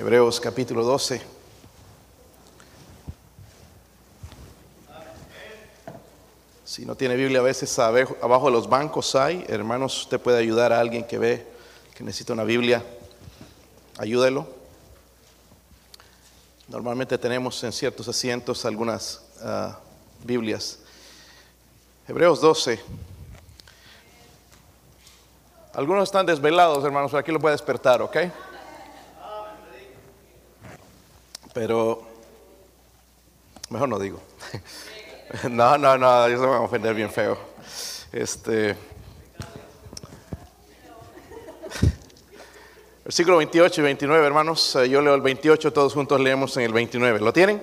Hebreos 0.00 0.40
capítulo 0.40 0.82
12. 0.82 1.20
Si 6.64 6.86
no 6.86 6.94
tiene 6.94 7.16
Biblia, 7.16 7.40
a 7.40 7.42
veces 7.42 7.78
abajo 7.78 8.46
de 8.46 8.52
los 8.52 8.66
bancos 8.66 9.14
hay. 9.14 9.44
Hermanos, 9.46 10.04
usted 10.04 10.18
puede 10.18 10.38
ayudar 10.38 10.72
a 10.72 10.80
alguien 10.80 11.04
que 11.04 11.18
ve 11.18 11.46
que 11.94 12.02
necesita 12.02 12.32
una 12.32 12.44
Biblia. 12.44 12.82
Ayúdelo. 13.98 14.48
Normalmente 16.68 17.18
tenemos 17.18 17.62
en 17.62 17.70
ciertos 17.70 18.08
asientos 18.08 18.64
algunas 18.64 19.20
ah, 19.42 19.78
Biblias. 20.24 20.78
Hebreos 22.08 22.40
12. 22.40 22.80
Algunos 25.74 26.04
están 26.04 26.24
desvelados, 26.24 26.82
hermanos, 26.84 27.10
pero 27.10 27.20
aquí 27.20 27.32
lo 27.32 27.38
puede 27.38 27.52
despertar, 27.52 28.00
¿ok? 28.00 28.16
Pero 31.52 32.02
mejor 33.70 33.88
no 33.88 33.98
digo. 33.98 34.20
No, 35.48 35.78
no, 35.78 35.96
no, 35.96 36.26
ellos 36.26 36.40
se 36.40 36.46
van 36.46 36.56
a 36.56 36.60
ofender 36.62 36.92
bien 36.92 37.08
feo. 37.08 37.38
Este. 38.10 38.76
Versículo 43.04 43.36
28 43.36 43.80
y 43.80 43.84
29, 43.84 44.26
hermanos. 44.26 44.74
Eh, 44.74 44.88
Yo 44.88 45.00
leo 45.00 45.14
el 45.14 45.20
28, 45.20 45.72
todos 45.72 45.94
juntos 45.94 46.20
leemos 46.20 46.56
en 46.56 46.64
el 46.64 46.72
29. 46.72 47.20
¿Lo 47.20 47.32
tienen? 47.32 47.62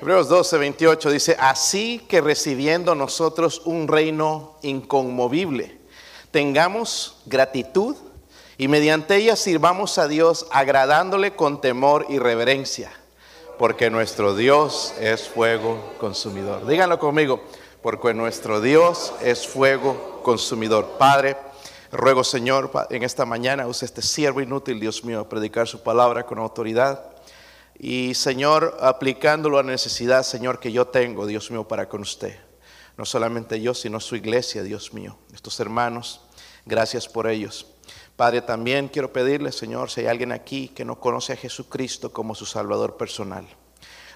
Hebreos 0.00 0.28
12, 0.28 0.56
28 0.56 1.10
dice, 1.10 1.36
así 1.38 1.98
que 2.08 2.22
recibiendo 2.22 2.94
nosotros 2.94 3.60
un 3.66 3.86
reino 3.86 4.56
inconmovible, 4.62 5.78
tengamos 6.30 7.22
gratitud 7.26 7.96
y 8.56 8.68
mediante 8.68 9.16
ella 9.16 9.36
sirvamos 9.36 9.98
a 9.98 10.06
Dios 10.06 10.46
agradándole 10.50 11.34
con 11.34 11.60
temor 11.60 12.06
y 12.08 12.18
reverencia, 12.18 12.92
porque 13.58 13.90
nuestro 13.90 14.36
Dios 14.36 14.94
es 15.00 15.28
fuego 15.28 15.94
consumidor. 15.98 16.66
Díganlo 16.66 16.98
conmigo, 16.98 17.42
porque 17.82 18.14
nuestro 18.14 18.60
Dios 18.60 19.12
es 19.22 19.46
fuego 19.46 20.20
consumidor. 20.22 20.96
Padre, 20.98 21.36
ruego 21.90 22.22
Señor, 22.22 22.70
en 22.90 23.02
esta 23.02 23.24
mañana 23.24 23.66
use 23.66 23.84
este 23.84 24.02
siervo 24.02 24.40
inútil, 24.40 24.78
Dios 24.78 25.04
mío, 25.04 25.20
a 25.20 25.28
predicar 25.28 25.66
su 25.66 25.82
palabra 25.82 26.24
con 26.24 26.38
autoridad. 26.38 27.10
Y 27.76 28.14
Señor, 28.14 28.76
aplicándolo 28.80 29.58
a 29.58 29.64
la 29.64 29.72
necesidad, 29.72 30.22
Señor, 30.22 30.60
que 30.60 30.70
yo 30.70 30.86
tengo, 30.86 31.26
Dios 31.26 31.50
mío, 31.50 31.66
para 31.66 31.88
con 31.88 32.02
usted. 32.02 32.38
No 32.96 33.04
solamente 33.04 33.60
yo, 33.60 33.74
sino 33.74 33.98
su 33.98 34.14
iglesia, 34.14 34.62
Dios 34.62 34.94
mío. 34.94 35.18
Estos 35.34 35.58
hermanos, 35.58 36.20
gracias 36.64 37.08
por 37.08 37.26
ellos. 37.26 37.73
Padre, 38.16 38.42
también 38.42 38.86
quiero 38.88 39.12
pedirle, 39.12 39.50
Señor, 39.50 39.90
si 39.90 40.02
hay 40.02 40.06
alguien 40.06 40.30
aquí 40.30 40.68
que 40.68 40.84
no 40.84 41.00
conoce 41.00 41.32
a 41.32 41.36
Jesucristo 41.36 42.12
como 42.12 42.36
su 42.36 42.46
Salvador 42.46 42.96
personal. 42.96 43.44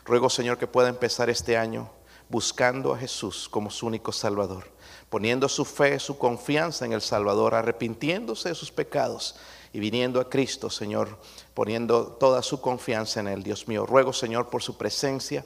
Ruego, 0.05 0.31
Señor, 0.31 0.57
que 0.57 0.69
pueda 0.69 0.89
empezar 0.89 1.29
este 1.31 1.57
año 1.57 1.91
buscando 2.29 2.95
a 2.95 2.99
Jesús 2.99 3.49
como 3.49 3.71
su 3.71 3.87
único 3.87 4.13
Salvador, 4.13 4.71
poniendo 5.11 5.49
su 5.49 5.65
fe, 5.65 5.99
su 5.99 6.17
confianza 6.17 6.85
en 6.85 6.93
el 6.93 7.01
Salvador, 7.01 7.57
arrepintiéndose 7.57 8.51
de 8.51 8.55
sus 8.55 8.71
pecados 8.71 9.35
y 9.73 9.81
viniendo 9.81 10.21
a 10.21 10.31
Cristo, 10.31 10.71
Señor, 10.71 11.19
poniendo 11.53 12.07
toda 12.07 12.43
su 12.43 12.61
confianza 12.61 13.19
en 13.19 13.27
Él. 13.27 13.43
Dios 13.43 13.67
mío, 13.67 13.85
ruego, 13.85 14.13
Señor, 14.13 14.49
por 14.49 14.63
su 14.63 14.77
presencia 14.77 15.45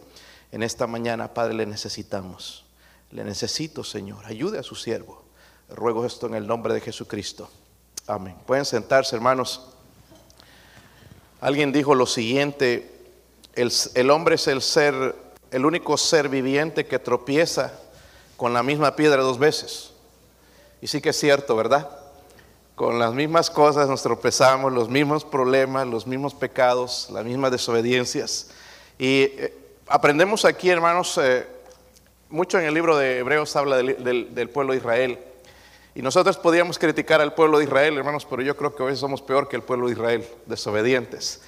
en 0.51 0.63
esta 0.63 0.87
mañana, 0.87 1.33
Padre, 1.33 1.55
le 1.55 1.65
necesitamos. 1.65 2.67
Le 3.11 3.25
necesito, 3.25 3.83
Señor. 3.83 4.27
Ayude 4.27 4.59
a 4.59 4.63
su 4.63 4.75
siervo. 4.75 5.23
Ruego 5.71 6.05
esto 6.05 6.27
en 6.27 6.35
el 6.35 6.47
nombre 6.47 6.75
de 6.75 6.81
Jesucristo. 6.83 7.49
Amén. 8.07 8.35
Pueden 8.47 8.65
sentarse, 8.65 9.15
hermanos. 9.15 9.69
Alguien 11.41 11.73
dijo 11.73 11.95
lo 11.95 12.07
siguiente, 12.07 12.91
el, 13.55 14.11
hombre 14.11 14.37
es 14.37 14.47
el 14.49 14.63
ser, 14.63 15.15
el 15.51 15.67
único 15.67 15.97
ser 15.97 16.29
viviente 16.29 16.87
que 16.87 16.99
tropieza 16.99 17.73
con 18.37 18.53
la 18.53 18.63
misma 18.63 18.97
piedra 18.97 19.23
dos 19.23 19.39
veces. 19.39 19.93
Y 20.81 20.87
sí 20.89 21.01
que 21.01 21.11
es 21.11 21.19
cierto, 21.19 21.55
¿verdad? 21.57 21.89
Con 22.75 22.99
las 22.99 23.13
mismas 23.13 23.51
cosas 23.51 23.89
nos 23.89 24.03
tropezamos, 24.03 24.73
los 24.73 24.89
mismos 24.89 25.25
problemas, 25.25 25.87
los 25.87 26.07
mismos 26.07 26.35
pecados, 26.35 27.09
las 27.13 27.25
mismas 27.25 27.51
desobediencias. 27.51 28.49
Y 28.99 29.23
eh, 29.23 29.55
aprendemos 29.87 30.45
aquí, 30.45 30.71
hermanos, 30.71 31.19
eh, 31.23 31.47
mucho 32.31 32.59
en 32.59 32.67
el 32.67 32.75
libro 32.75 32.97
de 32.97 33.19
Hebreos 33.19 33.55
habla 33.57 33.77
del- 33.77 34.35
del 34.35 34.49
pueblo 34.51 34.73
de 34.73 34.79
Israel. 34.79 35.19
Y 35.95 36.01
nosotros 36.01 36.39
podíamos 36.39 36.79
criticar 36.79 37.21
al 37.21 37.35
pueblo 37.35 37.59
de 37.59 37.65
Israel, 37.65 37.99
hermanos, 37.99 38.27
pero 38.29 38.41
yo 38.41 38.57
creo 38.57 38.75
que 38.75 38.83
hoy 38.83 38.97
somos 38.97 39.21
peor 39.21 39.49
que 39.49 39.57
el 39.57 39.63
pueblo 39.63 39.87
de 39.87 39.93
Israel, 39.93 40.27
desobedientes. 40.47 41.43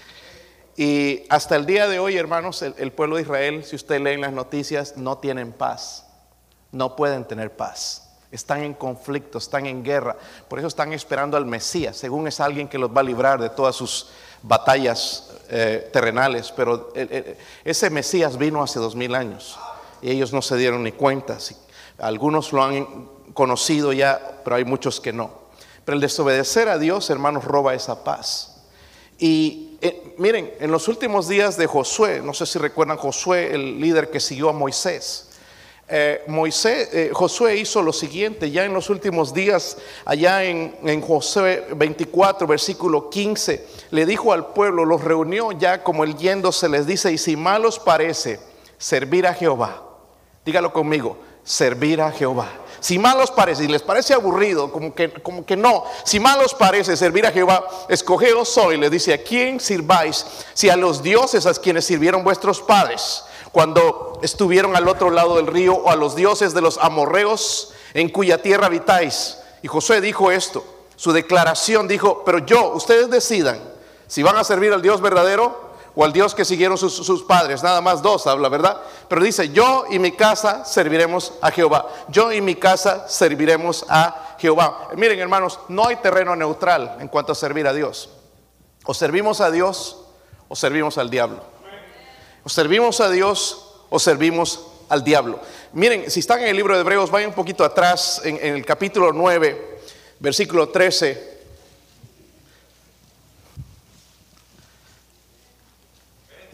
Y 0.77 1.23
hasta 1.31 1.57
el 1.57 1.65
día 1.65 1.89
de 1.89 1.99
hoy, 1.99 2.17
hermanos, 2.17 2.61
el, 2.63 2.93
pueblo 2.93 3.17
de 3.17 3.23
Israel, 3.23 3.65
si 3.65 3.77
usted 3.77 4.01
lee 4.01 4.11
en 4.11 4.21
las 4.21 4.33
noticias, 4.33 4.97
no 4.97 5.19
tienen 5.19 5.53
paz. 5.53 6.07
No 6.73 6.95
pueden 6.95 7.25
tener 7.25 7.57
paz. 7.57 8.11
Están 8.31 8.65
en 8.65 8.75
conflicto, 8.75 9.39
están 9.39 9.65
en 9.65 9.83
guerra. 9.83 10.17
Por 10.49 10.59
eso 10.59 10.69
están 10.69 10.93
esperando 10.93 11.37
al 11.37 11.47
Mesías. 11.47 11.97
Según 11.97 12.27
es 12.27 12.41
alguien 12.41 12.69
que 12.69 12.79
los 12.79 12.91
va 12.91 13.01
a 13.01 13.05
librar 13.05 13.41
de 13.41 13.49
todas 13.49 13.77
sus 13.77 14.11
batallas 14.43 15.33
eh, 15.49 15.89
terrenales. 15.93 16.51
Pero 16.51 16.93
ese 17.65 17.89
Mesías 17.89 18.37
vino 18.37 18.61
hace 18.63 18.81
dos 18.81 18.97
mil 18.97 19.15
años. 19.15 19.57
Y 20.03 20.11
ellos 20.11 20.33
no 20.33 20.43
se 20.43 20.57
dieron 20.57 20.83
ni 20.83 20.93
cuenta. 20.93 21.39
Algunos 21.99 22.53
lo 22.53 22.65
han 22.65 23.14
conocido 23.33 23.93
ya, 23.93 24.41
pero 24.45 24.57
hay 24.57 24.65
muchos 24.65 25.01
que 25.01 25.13
no. 25.13 25.31
Pero 25.85 25.97
el 25.97 26.01
desobedecer 26.01 26.69
a 26.69 26.79
Dios, 26.79 27.11
hermanos, 27.11 27.45
roba 27.45 27.75
esa 27.75 28.05
paz. 28.05 28.63
Y 29.19 29.79
eh, 29.81 30.15
miren, 30.19 30.53
en 30.61 30.71
los 30.71 30.89
últimos 30.89 31.29
días 31.29 31.57
de 31.57 31.67
Josué, 31.67 32.21
no 32.23 32.33
sé 32.35 32.47
si 32.47 32.59
recuerdan 32.59 32.97
Josué, 32.97 33.55
el 33.55 33.81
líder 33.81 34.11
que 34.11 34.21
siguió 34.21 34.49
a 34.49 34.53
Moisés. 34.53 35.31
Eh, 35.87 36.25
Moisés, 36.27 36.89
eh, 36.93 37.11
Josué 37.13 37.57
hizo 37.59 37.83
lo 37.83 37.93
siguiente, 37.93 38.51
ya 38.51 38.65
en 38.65 38.73
los 38.73 38.89
últimos 38.89 39.35
días, 39.35 39.77
allá 40.07 40.43
en, 40.45 40.75
en 40.83 41.03
Josué 41.03 41.67
24, 41.77 42.47
versículo 42.47 43.11
15, 43.11 43.67
le 43.91 44.07
dijo 44.07 44.33
al 44.33 44.47
pueblo, 44.55 44.87
los 44.87 45.05
reunió 45.05 45.53
ya 45.53 45.83
como 45.83 46.05
el 46.05 46.17
yéndose, 46.17 46.71
les 46.71 46.87
dice, 46.87 47.13
y 47.13 47.19
si 47.19 47.37
mal 47.37 47.67
os 47.67 47.79
parece 47.79 48.41
servir 48.79 49.27
a 49.27 49.35
Jehová, 49.35 49.83
dígalo 50.47 50.73
conmigo, 50.73 51.19
servir 51.43 52.01
a 52.01 52.11
Jehová. 52.11 52.64
Si 52.85 52.99
mal 52.99 53.19
os 53.19 53.31
parece, 53.31 53.65
y 53.65 53.69
les 53.69 53.81
parece 53.81 54.13
aburrido, 54.13 54.71
como 54.71 54.95
que, 54.95 55.11
como 55.11 55.47
que 55.47 55.57
no, 55.57 55.85
si 56.05 56.21
mal 56.21 56.39
os 56.43 56.53
parece 56.53 56.99
servir 56.99 57.25
a 57.25 57.33
Jehová, 57.33 57.67
escogeos 57.89 58.59
hoy, 58.59 58.77
le 58.77 58.91
dice, 58.91 59.15
¿a 59.15 59.23
quién 59.23 59.59
sirváis? 59.59 60.27
Si 60.53 60.69
a 60.69 60.77
los 60.77 61.03
dioses 61.03 61.47
a 61.47 61.55
quienes 61.55 61.87
sirvieron 61.87 62.23
vuestros 62.23 62.61
padres 62.61 63.25
cuando 63.53 64.21
estuvieron 64.23 64.77
al 64.77 64.87
otro 64.87 65.09
lado 65.09 65.37
del 65.37 65.47
río, 65.47 65.73
o 65.73 65.89
a 65.89 65.97
los 65.97 66.15
dioses 66.15 66.53
de 66.53 66.61
los 66.61 66.77
amorreos 66.77 67.73
en 67.95 68.11
cuya 68.11 68.43
tierra 68.43 68.67
habitáis. 68.67 69.39
Y 69.63 69.69
Josué 69.69 70.03
dijo 70.03 70.31
esto, 70.31 70.63
su 70.95 71.13
declaración 71.13 71.89
dijo, 71.89 72.23
pero 72.27 72.41
yo, 72.41 72.75
ustedes 72.75 73.09
decidan 73.09 73.61
si 74.09 74.23
van 74.23 74.37
a 74.37 74.45
servir 74.45 74.75
al 74.75 74.83
Dios 74.83 75.01
verdadero 75.01 75.64
o 75.97 76.05
al 76.05 76.13
Dios 76.13 76.35
que 76.35 76.45
siguieron 76.45 76.77
sus, 76.77 77.23
padres. 77.23 77.63
Nada 77.63 77.81
más 77.81 78.03
dos 78.03 78.27
habla, 78.27 78.49
¿verdad? 78.49 78.81
Pero 79.09 79.23
dice, 79.23 79.51
yo 79.51 79.85
y 79.91 79.99
mi 79.99 80.13
casa 80.13 80.65
serviremos 80.65 81.35
a 81.41 81.51
Jehová. 81.51 81.89
Yo 82.09 82.33
y 82.33 82.41
mi 82.41 82.57
casa 82.57 83.09
serviremos 83.09 83.85
a 83.89 84.37
Jehová. 84.39 84.89
Miren, 84.97 85.21
hermanos, 85.21 85.61
no 85.69 85.87
hay 85.87 85.97
terreno 85.97 86.35
neutral 86.35 86.97
en 87.01 87.09
cuanto 87.09 87.33
a 87.33 87.35
servir 87.35 87.67
a 87.69 87.73
Dios. 87.73 88.11
O 88.85 88.93
servimos 88.93 89.41
a 89.41 89.51
Dios 89.51 89.99
o 90.49 90.57
servimos 90.57 90.99
al 90.99 91.11
diablo. 91.11 91.43
O 92.43 92.49
servimos 92.49 93.01
a 93.01 93.09
Dios 93.09 93.77
o 93.89 93.99
servimos 93.99 94.67
al 94.89 95.05
diablo. 95.05 95.39
Miren, 95.73 96.11
si 96.11 96.21
están 96.21 96.41
en 96.41 96.49
el 96.49 96.57
libro 96.57 96.75
de 96.75 96.81
Hebreos, 96.81 97.11
vayan 97.11 97.31
un 97.31 97.35
poquito 97.35 97.65
atrás, 97.65 98.21
en, 98.25 98.37
en 98.43 98.55
el 98.57 98.67
capítulo 98.67 99.13
9, 99.13 99.79
versículo 100.19 100.69
13. 100.69 101.34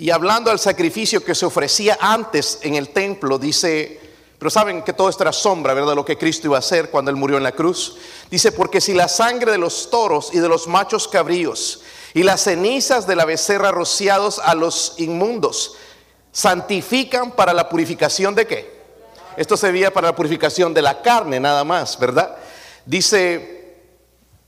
Y 0.00 0.08
hablando 0.08 0.50
al 0.50 0.58
sacrificio 0.58 1.23
que 1.23 1.35
se 1.35 1.44
ofrecía 1.44 1.99
antes 2.00 2.61
en 2.62 2.75
el 2.75 2.88
templo, 2.88 3.38
dice, 3.38 4.00
pero 4.38 4.49
saben 4.49 4.81
que 4.81 4.94
todo 4.94 5.11
esto 5.11 5.25
era 5.25 5.32
sombra, 5.35 5.75
¿verdad? 5.75 5.94
Lo 5.94 6.06
que 6.06 6.17
Cristo 6.17 6.47
iba 6.47 6.56
a 6.56 6.61
hacer 6.61 6.88
cuando 6.88 7.11
Él 7.11 7.19
murió 7.19 7.37
en 7.37 7.43
la 7.43 7.52
cruz. 7.52 7.99
Dice, 8.31 8.50
porque 8.50 8.81
si 8.81 8.94
la 8.94 9.08
sangre 9.08 9.52
de 9.52 9.58
los 9.58 9.91
toros 9.91 10.31
y 10.32 10.38
de 10.38 10.49
los 10.49 10.67
machos 10.69 11.06
cabríos 11.06 11.82
y 12.14 12.23
las 12.23 12.44
cenizas 12.44 13.06
de 13.06 13.14
la 13.14 13.26
becerra 13.26 13.73
rociados 13.73 14.38
a 14.38 14.55
los 14.55 14.94
inmundos 14.97 15.75
santifican 16.32 17.32
para 17.32 17.52
la 17.52 17.69
purificación 17.69 18.35
de 18.35 18.47
qué? 18.47 18.81
Esto 19.37 19.58
se 19.58 19.70
veía 19.70 19.93
para 19.93 20.08
la 20.08 20.17
purificación 20.17 20.73
de 20.73 20.81
la 20.81 21.02
carne 21.02 21.41
nada 21.41 21.62
más, 21.62 21.99
¿verdad? 21.99 22.38
Dice 22.87 23.76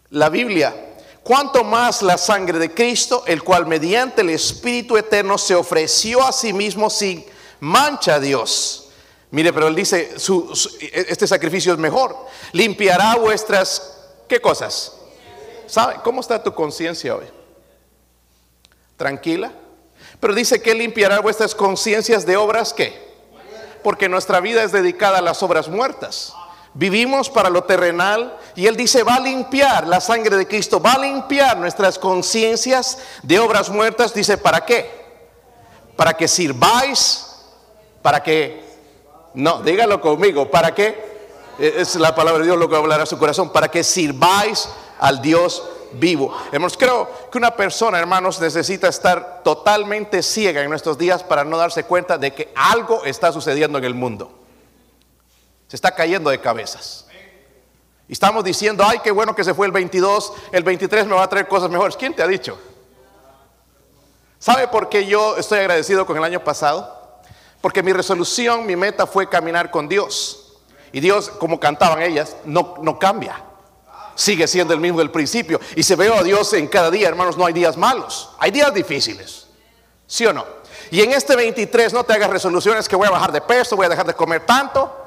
la 0.08 0.30
Biblia, 0.30 0.91
cuanto 1.22 1.62
más 1.64 2.02
la 2.02 2.18
sangre 2.18 2.58
de 2.58 2.72
Cristo, 2.74 3.22
el 3.26 3.42
cual 3.42 3.66
mediante 3.66 4.22
el 4.22 4.30
Espíritu 4.30 4.96
Eterno 4.96 5.38
se 5.38 5.54
ofreció 5.54 6.22
a 6.22 6.32
sí 6.32 6.52
mismo 6.52 6.90
sin 6.90 7.24
mancha 7.60 8.16
a 8.16 8.20
Dios. 8.20 8.88
Mire, 9.30 9.52
pero 9.52 9.68
él 9.68 9.74
dice, 9.74 10.18
su- 10.18 10.52
este 10.92 11.26
sacrificio 11.26 11.72
es 11.72 11.78
mejor. 11.78 12.14
Limpiará 12.52 13.16
vuestras, 13.16 13.98
¿qué 14.28 14.40
cosas? 14.40 14.92
¿Sabe? 15.66 15.96
¿Cómo 16.04 16.20
está 16.20 16.42
tu 16.42 16.52
conciencia 16.54 17.14
hoy? 17.16 17.24
tranquila. 18.96 19.52
Pero 20.20 20.34
dice 20.34 20.62
que 20.62 20.74
limpiará 20.74 21.20
vuestras 21.20 21.54
conciencias 21.54 22.24
de 22.24 22.36
obras 22.36 22.72
que. 22.72 23.10
Porque 23.82 24.08
nuestra 24.08 24.38
vida 24.40 24.62
es 24.62 24.70
dedicada 24.70 25.18
a 25.18 25.22
las 25.22 25.42
obras 25.42 25.68
muertas. 25.68 26.32
Vivimos 26.74 27.28
para 27.28 27.50
lo 27.50 27.64
terrenal 27.64 28.38
y 28.54 28.66
Él 28.66 28.76
dice, 28.76 29.02
va 29.02 29.16
a 29.16 29.20
limpiar 29.20 29.86
la 29.86 30.00
sangre 30.00 30.36
de 30.36 30.48
Cristo, 30.48 30.80
va 30.80 30.94
a 30.94 30.98
limpiar 30.98 31.58
nuestras 31.58 31.98
conciencias 31.98 32.98
de 33.22 33.38
obras 33.38 33.68
muertas. 33.68 34.14
Dice, 34.14 34.38
¿para 34.38 34.64
qué? 34.64 34.90
Para 35.96 36.14
que 36.14 36.26
sirváis, 36.26 37.26
para 38.00 38.22
que, 38.22 38.64
no, 39.34 39.62
dígalo 39.62 40.00
conmigo, 40.00 40.50
¿para 40.50 40.74
qué? 40.74 41.12
E, 41.58 41.74
es 41.76 41.94
la 41.96 42.14
palabra 42.14 42.40
de 42.40 42.46
Dios 42.46 42.58
lo 42.58 42.70
que 42.70 42.76
hablará 42.76 43.02
a 43.02 43.06
su 43.06 43.18
corazón, 43.18 43.50
para 43.50 43.68
que 43.68 43.84
sirváis 43.84 44.66
al 44.98 45.20
Dios 45.20 45.62
vivo. 45.92 46.34
Hermanos, 46.52 46.78
creo 46.78 47.06
que 47.30 47.36
una 47.36 47.54
persona, 47.54 47.98
hermanos, 47.98 48.40
necesita 48.40 48.88
estar 48.88 49.42
totalmente 49.44 50.22
ciega 50.22 50.62
en 50.62 50.70
nuestros 50.70 50.96
días 50.96 51.22
para 51.22 51.44
no 51.44 51.58
darse 51.58 51.84
cuenta 51.84 52.16
de 52.16 52.32
que 52.32 52.50
algo 52.54 53.04
está 53.04 53.30
sucediendo 53.30 53.76
en 53.76 53.84
el 53.84 53.94
mundo 53.94 54.41
se 55.72 55.76
está 55.76 55.94
cayendo 55.94 56.28
de 56.28 56.38
cabezas. 56.38 57.06
Y 58.06 58.12
estamos 58.12 58.44
diciendo, 58.44 58.84
ay, 58.86 58.98
qué 59.02 59.10
bueno 59.10 59.34
que 59.34 59.42
se 59.42 59.54
fue 59.54 59.64
el 59.64 59.72
22, 59.72 60.34
el 60.52 60.64
23 60.64 61.06
me 61.06 61.14
va 61.14 61.22
a 61.22 61.28
traer 61.30 61.48
cosas 61.48 61.70
mejores. 61.70 61.96
¿Quién 61.96 62.14
te 62.14 62.22
ha 62.22 62.26
dicho? 62.26 62.60
¿Sabe 64.38 64.68
por 64.68 64.90
qué 64.90 65.06
yo 65.06 65.38
estoy 65.38 65.60
agradecido 65.60 66.04
con 66.04 66.18
el 66.18 66.24
año 66.24 66.44
pasado? 66.44 67.22
Porque 67.62 67.82
mi 67.82 67.94
resolución, 67.94 68.66
mi 68.66 68.76
meta 68.76 69.06
fue 69.06 69.30
caminar 69.30 69.70
con 69.70 69.88
Dios. 69.88 70.58
Y 70.92 71.00
Dios, 71.00 71.30
como 71.30 71.58
cantaban 71.58 72.02
ellas, 72.02 72.36
no, 72.44 72.74
no 72.82 72.98
cambia. 72.98 73.42
Sigue 74.14 74.46
siendo 74.46 74.74
el 74.74 74.80
mismo 74.80 74.98
del 74.98 75.10
principio. 75.10 75.58
Y 75.74 75.84
se 75.84 75.96
veo 75.96 76.16
a 76.16 76.22
Dios 76.22 76.52
en 76.52 76.66
cada 76.68 76.90
día, 76.90 77.08
hermanos, 77.08 77.38
no 77.38 77.46
hay 77.46 77.54
días 77.54 77.78
malos. 77.78 78.28
Hay 78.38 78.50
días 78.50 78.74
difíciles. 78.74 79.46
¿Sí 80.06 80.26
o 80.26 80.34
no? 80.34 80.44
Y 80.90 81.00
en 81.00 81.12
este 81.12 81.34
23 81.34 81.94
no 81.94 82.04
te 82.04 82.12
hagas 82.12 82.28
resoluciones 82.28 82.86
que 82.86 82.94
voy 82.94 83.08
a 83.08 83.10
bajar 83.10 83.32
de 83.32 83.40
peso, 83.40 83.74
voy 83.74 83.86
a 83.86 83.88
dejar 83.88 84.06
de 84.06 84.12
comer 84.12 84.44
tanto 84.44 84.98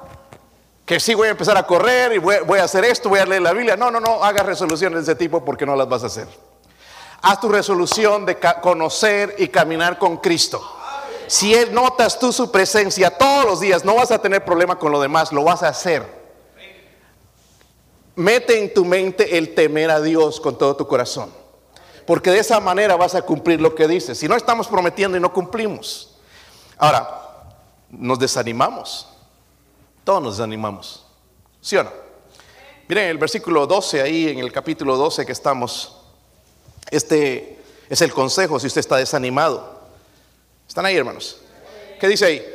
que 0.85 0.99
sí 0.99 1.15
voy 1.15 1.27
a 1.27 1.31
empezar 1.31 1.57
a 1.57 1.65
correr 1.65 2.13
y 2.13 2.17
voy, 2.19 2.59
a 2.59 2.63
hacer 2.63 2.85
esto, 2.85 3.09
voy 3.09 3.19
a 3.19 3.25
leer 3.25 3.41
la 3.41 3.53
Biblia. 3.53 3.75
No, 3.75 3.89
no, 3.89 3.99
no, 3.99 4.23
hagas 4.23 4.45
resoluciones 4.45 5.05
de 5.05 5.13
ese 5.13 5.19
tipo 5.19 5.43
porque 5.43 5.65
no 5.65 5.75
las 5.75 5.89
vas 5.89 6.03
a 6.03 6.07
hacer. 6.07 6.27
Haz 7.21 7.39
tu 7.39 7.49
resolución 7.49 8.25
de 8.25 8.37
conocer 8.61 9.35
y 9.39 9.47
caminar 9.47 9.97
con 9.97 10.17
Cristo. 10.17 10.61
Si 11.25 11.55
Él 11.55 11.73
notas 11.73 12.19
tú 12.19 12.31
su 12.31 12.51
presencia 12.51 13.09
todos 13.09 13.45
los 13.45 13.59
días, 13.59 13.83
no 13.83 13.95
vas 13.95 14.11
a 14.11 14.19
tener 14.19 14.45
problema 14.45 14.77
con 14.77 14.91
lo 14.91 15.01
demás, 15.01 15.31
lo 15.31 15.43
vas 15.43 15.63
a 15.63 15.69
hacer. 15.69 16.05
Mete 18.15 18.59
en 18.59 18.71
tu 18.71 18.85
mente 18.85 19.39
el 19.39 19.55
temer 19.55 19.89
a 19.89 19.99
Dios 19.99 20.39
con 20.39 20.55
todo 20.55 20.75
tu 20.75 20.87
corazón. 20.87 21.31
Porque 22.05 22.29
de 22.29 22.39
esa 22.39 22.59
manera 22.59 22.95
vas 22.95 23.15
a 23.15 23.23
cumplir 23.23 23.59
lo 23.59 23.73
que 23.73 23.87
dices. 23.87 24.19
Si 24.19 24.27
no 24.27 24.35
estamos 24.35 24.67
prometiendo 24.67 25.17
y 25.17 25.19
no 25.19 25.33
cumplimos. 25.33 26.15
Ahora, 26.77 27.09
nos 27.89 28.19
desanimamos. 28.19 29.14
Todos 30.05 30.21
nos 30.21 30.37
desanimamos. 30.37 31.03
¿Sí 31.59 31.75
o 31.75 31.83
no? 31.83 31.91
Miren 32.87 33.09
el 33.09 33.17
versículo 33.17 33.65
12, 33.65 34.03
ahí 34.03 34.29
en 34.29 34.37
el 34.37 34.51
capítulo 34.51 34.95
12 34.95 35.25
que 35.25 35.31
estamos. 35.31 35.97
Este 36.91 37.59
es 37.89 38.01
el 38.01 38.13
consejo 38.13 38.59
si 38.59 38.67
usted 38.67 38.81
está 38.81 38.97
desanimado. 38.97 39.81
¿Están 40.67 40.85
ahí, 40.85 40.95
hermanos? 40.95 41.37
¿Qué 41.99 42.07
dice 42.07 42.25
ahí? 42.25 42.45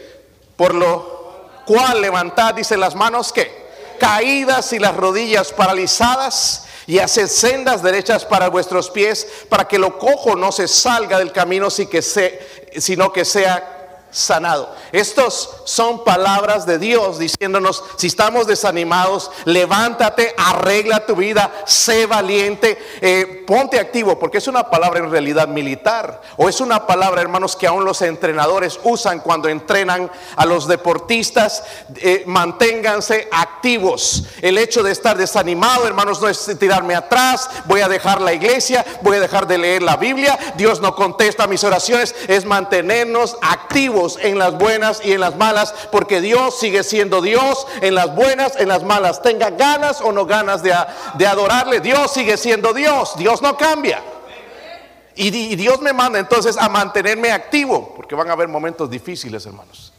Por 0.56 0.74
lo 0.74 1.48
cual 1.66 2.00
levantad, 2.00 2.54
dice 2.54 2.76
las 2.76 2.94
manos 2.94 3.32
que 3.32 3.68
caídas 3.98 4.72
y 4.72 4.78
las 4.78 4.96
rodillas 4.96 5.52
paralizadas 5.52 6.66
y 6.86 7.00
haced 7.00 7.26
sendas 7.26 7.82
derechas 7.82 8.24
para 8.24 8.48
vuestros 8.48 8.90
pies, 8.90 9.26
para 9.48 9.66
que 9.66 9.78
lo 9.78 9.98
cojo 9.98 10.36
no 10.36 10.52
se 10.52 10.68
salga 10.68 11.18
del 11.18 11.32
camino, 11.32 11.68
sino 11.68 13.12
que 13.12 13.24
sea 13.24 13.79
sanado. 14.10 14.74
Estos 14.92 15.50
son 15.64 16.04
palabras 16.04 16.66
de 16.66 16.78
Dios 16.78 17.18
diciéndonos, 17.18 17.82
si 17.96 18.08
estamos 18.08 18.46
desanimados, 18.46 19.30
levántate, 19.44 20.34
arregla 20.36 21.06
tu 21.06 21.16
vida, 21.16 21.50
sé 21.66 22.06
valiente, 22.06 22.78
eh, 23.00 23.44
ponte 23.46 23.78
activo, 23.78 24.18
porque 24.18 24.38
es 24.38 24.48
una 24.48 24.68
palabra 24.68 25.00
en 25.00 25.10
realidad 25.10 25.48
militar, 25.48 26.20
o 26.36 26.48
es 26.48 26.60
una 26.60 26.86
palabra, 26.86 27.20
hermanos, 27.20 27.56
que 27.56 27.66
aún 27.66 27.84
los 27.84 28.02
entrenadores 28.02 28.80
usan 28.82 29.20
cuando 29.20 29.48
entrenan 29.48 30.10
a 30.36 30.46
los 30.46 30.66
deportistas, 30.66 31.62
eh, 31.96 32.24
manténganse 32.26 33.28
activos. 33.30 34.24
El 34.42 34.58
hecho 34.58 34.82
de 34.82 34.92
estar 34.92 35.16
desanimado, 35.16 35.86
hermanos, 35.86 36.20
no 36.20 36.28
es 36.28 36.50
tirarme 36.58 36.94
atrás, 36.94 37.48
voy 37.66 37.80
a 37.80 37.88
dejar 37.88 38.20
la 38.20 38.32
iglesia, 38.32 38.84
voy 39.02 39.16
a 39.16 39.20
dejar 39.20 39.46
de 39.46 39.58
leer 39.58 39.82
la 39.82 39.96
Biblia, 39.96 40.38
Dios 40.56 40.80
no 40.80 40.94
contesta 40.94 41.46
mis 41.46 41.64
oraciones, 41.64 42.14
es 42.28 42.44
mantenernos 42.44 43.36
activos 43.40 43.99
en 44.20 44.38
las 44.38 44.56
buenas 44.58 45.00
y 45.04 45.12
en 45.12 45.20
las 45.20 45.36
malas, 45.36 45.74
porque 45.92 46.20
Dios 46.20 46.58
sigue 46.58 46.82
siendo 46.82 47.20
Dios 47.20 47.66
en 47.80 47.94
las 47.94 48.14
buenas, 48.14 48.56
en 48.56 48.68
las 48.68 48.82
malas. 48.82 49.22
Tenga 49.22 49.50
ganas 49.50 50.00
o 50.00 50.12
no 50.12 50.26
ganas 50.26 50.62
de, 50.62 50.74
de 51.14 51.26
adorarle, 51.26 51.80
Dios 51.80 52.12
sigue 52.12 52.36
siendo 52.36 52.72
Dios, 52.72 53.16
Dios 53.16 53.42
no 53.42 53.56
cambia. 53.56 54.02
Y, 55.14 55.28
y 55.28 55.56
Dios 55.56 55.80
me 55.80 55.92
manda 55.92 56.18
entonces 56.18 56.56
a 56.56 56.68
mantenerme 56.68 57.30
activo, 57.30 57.92
porque 57.94 58.14
van 58.14 58.30
a 58.30 58.32
haber 58.32 58.48
momentos 58.48 58.88
difíciles, 58.88 59.44
hermanos. 59.44 59.92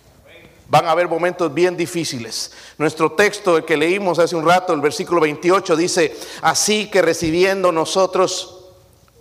Van 0.68 0.88
a 0.88 0.92
haber 0.92 1.08
momentos 1.08 1.54
bien 1.54 1.76
difíciles. 1.76 2.54
Nuestro 2.78 3.12
texto, 3.12 3.58
el 3.58 3.66
que 3.66 3.76
leímos 3.76 4.20
hace 4.20 4.36
un 4.36 4.48
rato, 4.48 4.74
el 4.74 4.82
versículo 4.82 5.22
28, 5.22 5.76
dice, 5.76 6.16
así 6.42 6.90
que 6.90 7.02
recibiendo 7.02 7.72
nosotros 7.72 8.58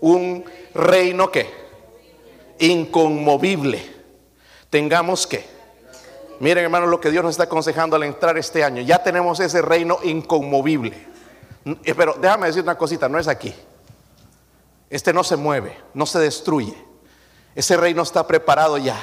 un 0.01 0.45
reino 0.75 1.31
que 1.31 1.61
inconmovible 2.61 4.00
tengamos 4.71 5.27
que. 5.27 5.45
Miren 6.39 6.65
hermanos 6.65 6.89
lo 6.89 7.01
que 7.01 7.11
Dios 7.11 7.23
nos 7.23 7.33
está 7.33 7.45
aconsejando 7.45 7.97
al 7.97 8.05
entrar 8.05 8.39
este 8.39 8.65
año. 8.65 8.81
Ya 8.81 9.03
tenemos 9.03 9.41
ese 9.41 9.61
reino 9.61 9.99
inconmovible. 10.03 11.09
Eh, 11.85 11.95
pero 11.95 12.15
déjame 12.19 12.47
decir 12.47 12.63
una 12.63 12.79
cosita, 12.79 13.09
no 13.09 13.19
es 13.19 13.29
aquí. 13.29 13.55
Este 14.89 15.13
no 15.13 15.23
se 15.23 15.37
mueve, 15.37 15.77
no 15.93 16.07
se 16.07 16.19
destruye. 16.19 16.75
Ese 17.55 17.77
reino 17.77 18.03
está 18.03 18.27
preparado 18.27 18.79
ya. 18.79 18.97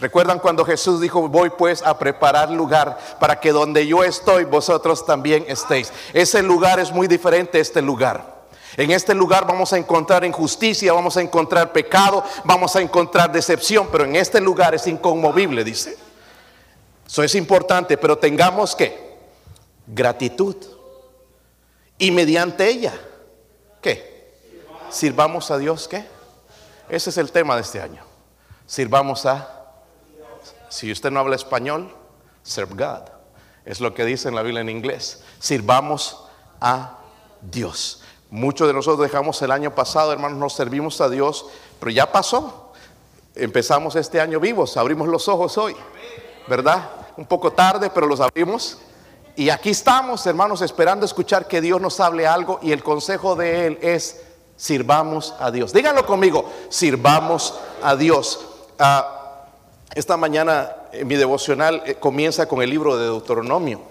¿Recuerdan 0.00 0.40
cuando 0.40 0.64
Jesús 0.64 1.00
dijo, 1.00 1.28
voy 1.28 1.50
pues 1.50 1.82
a 1.82 1.96
preparar 1.98 2.50
lugar 2.50 2.98
para 3.20 3.38
que 3.38 3.52
donde 3.52 3.86
yo 3.86 4.02
estoy, 4.02 4.44
vosotros 4.44 5.06
también 5.06 5.44
estéis? 5.46 5.92
Ese 6.12 6.42
lugar 6.42 6.80
es 6.80 6.90
muy 6.90 7.06
diferente 7.06 7.58
a 7.58 7.60
este 7.60 7.80
lugar. 7.80 8.31
En 8.76 8.90
este 8.90 9.14
lugar 9.14 9.46
vamos 9.46 9.72
a 9.72 9.78
encontrar 9.78 10.24
injusticia, 10.24 10.92
vamos 10.92 11.16
a 11.16 11.22
encontrar 11.22 11.72
pecado, 11.72 12.24
vamos 12.44 12.74
a 12.76 12.80
encontrar 12.80 13.30
decepción, 13.30 13.88
pero 13.92 14.04
en 14.04 14.16
este 14.16 14.40
lugar 14.40 14.74
es 14.74 14.86
inconmovible, 14.86 15.62
dice. 15.64 15.96
Eso 17.06 17.22
es 17.22 17.34
importante, 17.34 17.98
pero 17.98 18.16
tengamos 18.16 18.74
que 18.74 19.12
gratitud. 19.86 20.56
Y 21.98 22.10
mediante 22.10 22.68
ella, 22.68 22.94
¿qué? 23.80 24.32
Sirvamos 24.90 25.50
a 25.50 25.58
Dios, 25.58 25.88
¿qué? 25.88 26.04
Ese 26.88 27.10
es 27.10 27.18
el 27.18 27.30
tema 27.30 27.54
de 27.56 27.62
este 27.62 27.80
año. 27.80 28.02
Sirvamos 28.66 29.26
a, 29.26 29.66
si 30.68 30.90
usted 30.90 31.10
no 31.10 31.20
habla 31.20 31.36
español, 31.36 31.94
serve 32.42 32.74
God. 32.74 33.08
Es 33.64 33.80
lo 33.80 33.94
que 33.94 34.04
dice 34.04 34.28
en 34.28 34.34
la 34.34 34.42
Biblia 34.42 34.62
en 34.62 34.68
inglés. 34.68 35.22
Sirvamos 35.38 36.24
a 36.60 36.98
Dios. 37.40 38.02
Muchos 38.32 38.66
de 38.66 38.72
nosotros 38.72 39.02
dejamos 39.02 39.42
el 39.42 39.50
año 39.50 39.74
pasado, 39.74 40.10
hermanos, 40.10 40.38
nos 40.38 40.54
servimos 40.54 41.02
a 41.02 41.10
Dios, 41.10 41.44
pero 41.78 41.90
ya 41.90 42.10
pasó. 42.10 42.72
Empezamos 43.34 43.94
este 43.94 44.22
año 44.22 44.40
vivos, 44.40 44.78
abrimos 44.78 45.06
los 45.08 45.28
ojos 45.28 45.58
hoy, 45.58 45.76
¿verdad? 46.48 46.92
Un 47.18 47.26
poco 47.26 47.52
tarde, 47.52 47.90
pero 47.92 48.06
los 48.06 48.20
abrimos. 48.20 48.78
Y 49.36 49.50
aquí 49.50 49.68
estamos, 49.68 50.26
hermanos, 50.26 50.62
esperando 50.62 51.04
escuchar 51.04 51.46
que 51.46 51.60
Dios 51.60 51.78
nos 51.78 52.00
hable 52.00 52.26
algo 52.26 52.58
y 52.62 52.72
el 52.72 52.82
consejo 52.82 53.36
de 53.36 53.66
Él 53.66 53.78
es, 53.82 54.22
sirvamos 54.56 55.34
a 55.38 55.50
Dios. 55.50 55.74
Díganlo 55.74 56.06
conmigo, 56.06 56.50
sirvamos 56.70 57.60
a 57.82 57.96
Dios. 57.96 58.46
Ah, 58.78 59.44
esta 59.94 60.16
mañana 60.16 60.74
mi 61.04 61.16
devocional 61.16 61.82
eh, 61.84 61.96
comienza 61.96 62.48
con 62.48 62.62
el 62.62 62.70
libro 62.70 62.96
de 62.96 63.04
Deuteronomio 63.04 63.82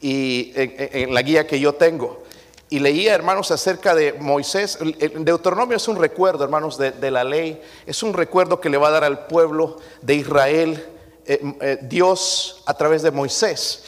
y 0.00 0.52
en 0.54 1.12
la 1.12 1.22
guía 1.22 1.48
que 1.48 1.58
yo 1.58 1.74
tengo 1.74 2.25
y 2.68 2.80
leía, 2.80 3.14
hermanos, 3.14 3.52
acerca 3.52 3.94
de 3.94 4.14
Moisés. 4.14 4.78
Deuteronomio 4.80 5.76
es 5.76 5.86
un 5.86 5.96
recuerdo, 5.96 6.42
hermanos, 6.42 6.76
de, 6.76 7.10
la 7.12 7.22
ley. 7.22 7.62
Es 7.86 8.02
un 8.02 8.12
recuerdo 8.12 8.60
que 8.60 8.68
le 8.68 8.76
va 8.76 8.88
a 8.88 8.92
dar 8.92 9.04
al 9.04 9.26
pueblo 9.26 9.76
de 10.02 10.14
Israel 10.14 10.84
eh, 11.26 11.40
eh, 11.60 11.78
Dios 11.82 12.62
a 12.66 12.74
través 12.74 13.02
de 13.02 13.12
Moisés. 13.12 13.84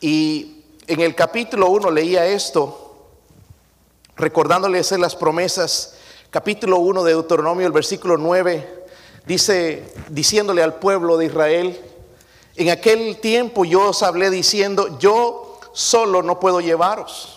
Y 0.00 0.64
en 0.86 1.00
el 1.00 1.14
capítulo 1.14 1.68
1 1.68 1.90
leía 1.90 2.26
esto, 2.26 3.10
recordándoles 4.16 4.90
las 4.92 5.14
promesas. 5.14 5.96
Capítulo 6.30 6.78
1 6.78 7.04
de 7.04 7.12
Deuteronomio, 7.12 7.66
el 7.66 7.72
versículo 7.72 8.16
9, 8.16 8.86
dice, 9.26 9.84
diciéndole 10.08 10.62
al 10.62 10.76
pueblo 10.76 11.18
de 11.18 11.26
Israel, 11.26 11.78
en 12.56 12.70
aquel 12.70 13.18
tiempo 13.20 13.66
yo 13.66 13.90
os 13.90 14.02
hablé 14.02 14.30
diciendo, 14.30 14.98
yo 14.98 15.60
solo 15.74 16.22
no 16.22 16.40
puedo 16.40 16.60
llevaros 16.60 17.33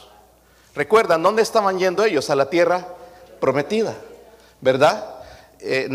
Recuerdan, 0.77 1.21
¿dónde 1.23 1.41
estaban 1.41 1.77
yendo 1.77 2.05
ellos? 2.05 2.29
A 2.29 2.35
la 2.35 2.49
tierra 2.49 2.87
prometida, 3.39 3.95
¿verdad? 4.61 5.17
eh, 5.59 5.89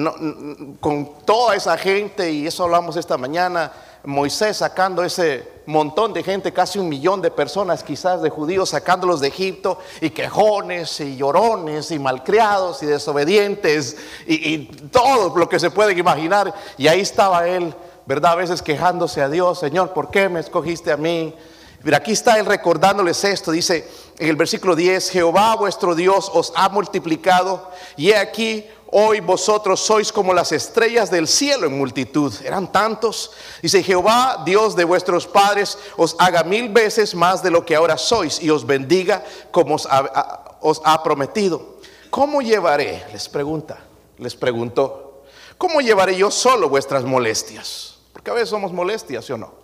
con 0.81 1.25
toda 1.25 1.55
esa 1.55 1.77
gente, 1.77 2.31
y 2.31 2.47
eso 2.47 2.65
hablamos 2.65 2.97
esta 2.97 3.17
mañana, 3.17 3.73
Moisés 4.05 4.57
sacando 4.57 5.05
ese 5.05 5.49
montón 5.67 6.13
de 6.13 6.25
gente, 6.25 6.53
casi 6.53 6.79
un 6.79 6.89
millón 6.89 7.23
de 7.23 7.31
personas 7.31 7.85
quizás 7.85 8.21
de 8.21 8.31
judíos, 8.31 8.71
sacándolos 8.71 9.21
de 9.21 9.29
Egipto, 9.29 9.79
y 10.01 10.11
quejones, 10.11 10.99
y 11.01 11.17
llorones, 11.17 11.91
y 11.93 11.99
malcriados, 11.99 12.83
y 12.83 12.87
desobedientes, 12.87 13.97
y, 14.27 14.55
y 14.55 14.59
todo 14.91 15.37
lo 15.37 15.49
que 15.49 15.61
se 15.61 15.71
pueden 15.71 15.97
imaginar. 15.97 16.53
Y 16.77 16.89
ahí 16.89 17.01
estaba 17.01 17.47
él, 17.47 17.73
¿verdad? 18.07 18.33
A 18.33 18.37
veces 18.37 18.61
quejándose 18.63 19.23
a 19.23 19.29
Dios, 19.29 19.61
Señor, 19.61 19.93
¿por 19.93 20.11
qué 20.11 20.29
me 20.29 20.41
escogiste 20.41 20.91
a 20.91 20.97
mí? 20.97 21.35
Pero 21.83 21.97
aquí 21.97 22.13
está 22.13 22.39
él 22.39 22.47
recordándoles 22.47 23.25
esto, 23.25 23.51
dice 23.51 23.89
en 24.19 24.29
el 24.29 24.37
versículo 24.37 24.77
10, 24.77 25.11
Jehová 25.11 25.57
vuestro 25.57 25.95
Dios 25.95 26.31
os 26.33 26.53
ha 26.55 26.69
multiplicado 26.69 27.71
y 27.97 28.11
he 28.11 28.17
aquí 28.17 28.65
hoy 28.93 29.21
vosotros 29.21 29.81
sois 29.81 30.13
como 30.13 30.35
las 30.35 30.53
estrellas 30.53 31.11
del 31.11 31.27
cielo 31.27 31.67
en 31.67 31.77
multitud. 31.77 32.33
Eran 32.45 32.71
tantos. 32.71 33.33
Dice 33.63 33.83
Jehová, 33.83 34.43
Dios 34.45 34.77
de 34.77 34.85
vuestros 34.85 35.27
padres, 35.27 35.79
os 35.97 36.15
haga 36.19 36.45
mil 36.45 36.69
veces 36.69 37.15
más 37.15 37.43
de 37.43 37.51
lo 37.51 37.65
que 37.65 37.75
ahora 37.75 37.97
sois 37.97 38.41
y 38.41 38.51
os 38.51 38.67
bendiga 38.67 39.25
como 39.51 39.75
os 39.75 40.81
ha, 40.85 41.03
prometido. 41.03 41.79
¿Cómo 42.11 42.43
llevaré? 42.43 43.05
Les 43.13 43.29
pregunta, 43.29 43.81
les 44.19 44.37
preguntó. 44.37 45.25
¿Cómo 45.57 45.81
llevaré 45.81 46.17
yo 46.17 46.31
solo 46.31 46.69
vuestras 46.69 47.05
molestias? 47.05 47.95
Porque 48.13 48.31
a 48.31 48.35
veces 48.35 48.51
somos 48.51 48.73
molestias, 48.73 49.25
¿sí 49.25 49.33
o 49.33 49.39
no? 49.39 49.62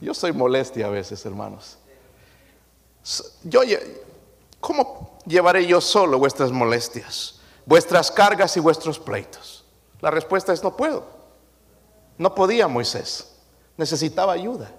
Yo 0.00 0.14
soy 0.14 0.32
molestia 0.32 0.86
a 0.86 0.90
veces, 0.90 1.24
hermanos. 1.26 1.78
Yo, 3.44 3.62
¿Cómo 4.60 5.18
llevaré 5.26 5.66
yo 5.66 5.80
solo 5.80 6.18
vuestras 6.18 6.52
molestias, 6.52 7.40
vuestras 7.64 8.10
cargas 8.10 8.56
y 8.56 8.60
vuestros 8.60 8.98
pleitos? 8.98 9.64
La 10.00 10.10
respuesta 10.10 10.52
es 10.52 10.62
no 10.62 10.76
puedo. 10.76 11.04
No 12.18 12.34
podía 12.34 12.68
Moisés. 12.68 13.32
Necesitaba 13.76 14.34
ayuda. 14.34 14.70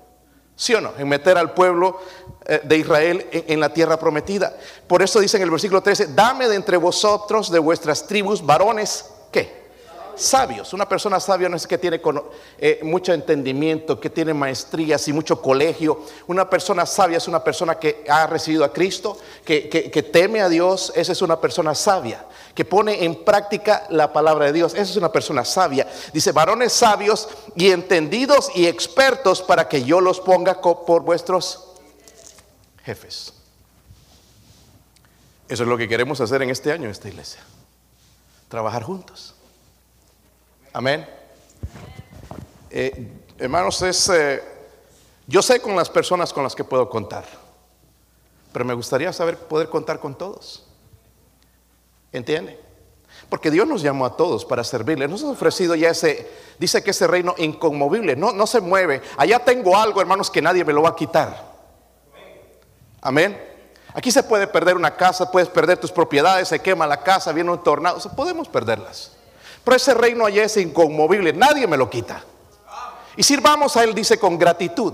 ¿Sí 0.55 0.75
o 0.75 0.81
no? 0.81 0.93
En 0.97 1.09
meter 1.09 1.37
al 1.37 1.53
pueblo 1.53 1.99
eh, 2.45 2.61
de 2.63 2.77
Israel 2.77 3.27
en, 3.31 3.59
la 3.59 3.73
tierra 3.73 3.97
prometida. 3.97 4.55
Por 4.85 5.01
eso 5.01 5.19
dice 5.19 5.37
en 5.37 5.43
el 5.43 5.49
versículo 5.49 5.81
13, 5.81 6.13
dame 6.13 6.47
de 6.47 6.55
entre 6.55 6.77
vosotros, 6.77 7.51
de 7.51 7.57
vuestras 7.57 8.05
tribus, 8.05 8.45
varones, 8.45 9.09
¿qué? 9.31 9.60
Sabios. 10.21 10.73
Una 10.73 10.87
persona 10.87 11.19
sabia 11.19 11.49
no 11.49 11.57
es 11.57 11.67
que 11.67 11.77
tiene 11.77 12.01
eh, 12.57 12.79
mucho 12.83 13.13
entendimiento, 13.13 13.99
que 13.99 14.09
tiene 14.09 14.33
maestrías 14.33 15.07
y 15.07 15.13
mucho 15.13 15.41
colegio. 15.41 16.01
Una 16.27 16.49
persona 16.49 16.85
sabia 16.85 17.17
es 17.17 17.27
una 17.27 17.43
persona 17.43 17.75
que 17.75 18.05
ha 18.07 18.27
recibido 18.27 18.63
a 18.63 18.71
Cristo, 18.71 19.17
que, 19.43 19.69
que, 19.69 20.03
teme 20.03 20.41
a 20.41 20.49
Dios. 20.49 20.93
Esa 20.95 21.11
es 21.11 21.21
una 21.21 21.39
persona 21.39 21.75
sabia, 21.75 22.25
que 22.55 22.65
pone 22.65 23.03
en 23.03 23.23
práctica 23.23 23.85
la 23.89 24.13
palabra 24.13 24.45
de 24.45 24.53
Dios. 24.53 24.73
Esa 24.73 24.83
es 24.83 24.95
una 24.97 25.11
persona 25.11 25.43
sabia. 25.43 25.87
Dice, 26.13 26.31
varones 26.31 26.73
sabios 26.73 27.27
y 27.55 27.71
entendidos 27.71 28.51
y 28.55 28.67
expertos 28.67 29.41
para 29.41 29.67
que 29.67 29.83
yo 29.83 30.01
los 30.01 30.19
ponga 30.19 30.61
por 30.61 31.01
vuestros 31.01 31.67
jefes. 32.83 33.33
Eso 35.51 35.63
es 35.63 35.69
lo 35.69 35.77
que 35.77 35.89
queremos 35.89 36.21
hacer 36.21 36.41
en 36.41 36.49
este 36.49 36.71
año 36.71 36.85
en 36.85 36.91
esta 36.91 37.09
iglesia. 37.09 37.41
Trabajar 38.47 38.83
juntos. 38.83 39.35
Amén. 40.73 41.07
Eh, 42.69 43.11
hermanos, 43.37 43.81
es, 43.81 44.07
eh, 44.09 44.41
yo 45.27 45.41
sé 45.41 45.61
con 45.61 45.75
las 45.75 45.89
personas 45.89 46.31
con 46.31 46.43
las 46.43 46.55
que 46.55 46.63
puedo 46.63 46.89
contar, 46.89 47.25
pero 48.53 48.63
me 48.63 48.73
gustaría 48.73 49.11
saber 49.11 49.37
poder 49.37 49.69
contar 49.69 49.99
con 49.99 50.17
todos. 50.17 50.65
¿Entiende? 52.13 52.59
Porque 53.29 53.51
Dios 53.51 53.67
nos 53.67 53.81
llamó 53.81 54.05
a 54.05 54.15
todos 54.15 54.45
para 54.45 54.63
servirle. 54.63 55.07
Nos 55.07 55.23
ha 55.23 55.29
ofrecido 55.29 55.75
ya 55.75 55.89
ese, 55.89 56.29
dice 56.57 56.83
que 56.83 56.91
ese 56.91 57.07
reino 57.07 57.35
inconmovible, 57.37 58.15
no, 58.15 58.31
no 58.31 58.47
se 58.47 58.61
mueve. 58.61 59.01
Allá 59.17 59.39
tengo 59.39 59.77
algo, 59.77 59.99
hermanos, 59.99 60.31
que 60.31 60.41
nadie 60.41 60.63
me 60.63 60.73
lo 60.73 60.81
va 60.81 60.89
a 60.89 60.95
quitar. 60.95 61.51
Amén. 63.01 63.49
Aquí 63.93 64.09
se 64.09 64.23
puede 64.23 64.47
perder 64.47 64.77
una 64.77 64.95
casa, 64.95 65.29
puedes 65.29 65.49
perder 65.49 65.77
tus 65.77 65.91
propiedades, 65.91 66.47
se 66.47 66.59
quema 66.59 66.87
la 66.87 67.03
casa, 67.03 67.33
viene 67.33 67.51
un 67.51 67.61
tornado, 67.61 67.99
podemos 68.15 68.47
perderlas. 68.47 69.17
Pero 69.63 69.77
ese 69.77 69.93
reino 69.93 70.25
allá 70.25 70.43
es 70.43 70.57
inconmovible, 70.57 71.33
nadie 71.33 71.67
me 71.67 71.77
lo 71.77 71.89
quita. 71.89 72.23
Y 73.15 73.23
sirvamos 73.23 73.77
a 73.77 73.83
Él, 73.83 73.93
dice, 73.93 74.17
con 74.17 74.37
gratitud. 74.37 74.93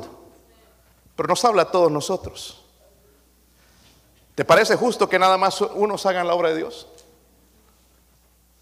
Pero 1.16 1.28
nos 1.28 1.44
habla 1.46 1.64
a 1.64 1.72
todos 1.72 1.92
nosotros. 1.92 2.64
¿Te 4.36 4.46
parece 4.46 4.76
justo 4.76 5.10
que 5.10 5.18
nada 5.18 5.38
más 5.38 5.62
unos 5.62 6.06
hagan 6.06 6.28
la 6.28 6.36
obra 6.36 6.50
de 6.50 6.58
Dios? 6.58 6.88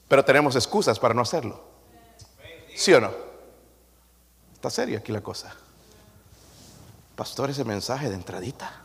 Pero 0.08 0.24
tenemos 0.24 0.56
excusas 0.56 1.00
para 1.00 1.14
no 1.14 1.22
hacerlo. 1.22 1.60
¿Sí 2.76 2.94
o 2.94 3.02
no? 3.02 3.12
Está 4.54 4.70
seria 4.70 5.00
aquí 5.00 5.12
la 5.12 5.22
cosa. 5.22 5.54
Pastor, 7.16 7.50
ese 7.50 7.64
mensaje 7.64 8.10
de 8.10 8.16
entradita. 8.16 8.84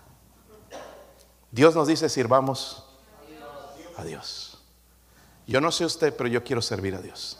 Dios 1.51 1.75
nos 1.75 1.89
dice, 1.89 2.09
sirvamos 2.09 2.85
a 3.97 4.05
Dios. 4.05 4.50
Yo 5.51 5.61
no 5.61 5.73
sé 5.73 5.85
usted, 5.85 6.15
pero 6.15 6.29
yo 6.29 6.45
quiero 6.45 6.63
servir 6.63 6.95
a 6.95 7.01
Dios. 7.01 7.37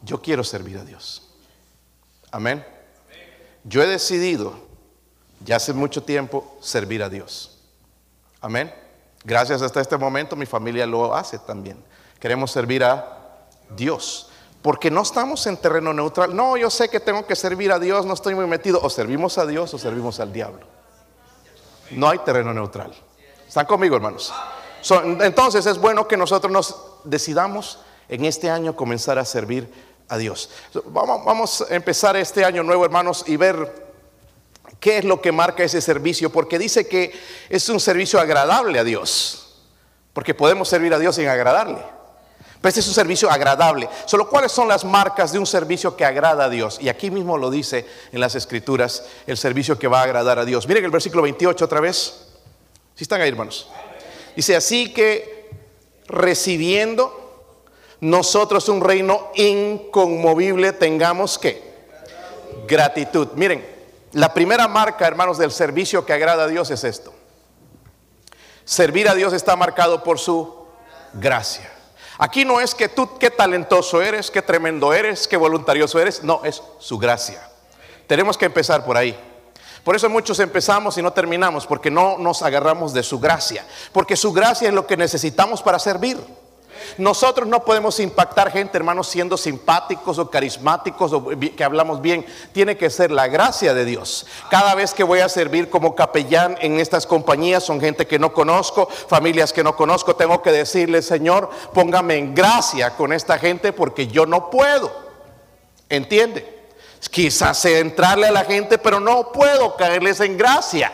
Yo 0.00 0.22
quiero 0.22 0.42
servir 0.42 0.78
a 0.78 0.82
Dios. 0.82 1.28
Amén. 2.30 2.64
Yo 3.64 3.82
he 3.82 3.86
decidido, 3.86 4.54
ya 5.44 5.56
hace 5.56 5.74
mucho 5.74 6.02
tiempo, 6.02 6.56
servir 6.62 7.02
a 7.02 7.10
Dios. 7.10 7.58
Amén. 8.40 8.74
Gracias 9.24 9.60
hasta 9.60 9.82
este 9.82 9.98
momento 9.98 10.36
mi 10.36 10.46
familia 10.46 10.86
lo 10.86 11.14
hace 11.14 11.38
también. 11.38 11.84
Queremos 12.18 12.50
servir 12.50 12.82
a 12.82 13.46
Dios. 13.76 14.30
Porque 14.62 14.90
no 14.90 15.02
estamos 15.02 15.46
en 15.46 15.58
terreno 15.58 15.92
neutral. 15.92 16.34
No, 16.34 16.56
yo 16.56 16.70
sé 16.70 16.88
que 16.88 16.98
tengo 16.98 17.26
que 17.26 17.36
servir 17.36 17.70
a 17.72 17.78
Dios, 17.78 18.06
no 18.06 18.14
estoy 18.14 18.34
muy 18.34 18.46
metido. 18.46 18.80
O 18.80 18.88
servimos 18.88 19.36
a 19.36 19.44
Dios 19.44 19.74
o 19.74 19.78
servimos 19.78 20.18
al 20.18 20.32
diablo. 20.32 20.66
No 21.90 22.08
hay 22.08 22.20
terreno 22.20 22.54
neutral. 22.54 22.94
¿Están 23.46 23.66
conmigo, 23.66 23.96
hermanos? 23.96 24.32
Entonces 25.20 25.66
es 25.66 25.78
bueno 25.78 26.06
que 26.06 26.16
nosotros 26.16 26.52
nos 26.52 26.76
decidamos 27.04 27.78
en 28.08 28.24
este 28.24 28.50
año 28.50 28.76
comenzar 28.76 29.18
a 29.18 29.24
servir 29.24 29.68
a 30.08 30.16
Dios. 30.16 30.50
vamos, 30.86 31.62
a 31.62 31.74
empezar 31.74 32.16
este 32.16 32.44
año 32.44 32.62
nuevo, 32.62 32.84
hermanos, 32.84 33.24
y 33.26 33.36
ver 33.36 33.86
qué 34.78 34.98
es 34.98 35.04
lo 35.04 35.20
que 35.20 35.32
marca 35.32 35.64
ese 35.64 35.80
servicio, 35.80 36.30
porque 36.30 36.58
dice 36.58 36.86
que 36.86 37.12
es 37.48 37.68
un 37.68 37.80
servicio 37.80 38.20
agradable 38.20 38.78
a 38.78 38.84
Dios, 38.84 39.64
porque 40.12 40.34
podemos 40.34 40.68
servir 40.68 40.94
a 40.94 40.98
Dios 40.98 41.16
sin 41.16 41.28
agradarle. 41.28 41.96
Pero 42.60 42.68
este 42.70 42.80
es 42.80 42.88
un 42.88 42.94
servicio 42.94 43.30
agradable. 43.30 43.88
Solo 44.06 44.28
cuáles 44.28 44.50
son 44.50 44.66
las 44.66 44.84
marcas 44.84 45.30
de 45.30 45.38
un 45.38 45.46
servicio 45.46 45.94
que 45.94 46.04
agrada 46.04 46.46
a 46.46 46.48
Dios. 46.48 46.78
Y 46.80 46.88
aquí 46.88 47.10
mismo 47.10 47.36
lo 47.36 47.50
dice 47.50 47.86
en 48.12 48.18
las 48.18 48.34
escrituras, 48.34 49.04
el 49.26 49.36
servicio 49.36 49.78
que 49.78 49.88
va 49.88 50.00
a 50.00 50.04
agradar 50.04 50.38
a 50.38 50.44
Dios. 50.44 50.66
Miren 50.66 50.84
el 50.84 50.90
versículo 50.90 51.22
28 51.22 51.64
otra 51.64 51.80
vez. 51.80 52.28
Si 52.94 53.04
están 53.04 53.20
ahí, 53.20 53.28
hermanos. 53.28 53.68
Dice 54.36 54.54
así 54.54 54.92
que 54.92 55.50
recibiendo 56.06 57.54
nosotros 58.00 58.68
un 58.68 58.82
reino 58.82 59.30
inconmovible 59.34 60.72
tengamos 60.74 61.38
que 61.38 61.62
gratitud. 62.68 63.28
Miren, 63.34 63.66
la 64.12 64.34
primera 64.34 64.68
marca, 64.68 65.06
hermanos, 65.06 65.38
del 65.38 65.50
servicio 65.50 66.04
que 66.04 66.12
agrada 66.12 66.44
a 66.44 66.48
Dios 66.48 66.70
es 66.70 66.84
esto. 66.84 67.14
Servir 68.64 69.08
a 69.08 69.14
Dios 69.14 69.32
está 69.32 69.56
marcado 69.56 70.02
por 70.02 70.18
su 70.18 70.66
gracia. 71.14 71.72
Aquí 72.18 72.44
no 72.44 72.60
es 72.60 72.74
que 72.74 72.88
tú 72.88 73.18
qué 73.18 73.30
talentoso 73.30 74.02
eres, 74.02 74.30
qué 74.30 74.42
tremendo 74.42 74.92
eres, 74.92 75.28
qué 75.28 75.36
voluntarioso 75.36 75.98
eres, 75.98 76.22
no, 76.22 76.42
es 76.44 76.62
su 76.78 76.98
gracia. 76.98 77.40
Tenemos 78.06 78.36
que 78.36 78.46
empezar 78.46 78.84
por 78.84 78.96
ahí. 78.96 79.18
Por 79.86 79.94
eso 79.94 80.10
muchos 80.10 80.40
empezamos 80.40 80.98
y 80.98 81.02
no 81.02 81.12
terminamos, 81.12 81.64
porque 81.64 81.92
no 81.92 82.18
nos 82.18 82.42
agarramos 82.42 82.92
de 82.92 83.04
su 83.04 83.20
gracia, 83.20 83.64
porque 83.92 84.16
su 84.16 84.32
gracia 84.32 84.66
es 84.66 84.74
lo 84.74 84.84
que 84.84 84.96
necesitamos 84.96 85.62
para 85.62 85.78
servir. 85.78 86.18
Nosotros 86.98 87.46
no 87.46 87.64
podemos 87.64 88.00
impactar 88.00 88.50
gente, 88.50 88.76
hermanos, 88.76 89.06
siendo 89.06 89.36
simpáticos 89.36 90.18
o 90.18 90.28
carismáticos 90.28 91.12
o 91.12 91.28
que 91.28 91.62
hablamos 91.62 92.02
bien. 92.02 92.26
Tiene 92.50 92.76
que 92.76 92.90
ser 92.90 93.12
la 93.12 93.28
gracia 93.28 93.74
de 93.74 93.84
Dios. 93.84 94.26
Cada 94.50 94.74
vez 94.74 94.92
que 94.92 95.04
voy 95.04 95.20
a 95.20 95.28
servir 95.28 95.70
como 95.70 95.94
capellán 95.94 96.58
en 96.60 96.80
estas 96.80 97.06
compañías, 97.06 97.62
son 97.62 97.80
gente 97.80 98.08
que 98.08 98.18
no 98.18 98.32
conozco, 98.32 98.88
familias 98.88 99.52
que 99.52 99.62
no 99.62 99.76
conozco, 99.76 100.16
tengo 100.16 100.42
que 100.42 100.50
decirle, 100.50 101.00
Señor, 101.00 101.48
póngame 101.72 102.16
en 102.16 102.34
gracia 102.34 102.96
con 102.96 103.12
esta 103.12 103.38
gente 103.38 103.72
porque 103.72 104.08
yo 104.08 104.26
no 104.26 104.50
puedo. 104.50 104.90
¿Entiende? 105.88 106.55
Quizás 107.10 107.58
sé 107.58 107.78
entrarle 107.78 108.26
a 108.26 108.32
la 108.32 108.44
gente, 108.44 108.78
pero 108.78 109.00
no 109.00 109.32
puedo 109.32 109.76
caerles 109.76 110.20
en 110.20 110.36
gracia. 110.36 110.92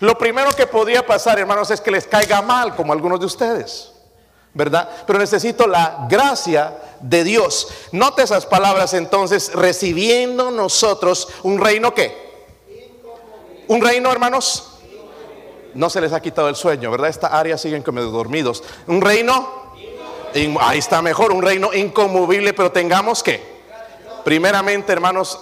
Lo 0.00 0.18
primero 0.18 0.52
que 0.52 0.66
podría 0.66 1.06
pasar, 1.06 1.38
hermanos, 1.38 1.70
es 1.70 1.80
que 1.80 1.90
les 1.90 2.06
caiga 2.06 2.42
mal, 2.42 2.74
como 2.74 2.92
algunos 2.92 3.20
de 3.20 3.26
ustedes. 3.26 3.92
¿Verdad? 4.52 4.88
Pero 5.06 5.18
necesito 5.18 5.66
la 5.66 6.06
gracia 6.08 6.74
de 7.00 7.24
Dios. 7.24 7.68
Note 7.92 8.22
esas 8.22 8.46
palabras 8.46 8.94
entonces, 8.94 9.52
recibiendo 9.54 10.50
nosotros 10.50 11.28
un 11.42 11.60
reino 11.60 11.94
que. 11.94 12.26
Un 13.68 13.80
reino, 13.82 14.10
hermanos. 14.10 14.72
No 15.74 15.90
se 15.90 16.00
les 16.00 16.14
ha 16.14 16.22
quitado 16.22 16.48
el 16.48 16.56
sueño, 16.56 16.90
¿verdad? 16.90 17.10
Esta 17.10 17.26
área 17.28 17.58
siguen 17.58 17.82
como 17.82 18.00
dormidos. 18.00 18.64
Un 18.86 19.02
reino, 19.02 19.74
ahí 20.60 20.78
está 20.78 21.02
mejor, 21.02 21.32
un 21.32 21.42
reino 21.42 21.74
inconmovible, 21.74 22.54
pero 22.54 22.72
tengamos 22.72 23.22
que, 23.22 23.55
primeramente, 24.26 24.92
hermanos, 24.92 25.38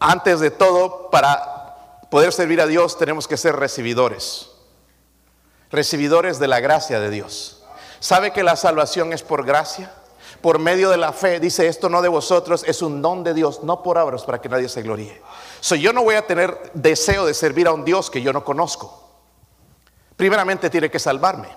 antes 0.00 0.40
de 0.40 0.50
todo, 0.50 1.10
para 1.10 2.00
poder 2.10 2.32
servir 2.32 2.58
a 2.58 2.66
Dios 2.66 2.96
tenemos 2.96 3.28
que 3.28 3.36
ser 3.36 3.54
recibidores. 3.54 4.48
Recibidores 5.70 6.38
de 6.38 6.48
la 6.48 6.58
gracia 6.60 7.00
de 7.00 7.10
Dios. 7.10 7.62
¿Sabe 8.00 8.32
que 8.32 8.42
la 8.42 8.56
salvación 8.56 9.12
es 9.12 9.22
por 9.22 9.44
gracia? 9.44 9.92
Por 10.40 10.58
medio 10.58 10.88
de 10.88 10.96
la 10.96 11.12
fe, 11.12 11.38
dice 11.38 11.66
esto 11.66 11.90
no 11.90 12.00
de 12.00 12.08
vosotros, 12.08 12.64
es 12.66 12.80
un 12.80 13.02
don 13.02 13.24
de 13.24 13.34
Dios, 13.34 13.62
no 13.62 13.82
por 13.82 13.98
obras 13.98 14.24
para 14.24 14.40
que 14.40 14.48
nadie 14.48 14.70
se 14.70 14.80
gloríe. 14.80 15.20
So, 15.60 15.74
yo 15.74 15.92
no 15.92 16.02
voy 16.02 16.14
a 16.14 16.26
tener 16.26 16.70
deseo 16.72 17.26
de 17.26 17.34
servir 17.34 17.66
a 17.66 17.72
un 17.72 17.84
Dios 17.84 18.08
que 18.08 18.22
yo 18.22 18.32
no 18.32 18.42
conozco. 18.42 19.06
Primeramente 20.16 20.70
tiene 20.70 20.90
que 20.90 20.98
salvarme. 20.98 21.48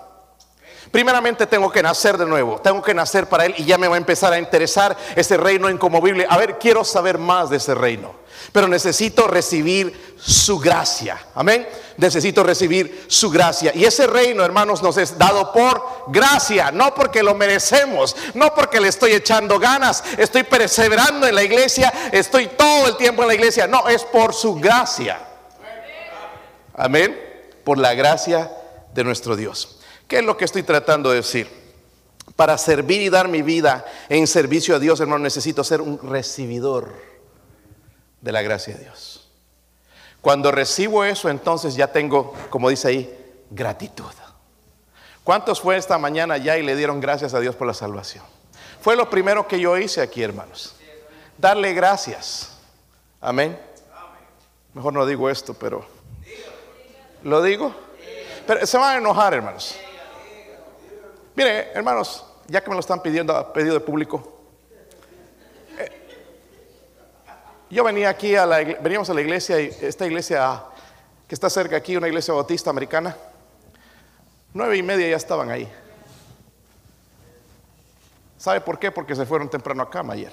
Primeramente 0.92 1.46
tengo 1.48 1.72
que 1.72 1.82
nacer 1.82 2.16
de 2.16 2.26
nuevo, 2.26 2.60
tengo 2.60 2.80
que 2.82 2.94
nacer 2.94 3.28
para 3.28 3.46
Él 3.46 3.54
y 3.58 3.64
ya 3.64 3.78
me 3.78 3.88
va 3.88 3.96
a 3.96 3.98
empezar 3.98 4.32
a 4.32 4.38
interesar 4.38 4.96
ese 5.16 5.36
reino 5.36 5.68
incomovible. 5.68 6.24
A 6.28 6.36
ver, 6.36 6.58
quiero 6.58 6.84
saber 6.84 7.18
más 7.18 7.50
de 7.50 7.56
ese 7.56 7.74
reino 7.74 8.22
pero 8.50 8.66
necesito 8.66 9.28
recibir 9.28 10.16
su 10.18 10.58
gracia. 10.58 11.18
Amén. 11.34 11.68
Necesito 11.96 12.42
recibir 12.42 13.04
su 13.08 13.30
gracia. 13.30 13.72
Y 13.74 13.84
ese 13.84 14.06
reino, 14.06 14.44
hermanos, 14.44 14.82
nos 14.82 14.96
es 14.96 15.16
dado 15.16 15.52
por 15.52 16.04
gracia, 16.08 16.70
no 16.70 16.94
porque 16.94 17.22
lo 17.22 17.34
merecemos, 17.34 18.16
no 18.34 18.54
porque 18.54 18.80
le 18.80 18.88
estoy 18.88 19.12
echando 19.12 19.58
ganas, 19.58 20.02
estoy 20.18 20.42
perseverando 20.42 21.26
en 21.26 21.34
la 21.34 21.42
iglesia, 21.42 21.92
estoy 22.10 22.48
todo 22.48 22.88
el 22.88 22.96
tiempo 22.96 23.22
en 23.22 23.28
la 23.28 23.34
iglesia. 23.34 23.66
No, 23.66 23.88
es 23.88 24.02
por 24.04 24.34
su 24.34 24.54
gracia. 24.56 25.20
Amén. 26.74 27.18
Por 27.64 27.78
la 27.78 27.94
gracia 27.94 28.50
de 28.92 29.04
nuestro 29.04 29.36
Dios. 29.36 29.78
¿Qué 30.12 30.18
es 30.18 30.24
lo 30.26 30.36
que 30.36 30.44
estoy 30.44 30.62
tratando 30.62 31.08
de 31.08 31.16
decir? 31.16 31.48
Para 32.36 32.58
servir 32.58 33.00
y 33.00 33.08
dar 33.08 33.28
mi 33.28 33.40
vida 33.40 33.86
en 34.10 34.26
servicio 34.26 34.76
a 34.76 34.78
Dios, 34.78 35.00
hermano, 35.00 35.20
necesito 35.20 35.64
ser 35.64 35.80
un 35.80 35.98
recibidor 36.02 36.92
de 38.20 38.30
la 38.30 38.42
gracia 38.42 38.74
de 38.74 38.80
Dios. 38.80 39.26
Cuando 40.20 40.52
recibo 40.52 41.02
eso, 41.02 41.30
entonces 41.30 41.76
ya 41.76 41.86
tengo, 41.86 42.34
como 42.50 42.68
dice 42.68 42.88
ahí, 42.88 43.18
gratitud. 43.48 44.12
¿Cuántos 45.24 45.62
fue 45.62 45.78
esta 45.78 45.96
mañana 45.96 46.36
ya 46.36 46.58
y 46.58 46.62
le 46.62 46.76
dieron 46.76 47.00
gracias 47.00 47.32
a 47.32 47.40
Dios 47.40 47.56
por 47.56 47.66
la 47.66 47.72
salvación? 47.72 48.26
Fue 48.82 48.96
lo 48.96 49.08
primero 49.08 49.48
que 49.48 49.58
yo 49.58 49.78
hice 49.78 50.02
aquí, 50.02 50.22
hermanos. 50.22 50.76
Darle 51.38 51.72
gracias. 51.72 52.58
Amén. 53.18 53.58
Mejor 54.74 54.92
no 54.92 55.06
digo 55.06 55.30
esto, 55.30 55.54
pero... 55.54 55.86
¿Lo 57.22 57.40
digo? 57.40 57.74
Pero 58.46 58.66
se 58.66 58.76
van 58.76 58.96
a 58.96 58.98
enojar, 58.98 59.32
hermanos. 59.32 59.74
Mire, 61.34 61.72
hermanos, 61.72 62.24
ya 62.46 62.62
que 62.62 62.68
me 62.68 62.74
lo 62.74 62.80
están 62.80 63.00
pidiendo 63.00 63.36
a 63.36 63.52
pedido 63.52 63.74
de 63.74 63.80
público, 63.80 64.32
Yo 67.72 67.82
venía 67.82 68.10
aquí 68.10 68.36
a 68.36 68.44
la 68.44 68.58
veníamos 68.58 69.08
a 69.08 69.14
la 69.14 69.22
iglesia, 69.22 69.58
esta 69.58 70.04
iglesia 70.04 70.62
que 71.26 71.34
está 71.34 71.48
cerca 71.48 71.74
aquí, 71.74 71.96
una 71.96 72.06
iglesia 72.06 72.34
bautista 72.34 72.68
americana. 72.68 73.16
Nueve 74.52 74.76
y 74.76 74.82
media 74.82 75.08
ya 75.08 75.16
estaban 75.16 75.50
ahí. 75.50 75.66
¿Sabe 78.36 78.60
por 78.60 78.78
qué? 78.78 78.90
Porque 78.90 79.16
se 79.16 79.24
fueron 79.24 79.48
temprano 79.48 79.82
a 79.82 79.88
cama 79.88 80.12
ayer. 80.12 80.32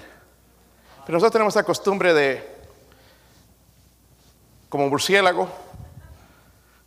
Pero 1.05 1.13
nosotros 1.13 1.31
tenemos 1.31 1.55
esa 1.55 1.63
costumbre 1.63 2.13
de, 2.13 2.45
como 4.67 4.89
murciélago, 4.89 5.47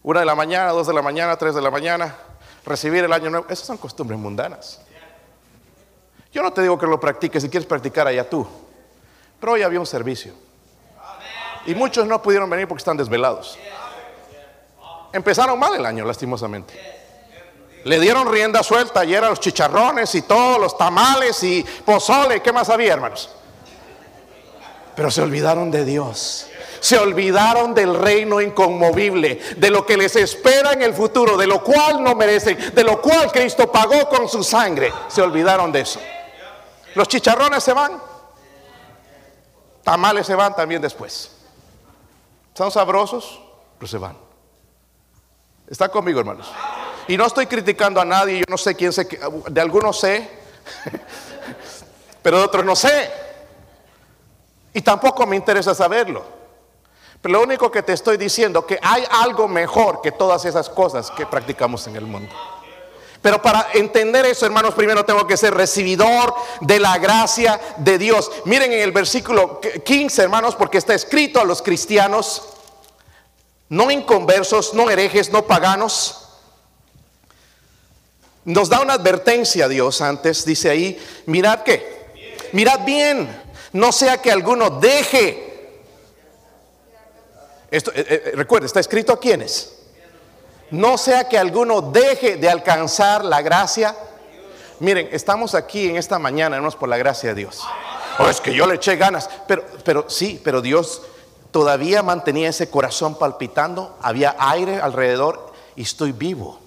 una 0.02 0.20
de 0.20 0.26
la 0.26 0.34
mañana, 0.34 0.72
dos 0.72 0.86
de 0.86 0.92
la 0.92 1.00
mañana, 1.00 1.34
tres 1.38 1.54
de 1.54 1.62
la 1.62 1.70
mañana, 1.70 2.14
recibir 2.64 3.04
el 3.04 3.12
año 3.12 3.30
nuevo. 3.30 3.46
Esas 3.48 3.66
son 3.66 3.76
costumbres 3.76 4.18
mundanas. 4.18 4.80
Yo 6.32 6.42
no 6.42 6.52
te 6.52 6.62
digo 6.62 6.78
que 6.78 6.86
lo 6.86 6.98
practiques, 6.98 7.42
si 7.42 7.48
quieres 7.48 7.66
practicar 7.66 8.06
allá 8.06 8.28
tú. 8.28 8.46
Pero 9.38 9.52
hoy 9.52 9.62
había 9.62 9.80
un 9.80 9.86
servicio. 9.86 10.32
Y 11.66 11.74
muchos 11.74 12.06
no 12.06 12.20
pudieron 12.22 12.48
venir 12.48 12.66
porque 12.66 12.80
están 12.80 12.96
desvelados. 12.96 13.58
Empezaron 15.12 15.58
mal 15.58 15.74
el 15.74 15.84
año, 15.84 16.04
lastimosamente. 16.04 16.74
Le 17.84 17.98
dieron 17.98 18.30
rienda 18.30 18.62
suelta 18.62 19.00
ayer 19.00 19.22
a 19.24 19.30
los 19.30 19.40
chicharrones 19.40 20.14
y 20.14 20.22
todos 20.22 20.58
los 20.60 20.78
tamales 20.78 21.42
y 21.42 21.64
pozole. 21.84 22.40
¿Qué 22.40 22.52
más 22.52 22.68
había, 22.68 22.94
hermanos? 22.94 23.28
Pero 24.94 25.10
se 25.10 25.20
olvidaron 25.20 25.70
de 25.70 25.84
Dios. 25.84 26.46
Se 26.82 26.98
olvidaron 26.98 27.74
del 27.74 27.94
reino 27.94 28.40
inconmovible, 28.40 29.40
de 29.56 29.70
lo 29.70 29.86
que 29.86 29.96
les 29.96 30.16
espera 30.16 30.72
en 30.72 30.82
el 30.82 30.92
futuro, 30.92 31.36
de 31.36 31.46
lo 31.46 31.62
cual 31.62 32.02
no 32.02 32.16
merecen, 32.16 32.74
de 32.74 32.82
lo 32.82 33.00
cual 33.00 33.30
Cristo 33.30 33.70
pagó 33.70 34.08
con 34.08 34.28
su 34.28 34.42
sangre. 34.42 34.92
Se 35.06 35.22
olvidaron 35.22 35.70
de 35.70 35.82
eso. 35.82 36.00
Los 36.96 37.06
chicharrones 37.06 37.62
se 37.62 37.72
van. 37.72 38.02
Tamales 39.84 40.26
se 40.26 40.34
van 40.34 40.56
también 40.56 40.82
después. 40.82 41.30
Son 42.52 42.68
sabrosos, 42.72 43.40
pero 43.78 43.88
se 43.88 43.98
van. 43.98 44.16
¿Está 45.68 45.88
conmigo, 45.88 46.18
hermanos? 46.18 46.50
Y 47.06 47.16
no 47.16 47.26
estoy 47.26 47.46
criticando 47.46 48.00
a 48.00 48.04
nadie, 48.04 48.40
yo 48.40 48.44
no 48.48 48.58
sé 48.58 48.74
quién 48.74 48.92
sé, 48.92 49.08
de 49.48 49.60
algunos 49.60 50.00
sé, 50.00 50.28
pero 52.22 52.38
de 52.38 52.44
otros 52.44 52.64
no 52.64 52.74
sé. 52.74 53.08
Y 54.74 54.82
tampoco 54.82 55.24
me 55.28 55.36
interesa 55.36 55.76
saberlo. 55.76 56.41
Lo 57.24 57.42
único 57.42 57.70
que 57.70 57.82
te 57.82 57.92
estoy 57.92 58.16
diciendo 58.16 58.66
que 58.66 58.78
hay 58.82 59.04
algo 59.10 59.46
mejor 59.46 60.00
que 60.00 60.10
todas 60.10 60.44
esas 60.44 60.68
cosas 60.68 61.10
que 61.10 61.24
practicamos 61.26 61.86
en 61.86 61.96
el 61.96 62.06
mundo. 62.06 62.34
Pero 63.22 63.40
para 63.40 63.68
entender 63.74 64.26
eso, 64.26 64.44
hermanos, 64.44 64.74
primero 64.74 65.04
tengo 65.04 65.24
que 65.28 65.36
ser 65.36 65.54
recibidor 65.54 66.34
de 66.60 66.80
la 66.80 66.98
gracia 66.98 67.60
de 67.76 67.96
Dios. 67.96 68.28
Miren 68.44 68.72
en 68.72 68.80
el 68.80 68.90
versículo 68.90 69.60
15, 69.60 70.22
hermanos, 70.22 70.56
porque 70.56 70.78
está 70.78 70.92
escrito 70.92 71.40
a 71.40 71.44
los 71.44 71.62
cristianos, 71.62 72.48
no 73.68 73.92
inconversos, 73.92 74.74
no 74.74 74.90
herejes, 74.90 75.30
no 75.30 75.46
paganos. 75.46 76.18
Nos 78.44 78.68
da 78.68 78.80
una 78.80 78.94
advertencia 78.94 79.68
Dios 79.68 80.00
antes, 80.00 80.44
dice 80.44 80.68
ahí, 80.68 81.00
mirad 81.26 81.60
qué, 81.60 82.48
mirad 82.50 82.80
bien, 82.84 83.40
no 83.72 83.92
sea 83.92 84.20
que 84.20 84.32
alguno 84.32 84.68
deje. 84.68 85.51
Esto, 87.72 87.90
eh, 87.94 88.04
eh, 88.06 88.32
recuerda, 88.34 88.66
está 88.66 88.80
escrito 88.80 89.14
a 89.14 89.18
quienes 89.18 89.78
no 90.70 90.98
sea 90.98 91.26
que 91.26 91.38
alguno 91.38 91.80
deje 91.80 92.36
de 92.36 92.48
alcanzar 92.48 93.24
la 93.24 93.40
gracia. 93.40 93.96
Miren, 94.78 95.08
estamos 95.10 95.54
aquí 95.54 95.88
en 95.88 95.96
esta 95.96 96.18
mañana, 96.18 96.56
hermanos, 96.56 96.76
por 96.76 96.90
la 96.90 96.98
gracia 96.98 97.30
de 97.30 97.34
Dios. 97.34 97.62
Oh, 98.18 98.28
es 98.28 98.42
que 98.42 98.54
yo 98.54 98.66
le 98.66 98.74
eché 98.74 98.96
ganas, 98.96 99.28
pero, 99.46 99.64
pero 99.84 100.08
sí, 100.10 100.38
pero 100.44 100.60
Dios 100.60 101.00
todavía 101.50 102.02
mantenía 102.02 102.50
ese 102.50 102.68
corazón 102.68 103.18
palpitando, 103.18 103.96
había 104.02 104.36
aire 104.38 104.80
alrededor 104.80 105.52
y 105.74 105.82
estoy 105.82 106.12
vivo. 106.12 106.58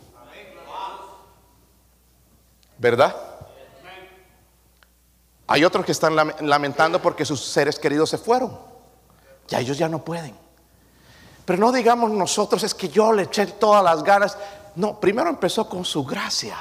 ¿Verdad? 2.79 3.15
Hay 5.45 5.63
otros 5.63 5.85
que 5.85 5.91
están 5.91 6.15
lamentando 6.15 6.99
porque 6.99 7.25
sus 7.25 7.43
seres 7.43 7.77
queridos 7.77 8.09
se 8.09 8.17
fueron. 8.17 8.57
Ya 9.47 9.59
ellos 9.59 9.77
ya 9.77 9.87
no 9.87 10.03
pueden. 10.03 10.44
Pero 11.45 11.60
no 11.60 11.71
digamos 11.71 12.10
nosotros, 12.12 12.63
es 12.63 12.73
que 12.73 12.89
yo 12.89 13.13
le 13.13 13.23
eché 13.23 13.45
todas 13.45 13.84
las 13.84 14.03
ganas. 14.03 14.38
No, 14.75 14.99
primero 14.99 15.29
empezó 15.29 15.69
con 15.69 15.86
su 15.86 16.03
gracia. 16.03 16.58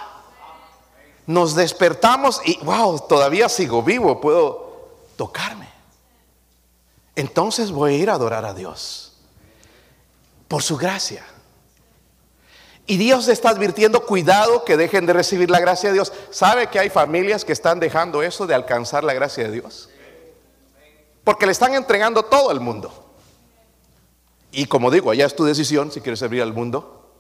Nos 1.27 1.55
despertamos 1.55 2.42
y, 2.44 2.59
wow, 2.62 3.01
todavía 3.09 3.49
sigo 3.49 3.83
vivo, 3.83 4.20
puedo 4.20 4.99
tocarme. 5.16 5.68
Entonces 7.16 7.70
voy 7.70 7.94
a 7.94 7.97
ir 7.97 8.11
a 8.11 8.14
adorar 8.14 8.44
a 8.44 8.53
Dios 8.53 9.12
por 10.49 10.62
su 10.62 10.77
gracia. 10.77 11.25
Y 12.87 12.99
Dios 12.99 13.29
está 13.29 13.49
advirtiendo, 13.49 14.05
cuidado 14.05 14.64
que 14.64 14.77
dejen 14.77 15.07
de 15.07 15.14
recibir 15.14 15.51
la 15.51 15.61
gracia 15.61 15.88
de 15.88 15.94
Dios. 15.94 16.12
¿Sabe 16.31 16.66
que 16.66 16.79
hay 16.79 16.90
familias 16.90 17.44
que 17.44 17.55
están 17.55 17.81
dejando 17.81 18.23
eso 18.23 18.47
de 18.47 18.55
alcanzar 18.55 19.05
la 19.05 19.14
gracia 19.14 19.44
de 19.44 19.53
Dios? 19.53 19.88
Porque 21.23 21.47
le 21.47 21.53
están 21.53 21.75
entregando 21.75 22.25
todo 22.25 22.51
el 22.51 22.61
mundo. 22.61 23.04
Y 24.57 24.67
como 24.67 24.90
digo, 24.90 25.11
allá 25.11 25.27
es 25.27 25.35
tu 25.35 25.45
decisión 25.45 25.90
si 25.90 26.01
quieres 26.01 26.21
servir 26.21 26.40
al 26.40 26.53
mundo, 26.53 27.11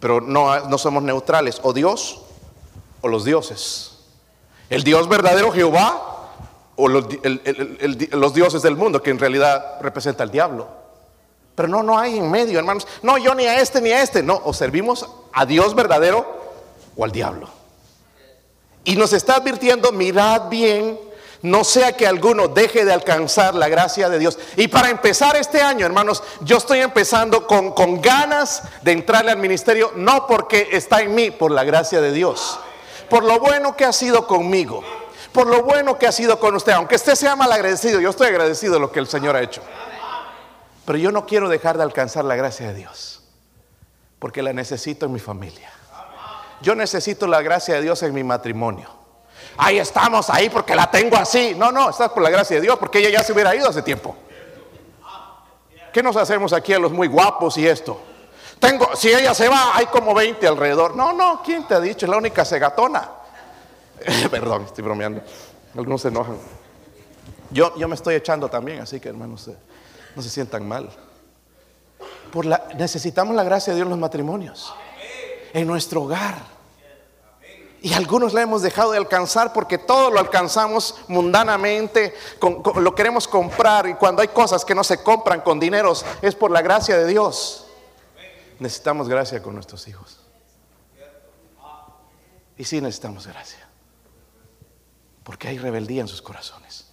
pero 0.00 0.20
no, 0.20 0.68
no 0.68 0.78
somos 0.78 1.02
neutrales, 1.02 1.60
o 1.62 1.72
Dios 1.72 2.20
o 3.00 3.08
los 3.08 3.24
dioses. 3.24 3.98
El 4.68 4.82
Dios 4.82 5.08
verdadero 5.08 5.52
Jehová 5.52 6.30
o 6.74 6.88
los, 6.88 7.04
los 8.10 8.34
dioses 8.34 8.62
del 8.62 8.76
mundo, 8.76 9.00
que 9.00 9.10
en 9.10 9.18
realidad 9.18 9.80
representa 9.80 10.24
al 10.24 10.30
diablo. 10.32 10.66
Pero 11.54 11.68
no, 11.68 11.82
no 11.82 11.98
hay 11.98 12.18
en 12.18 12.30
medio, 12.30 12.58
hermanos. 12.58 12.88
No, 13.02 13.18
yo 13.18 13.34
ni 13.34 13.44
a 13.44 13.60
este 13.60 13.80
ni 13.80 13.90
a 13.90 14.02
este. 14.02 14.22
No, 14.22 14.40
o 14.44 14.52
servimos 14.52 15.08
a 15.32 15.46
Dios 15.46 15.74
verdadero 15.74 16.26
o 16.96 17.04
al 17.04 17.12
diablo. 17.12 17.48
Y 18.84 18.96
nos 18.96 19.12
está 19.12 19.36
advirtiendo, 19.36 19.92
mirad 19.92 20.48
bien 20.48 20.98
no 21.42 21.64
sea 21.64 21.92
que 21.96 22.06
alguno 22.06 22.48
deje 22.48 22.84
de 22.84 22.92
alcanzar 22.92 23.54
la 23.54 23.68
gracia 23.68 24.08
de 24.08 24.18
Dios. 24.18 24.38
Y 24.56 24.68
para 24.68 24.90
empezar 24.90 25.36
este 25.36 25.60
año, 25.60 25.84
hermanos, 25.84 26.22
yo 26.40 26.56
estoy 26.56 26.80
empezando 26.80 27.46
con, 27.46 27.72
con, 27.72 28.00
ganas 28.00 28.62
de 28.82 28.92
entrarle 28.92 29.32
al 29.32 29.38
ministerio, 29.38 29.92
no 29.96 30.26
porque 30.28 30.68
está 30.70 31.02
en 31.02 31.14
mí, 31.14 31.32
por 31.32 31.50
la 31.50 31.64
gracia 31.64 32.00
de 32.00 32.12
Dios. 32.12 32.60
Por 33.10 33.24
lo 33.24 33.40
bueno 33.40 33.76
que 33.76 33.84
ha 33.84 33.92
sido 33.92 34.26
conmigo, 34.26 34.84
por 35.32 35.48
lo 35.48 35.64
bueno 35.64 35.98
que 35.98 36.06
ha 36.06 36.12
sido 36.12 36.38
con 36.38 36.54
usted. 36.54 36.72
Aunque 36.72 36.94
usted 36.94 37.16
sea 37.16 37.34
mal 37.34 37.50
agradecido, 37.50 38.00
yo 38.00 38.10
estoy 38.10 38.28
agradecido 38.28 38.74
de 38.74 38.80
lo 38.80 38.92
que 38.92 39.00
el 39.00 39.08
Señor 39.08 39.34
ha 39.34 39.42
hecho. 39.42 39.62
Pero 40.86 40.98
yo 40.98 41.10
no 41.10 41.26
quiero 41.26 41.48
dejar 41.48 41.76
de 41.76 41.82
alcanzar 41.82 42.24
la 42.24 42.36
gracia 42.36 42.68
de 42.68 42.74
Dios, 42.74 43.22
porque 44.20 44.42
la 44.42 44.52
necesito 44.52 45.06
en 45.06 45.12
mi 45.12 45.20
familia. 45.20 45.70
Yo 46.60 46.76
necesito 46.76 47.26
la 47.26 47.42
gracia 47.42 47.74
de 47.74 47.82
Dios 47.82 48.02
en 48.04 48.14
mi 48.14 48.22
matrimonio 48.22 49.01
ahí 49.56 49.78
estamos 49.78 50.30
ahí 50.30 50.48
porque 50.48 50.74
la 50.74 50.90
tengo 50.90 51.16
así. 51.16 51.54
No, 51.56 51.72
no, 51.72 51.90
estás 51.90 52.10
por 52.10 52.22
la 52.22 52.30
gracia 52.30 52.56
de 52.56 52.62
Dios 52.62 52.78
porque 52.78 52.98
ella 52.98 53.10
ya 53.10 53.22
se 53.22 53.32
hubiera 53.32 53.54
ido 53.54 53.68
hace 53.68 53.82
tiempo. 53.82 54.16
¿Qué 55.92 56.02
nos 56.02 56.16
hacemos 56.16 56.52
aquí 56.52 56.72
a 56.72 56.78
los 56.78 56.90
muy 56.90 57.06
guapos 57.06 57.58
y 57.58 57.66
esto? 57.66 58.00
Tengo, 58.58 58.94
si 58.96 59.08
ella 59.08 59.34
se 59.34 59.48
va, 59.48 59.76
hay 59.76 59.86
como 59.86 60.14
20 60.14 60.46
alrededor. 60.46 60.96
No, 60.96 61.12
no, 61.12 61.42
¿quién 61.44 61.66
te 61.66 61.74
ha 61.74 61.80
dicho? 61.80 62.06
Es 62.06 62.10
la 62.10 62.16
única 62.16 62.44
segatona. 62.44 63.10
Perdón, 64.30 64.64
estoy 64.64 64.84
bromeando. 64.84 65.20
Algunos 65.76 66.00
se 66.00 66.08
enojan. 66.08 66.36
Yo, 67.50 67.76
yo 67.76 67.88
me 67.88 67.94
estoy 67.94 68.14
echando 68.14 68.48
también, 68.48 68.80
así 68.80 69.00
que 69.00 69.10
hermanos, 69.10 69.50
no 70.16 70.22
se 70.22 70.30
sientan 70.30 70.66
mal. 70.66 70.88
Por 72.32 72.46
la, 72.46 72.68
necesitamos 72.78 73.36
la 73.36 73.42
gracia 73.42 73.72
de 73.72 73.76
Dios 73.76 73.86
en 73.86 73.90
los 73.90 73.98
matrimonios, 73.98 74.74
en 75.52 75.66
nuestro 75.66 76.02
hogar. 76.02 76.36
Y 77.84 77.94
algunos 77.94 78.32
la 78.32 78.42
hemos 78.42 78.62
dejado 78.62 78.92
de 78.92 78.98
alcanzar 78.98 79.52
porque 79.52 79.76
todo 79.76 80.08
lo 80.08 80.20
alcanzamos 80.20 80.94
mundanamente, 81.08 82.14
lo 82.76 82.94
queremos 82.94 83.26
comprar 83.26 83.88
y 83.88 83.94
cuando 83.94 84.22
hay 84.22 84.28
cosas 84.28 84.64
que 84.64 84.72
no 84.72 84.84
se 84.84 85.02
compran 85.02 85.40
con 85.40 85.58
dineros 85.58 86.06
es 86.22 86.36
por 86.36 86.52
la 86.52 86.62
gracia 86.62 86.96
de 86.96 87.08
Dios. 87.08 87.66
Necesitamos 88.60 89.08
gracia 89.08 89.42
con 89.42 89.54
nuestros 89.54 89.88
hijos. 89.88 90.20
Y 92.56 92.62
sí 92.62 92.80
necesitamos 92.80 93.26
gracia. 93.26 93.66
Porque 95.24 95.48
hay 95.48 95.58
rebeldía 95.58 96.02
en 96.02 96.08
sus 96.08 96.22
corazones. 96.22 96.86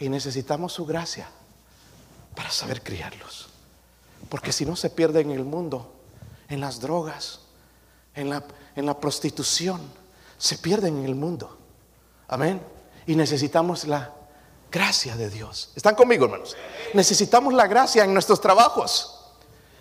Y 0.00 0.08
necesitamos 0.08 0.72
su 0.72 0.86
gracia 0.86 1.28
para 2.34 2.50
saber 2.50 2.82
criarlos. 2.82 3.50
Porque 4.30 4.52
si 4.52 4.64
no 4.64 4.74
se 4.74 4.88
pierden 4.88 5.32
en 5.32 5.36
el 5.36 5.44
mundo, 5.44 5.92
en 6.48 6.60
las 6.60 6.80
drogas, 6.80 7.40
en 8.16 8.30
la 8.30 8.42
en 8.76 8.86
la 8.86 9.00
prostitución, 9.00 9.80
se 10.38 10.58
pierden 10.58 10.98
en 10.98 11.06
el 11.06 11.14
mundo. 11.14 11.56
Amén. 12.28 12.60
Y 13.06 13.16
necesitamos 13.16 13.84
la 13.86 14.12
gracia 14.70 15.16
de 15.16 15.30
Dios. 15.30 15.70
¿Están 15.74 15.94
conmigo, 15.94 16.26
hermanos? 16.26 16.54
Necesitamos 16.92 17.54
la 17.54 17.66
gracia 17.66 18.04
en 18.04 18.12
nuestros 18.12 18.40
trabajos. 18.40 19.14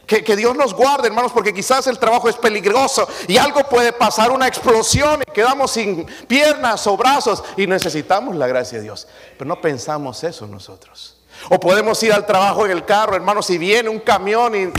Que, 0.08 0.36
Dios 0.36 0.56
nos 0.56 0.76
guarde, 0.76 1.08
hermanos, 1.08 1.32
porque 1.32 1.52
quizás 1.52 1.88
el 1.88 1.98
trabajo 1.98 2.30
es 2.30 2.36
peligroso 2.36 3.08
y 3.28 3.38
algo 3.38 3.64
puede 3.64 3.92
pasar, 3.92 4.32
una 4.32 4.48
explosión 4.48 5.24
y 5.28 5.32
quedamos 5.32 5.72
sin 5.72 6.06
piernas 6.28 6.86
o 6.86 6.96
brazos 6.96 7.44
y 7.58 7.66
necesitamos 7.66 8.36
la 8.36 8.46
gracia 8.46 8.78
de 8.78 8.84
Dios. 8.84 9.08
Pero 9.36 9.48
no 9.48 9.60
pensamos 9.60 10.24
eso 10.24 10.46
nosotros. 10.46 11.18
O 11.50 11.60
podemos 11.60 12.02
ir 12.04 12.14
al 12.14 12.26
trabajo 12.26 12.66
en 12.66 12.72
el 12.72 12.86
carro, 12.86 13.16
hermanos, 13.16 13.48
si 13.48 13.58
viene 13.58 13.90
un 13.90 14.00
camión 14.00 14.56
y 14.56 14.72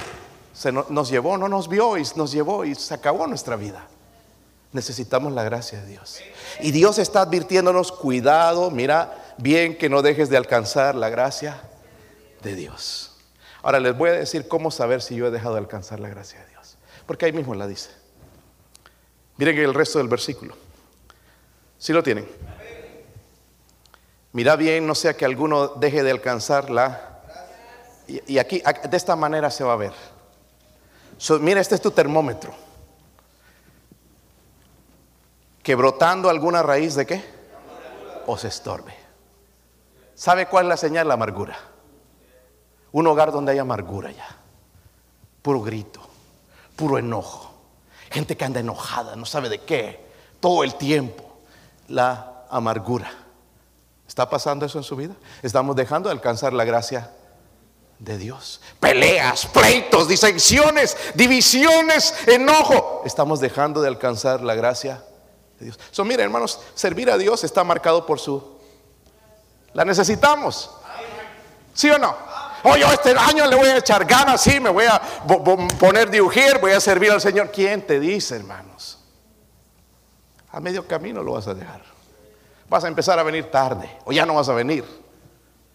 se 0.57 0.73
nos 0.73 1.11
llevó, 1.11 1.37
no 1.37 1.49
nos 1.49 1.69
vio 1.69 1.99
y 1.99 2.03
nos 2.17 2.33
llevó 2.33 2.65
y 2.65 2.75
se 2.75 2.95
acabó 2.95 3.27
nuestra 3.27 3.57
vida. 3.57 3.87
Necesitamos 4.73 5.35
la 5.35 5.45
gracia 5.45 5.83
de 5.83 5.87
Dios. 5.87 6.23
Y 6.61 6.71
Dios 6.71 6.99
está 6.99 7.21
advirtiéndonos, 7.23 7.93
cuidado, 7.93 8.71
mira 8.71 9.35
bien 9.37 9.77
que 9.77 9.91
no 9.91 10.01
dejes 10.01 10.31
de 10.31 10.39
alcanzar 10.39 10.95
la 10.95 11.11
gracia 11.11 11.61
de 12.43 12.55
Dios. 12.55 13.19
Ahora 13.63 13.81
les 13.81 13.97
voy 13.99 14.09
a 14.09 14.13
decir 14.15 14.49
cómo 14.49 14.71
saber 14.71 15.03
si 15.03 15.15
yo 15.15 15.27
he 15.27 15.31
dejado 15.31 15.55
de 15.57 15.61
alcanzar 15.61 16.01
la 16.01 16.09
gracia 16.09 16.41
de 16.41 16.47
Dios. 16.47 16.79
Porque 17.05 17.27
ahí 17.27 17.33
mismo 17.33 17.55
la 17.55 17.67
dice. 17.67 17.91
Miren 19.37 19.59
el 19.59 19.75
resto 19.75 19.99
del 19.99 20.09
versículo. 20.09 20.57
Si 21.77 21.93
lo 21.93 22.03
tienen? 22.03 22.27
Mira 24.33 24.57
bien, 24.57 24.87
no 24.87 24.95
sea 24.95 25.15
que 25.15 25.27
alguno 25.27 25.69
deje 25.69 26.03
de 26.03 26.13
alcanzarla. 26.13 27.21
Y, 28.09 28.35
y 28.35 28.39
aquí, 28.39 28.63
de 28.89 28.97
esta 28.97 29.17
manera 29.17 29.51
se 29.51 29.63
va 29.63 29.75
a 29.75 29.77
ver. 29.77 30.16
Mira, 31.41 31.61
este 31.61 31.75
es 31.75 31.81
tu 31.81 31.91
termómetro 31.91 32.67
que 35.67 35.75
brotando 35.75 36.31
alguna 36.31 36.63
raíz 36.63 36.95
de 36.95 37.07
qué? 37.07 37.25
Os 38.29 38.45
estorbe. 38.45 38.95
¿Sabe 40.15 40.47
cuál 40.47 40.67
es 40.67 40.69
la 40.69 40.77
señal? 40.77 41.09
La 41.09 41.15
amargura. 41.15 41.59
Un 42.93 43.05
hogar 43.09 43.33
donde 43.33 43.51
hay 43.51 43.59
amargura 43.59 44.13
ya. 44.13 44.29
Puro 45.43 45.61
grito, 45.63 46.01
puro 46.77 46.99
enojo. 46.99 47.53
Gente 48.13 48.37
que 48.37 48.45
anda 48.45 48.61
enojada, 48.61 49.17
no 49.17 49.27
sabe 49.27 49.49
de 49.49 49.63
qué, 49.63 50.07
todo 50.39 50.63
el 50.63 50.77
tiempo. 50.77 51.25
La 51.89 52.45
amargura. 52.49 53.11
¿Está 54.07 54.31
pasando 54.31 54.67
eso 54.67 54.79
en 54.79 54.85
su 54.85 54.95
vida? 54.95 55.17
Estamos 55.43 55.75
dejando 55.75 56.09
de 56.11 56.13
alcanzar 56.13 56.53
la 56.53 56.65
gracia 56.65 57.11
de 57.99 58.19
Dios. 58.19 58.61
Peleas, 58.81 59.47
pleitos, 59.47 60.09
disensiones, 60.09 60.97
divisiones, 61.15 62.15
enojo. 62.27 63.03
Estamos 63.05 63.41
dejando 63.41 63.81
de 63.83 63.89
alcanzar 63.89 64.43
la 64.43 64.55
gracia 64.55 65.03
Dios. 65.59 65.79
So, 65.91 66.05
mire, 66.05 66.23
hermanos, 66.23 66.61
servir 66.75 67.11
a 67.11 67.17
Dios 67.17 67.43
está 67.45 67.65
marcado 67.65 68.05
por 68.05 68.21
su. 68.21 68.57
La 69.73 69.85
necesitamos. 69.85 70.71
¿Sí 71.75 71.91
o 71.91 71.99
no? 71.99 72.15
Oye, 72.65 72.85
este 72.93 73.11
año 73.17 73.47
le 73.47 73.57
voy 73.57 73.69
a 73.69 73.77
echar 73.77 74.05
ganas, 74.05 74.41
sí, 74.41 74.59
me 74.59 74.71
voy 74.71 74.87
a 74.87 75.01
poner 75.79 76.11
de 76.11 76.21
voy 76.21 76.73
a 76.73 76.81
servir 76.81 77.13
al 77.13 77.21
Señor. 77.21 77.51
¿Quién 77.53 77.87
te 77.87 78.01
dice, 78.01 78.37
hermanos? 78.37 78.99
A 80.51 80.59
medio 80.59 80.87
camino 80.87 81.23
lo 81.23 81.33
vas 81.33 81.47
a 81.47 81.55
dejar. 81.55 81.83
Vas 82.69 82.83
a 82.83 82.89
empezar 82.89 83.19
a 83.19 83.23
venir 83.23 83.51
tarde, 83.51 83.89
o 84.05 84.13
ya 84.13 84.27
no 84.27 84.35
vas 84.35 84.49
a 84.49 84.55
venir. 84.55 84.85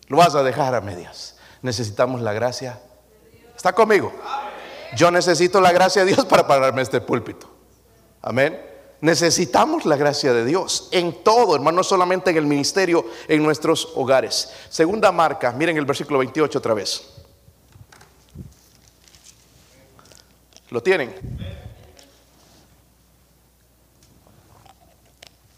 Lo 0.07 0.17
vas 0.17 0.35
a 0.35 0.43
dejar 0.43 0.75
a 0.75 0.81
medias. 0.81 1.37
Necesitamos 1.61 2.21
la 2.21 2.33
gracia. 2.33 2.79
¿Está 3.55 3.73
conmigo? 3.73 4.11
Yo 4.95 5.11
necesito 5.11 5.61
la 5.61 5.71
gracia 5.71 6.03
de 6.03 6.13
Dios 6.13 6.25
para 6.25 6.47
pararme 6.47 6.81
este 6.81 7.01
púlpito. 7.01 7.49
Amén. 8.21 8.59
Necesitamos 9.01 9.85
la 9.85 9.95
gracia 9.95 10.31
de 10.31 10.45
Dios 10.45 10.89
en 10.91 11.23
todo, 11.23 11.55
hermano, 11.55 11.77
no 11.77 11.83
solamente 11.83 12.29
en 12.29 12.37
el 12.37 12.45
ministerio, 12.45 13.05
en 13.27 13.41
nuestros 13.41 13.89
hogares. 13.95 14.51
Segunda 14.69 15.11
marca, 15.11 15.51
miren 15.53 15.77
el 15.77 15.85
versículo 15.85 16.19
28 16.19 16.59
otra 16.59 16.73
vez. 16.75 17.03
¿Lo 20.69 20.83
tienen? 20.83 21.15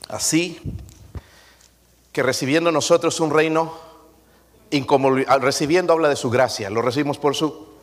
Así 0.08 0.60
que 2.12 2.24
recibiendo 2.24 2.72
nosotros 2.72 3.20
un 3.20 3.32
reino, 3.32 3.74
recibiendo 5.42 5.94
habla 5.94 6.10
de 6.10 6.16
su 6.16 6.30
gracia, 6.30 6.70
lo 6.70 6.82
recibimos 6.82 7.18
por 7.18 7.36
su 7.36 7.74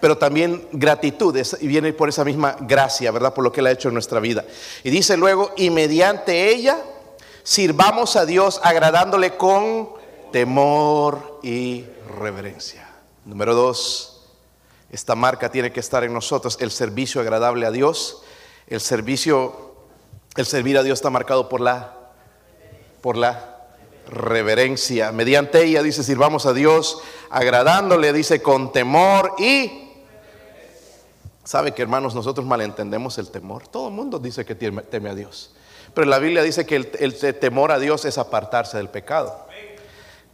pero 0.00 0.18
también 0.18 0.66
gratitud, 0.72 1.36
y 1.60 1.66
viene 1.68 1.92
por 1.92 2.08
esa 2.08 2.24
misma 2.24 2.56
gracia, 2.58 3.12
¿verdad? 3.12 3.32
Por 3.34 3.44
lo 3.44 3.52
que 3.52 3.60
Él 3.60 3.68
ha 3.68 3.70
hecho 3.70 3.86
en 3.86 3.94
nuestra 3.94 4.18
vida. 4.18 4.44
Y 4.82 4.90
dice 4.90 5.16
luego, 5.16 5.52
y 5.56 5.70
mediante 5.70 6.48
ella 6.48 6.76
sirvamos 7.44 8.16
a 8.16 8.26
Dios 8.26 8.60
agradándole 8.64 9.36
con 9.36 9.90
temor 10.32 11.38
y 11.44 11.84
reverencia. 12.18 12.88
Número 13.24 13.54
dos, 13.54 14.26
esta 14.90 15.14
marca 15.14 15.52
tiene 15.52 15.70
que 15.70 15.78
estar 15.78 16.02
en 16.02 16.12
nosotros, 16.12 16.58
el 16.60 16.72
servicio 16.72 17.20
agradable 17.20 17.64
a 17.64 17.70
Dios. 17.70 18.24
El 18.66 18.80
servicio, 18.80 19.74
el 20.34 20.46
servir 20.46 20.78
a 20.78 20.82
Dios 20.82 20.98
está 20.98 21.10
marcado 21.10 21.48
por 21.48 21.60
la, 21.60 21.94
por 23.00 23.16
la 23.16 23.51
reverencia. 24.08 25.12
Mediante 25.12 25.62
ella 25.64 25.82
dice, 25.82 26.02
sirvamos 26.02 26.46
a 26.46 26.52
Dios 26.52 26.98
agradándole, 27.30 28.12
dice, 28.12 28.42
con 28.42 28.72
temor 28.72 29.34
y 29.38 29.82
Sabe 31.44 31.72
que 31.72 31.82
hermanos, 31.82 32.14
nosotros 32.14 32.46
malentendemos 32.46 33.18
el 33.18 33.30
temor. 33.30 33.66
Todo 33.66 33.88
el 33.88 33.94
mundo 33.94 34.18
dice 34.18 34.44
que 34.44 34.54
teme 34.54 35.10
a 35.10 35.14
Dios. 35.14 35.50
Pero 35.92 36.06
la 36.06 36.18
Biblia 36.18 36.42
dice 36.42 36.64
que 36.64 36.76
el, 36.76 37.38
temor 37.40 37.72
a 37.72 37.78
Dios 37.78 38.04
es 38.04 38.16
apartarse 38.16 38.76
del 38.76 38.88
pecado. 38.88 39.46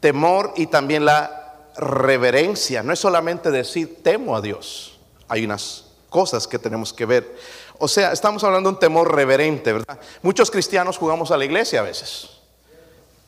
Temor 0.01 0.53
y 0.57 0.67
también 0.67 1.05
la 1.05 1.71
reverencia. 1.77 2.83
No 2.83 2.93
es 2.93 2.99
solamente 2.99 3.51
decir 3.51 4.03
temo 4.03 4.37
a 4.37 4.43
Dios. 4.43 4.99
Hay 5.29 5.45
unas 5.45 5.87
cosas 6.11 6.47
que 6.47 6.59
tenemos 6.59 6.93
que 6.93 7.07
ver. 7.07 7.37
O 7.79 7.89
sea, 7.89 8.13
estamos 8.13 8.45
hablando 8.45 8.69
de 8.69 8.75
un 8.75 8.81
temor 8.81 9.15
reverente, 9.15 9.73
¿verdad? 9.73 9.99
Muchos 10.23 10.51
cristianos 10.51 10.99
jugamos 10.99 11.31
a 11.31 11.39
la 11.39 11.45
iglesia 11.47 11.81
a 11.81 11.85
veces 11.85 12.38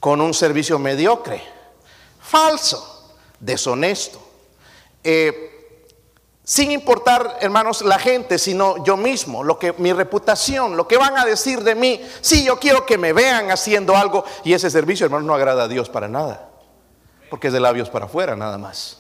con 0.01 0.21
un 0.23 0.33
servicio 0.33 0.79
mediocre, 0.79 1.43
falso, 2.21 3.15
deshonesto. 3.39 4.19
Eh, 5.05 5.47
sin 6.43 6.73
importar, 6.73 7.39
hermanos, 7.41 7.83
la 7.83 7.99
gente, 7.99 8.39
sino 8.39 8.83
yo 8.83 8.97
mismo, 8.97 9.45
lo 9.45 9.59
que 9.59 9.73
mi 9.75 9.93
reputación, 9.93 10.77
lo 10.77 10.89
que 10.89 10.97
van 10.97 11.17
a 11.17 11.25
decir 11.25 11.63
de 11.63 11.77
mí. 11.77 12.01
Sí, 12.23 12.43
yo 12.45 12.59
quiero 12.59 12.85
que 12.85 12.99
me 12.99 13.13
vean 13.13 13.51
haciendo 13.53 13.95
algo 13.95 14.25
y 14.43 14.55
ese 14.55 14.69
servicio, 14.69 15.07
hermanos, 15.07 15.27
no 15.27 15.35
agrada 15.35 15.65
a 15.65 15.69
Dios 15.69 15.89
para 15.89 16.09
nada, 16.09 16.51
porque 17.29 17.49
es 17.49 17.53
de 17.53 17.61
labios 17.61 17.89
para 17.89 18.07
afuera 18.07 18.35
nada 18.35 18.59
más. 18.59 18.99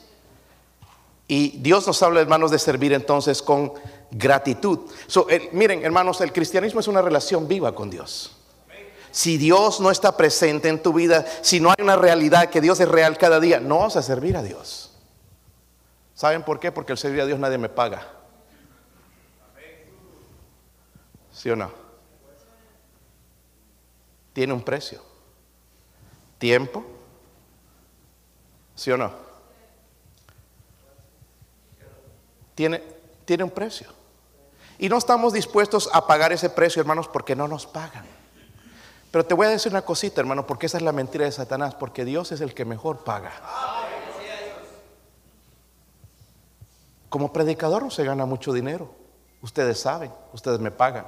Y 1.26 1.58
Dios 1.58 1.86
nos 1.86 2.02
habla, 2.02 2.20
hermanos, 2.20 2.50
de 2.50 2.58
servir 2.58 2.92
entonces 2.92 3.42
con 3.42 3.72
gratitud. 4.10 4.80
miren, 5.52 5.84
hermanos, 5.84 6.20
el 6.20 6.32
cristianismo 6.32 6.80
es 6.80 6.88
una 6.88 7.02
relación 7.02 7.48
viva 7.48 7.74
con 7.74 7.88
Dios. 7.88 8.39
Si 9.10 9.38
Dios 9.38 9.80
no 9.80 9.90
está 9.90 10.16
presente 10.16 10.68
en 10.68 10.82
tu 10.82 10.92
vida, 10.92 11.26
si 11.42 11.60
no 11.60 11.70
hay 11.70 11.82
una 11.82 11.96
realidad 11.96 12.48
que 12.48 12.60
Dios 12.60 12.78
es 12.80 12.88
real 12.88 13.18
cada 13.18 13.40
día, 13.40 13.60
no 13.60 13.80
vas 13.80 13.96
a 13.96 14.02
servir 14.02 14.36
a 14.36 14.42
Dios. 14.42 14.92
¿Saben 16.14 16.42
por 16.42 16.60
qué? 16.60 16.70
Porque 16.70 16.92
el 16.92 16.98
servir 16.98 17.22
a 17.22 17.26
Dios 17.26 17.38
nadie 17.38 17.58
me 17.58 17.68
paga. 17.68 18.06
¿Sí 21.32 21.48
o 21.48 21.56
no? 21.56 21.72
Tiene 24.32 24.52
un 24.52 24.62
precio. 24.62 25.02
Tiempo. 26.38 26.84
¿Sí 28.74 28.90
o 28.90 28.96
no? 28.96 29.12
Tiene, 32.54 32.82
tiene 33.24 33.44
un 33.44 33.50
precio. 33.50 33.88
Y 34.78 34.88
no 34.88 34.98
estamos 34.98 35.32
dispuestos 35.32 35.88
a 35.92 36.06
pagar 36.06 36.32
ese 36.32 36.50
precio, 36.50 36.80
hermanos, 36.80 37.08
porque 37.08 37.34
no 37.34 37.48
nos 37.48 37.66
pagan. 37.66 38.19
Pero 39.10 39.26
te 39.26 39.34
voy 39.34 39.46
a 39.46 39.50
decir 39.50 39.72
una 39.72 39.82
cosita, 39.82 40.20
hermano, 40.20 40.46
porque 40.46 40.66
esa 40.66 40.78
es 40.78 40.84
la 40.84 40.92
mentira 40.92 41.24
de 41.24 41.32
Satanás, 41.32 41.74
porque 41.74 42.04
Dios 42.04 42.30
es 42.32 42.40
el 42.40 42.54
que 42.54 42.64
mejor 42.64 42.98
paga. 43.04 43.32
Como 47.08 47.32
predicador 47.32 47.82
no 47.82 47.90
se 47.90 48.04
gana 48.04 48.24
mucho 48.24 48.52
dinero. 48.52 48.94
Ustedes 49.42 49.80
saben, 49.80 50.12
ustedes 50.32 50.60
me 50.60 50.70
pagan. 50.70 51.06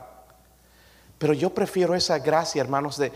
Pero 1.19 1.33
yo 1.33 1.51
prefiero 1.51 1.95
esa 1.95 2.19
gracia, 2.19 2.61
hermanos, 2.61 2.99
de, 2.99 3.11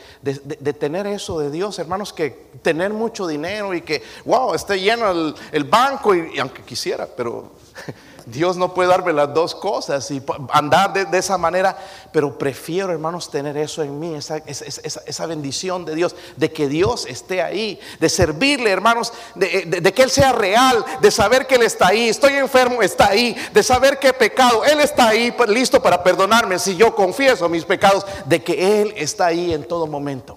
tener 0.74 1.08
eso 1.08 1.40
de 1.40 1.50
Dios, 1.50 1.76
hermanos, 1.80 2.12
que 2.12 2.30
tener 2.62 2.92
mucho 2.92 3.26
dinero 3.26 3.74
y 3.74 3.80
que, 3.80 4.04
wow, 4.24 4.54
esté 4.54 4.78
lleno 4.78 5.10
el, 5.10 5.34
el 5.50 5.64
banco, 5.64 6.14
y, 6.14 6.38
aunque 6.38 6.62
quisiera, 6.62 7.08
pero 7.08 7.50
Dios 8.26 8.56
no 8.56 8.74
puede 8.74 8.88
darme 8.88 9.12
las 9.12 9.32
dos 9.32 9.54
cosas 9.54 10.10
y 10.10 10.20
andar 10.50 10.92
de, 10.92 11.16
esa 11.16 11.38
manera, 11.38 11.78
pero 12.10 12.36
prefiero, 12.36 12.92
hermanos, 12.92 13.30
tener 13.30 13.56
eso 13.56 13.84
en 13.84 14.00
mí, 14.00 14.16
esa, 14.16 14.38
esa, 14.38 15.26
bendición 15.26 15.84
de 15.84 15.94
Dios, 15.94 16.16
de 16.36 16.50
que 16.50 16.66
Dios 16.66 17.06
esté 17.08 17.40
ahí, 17.40 17.78
de 18.00 18.08
servirle, 18.08 18.70
hermanos, 18.70 19.12
de, 19.36 19.92
que 19.94 20.02
Él 20.02 20.10
sea 20.10 20.32
real, 20.32 20.84
de 21.00 21.10
saber 21.12 21.46
que 21.46 21.54
Él 21.54 21.62
está 21.62 21.86
ahí, 21.88 22.08
estoy 22.08 22.32
enfermo, 22.32 22.82
está 22.82 23.10
ahí, 23.10 23.36
de 23.52 23.62
saber 23.62 24.00
que 24.00 24.08
he 24.08 24.12
pecado, 24.12 24.64
Él 24.64 24.80
está 24.80 25.06
ahí, 25.06 25.32
listo 25.46 25.80
para 25.80 26.02
perdonarme 26.02 26.58
si 26.58 26.74
yo 26.76 26.96
confieso 26.96 27.48
mis 27.48 27.64
pecados, 27.64 28.04
de 28.24 28.42
que 28.42 28.82
Él 28.82 28.92
está 28.96 29.26
ahí 29.26 29.54
en 29.54 29.62
todo 29.62 29.86
momento. 29.86 30.36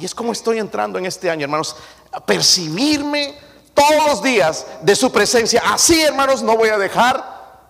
Y 0.00 0.04
es 0.04 0.12
como 0.12 0.32
estoy 0.32 0.58
entrando 0.58 0.98
en 0.98 1.06
este 1.06 1.30
año, 1.30 1.44
hermanos, 1.44 1.76
a 2.10 2.18
percibirme 2.26 3.51
todos 3.74 4.06
los 4.06 4.22
días 4.22 4.66
de 4.82 4.96
su 4.96 5.10
presencia. 5.10 5.62
Así, 5.66 6.00
hermanos, 6.02 6.42
no 6.42 6.56
voy 6.56 6.68
a 6.68 6.78
dejar 6.78 7.24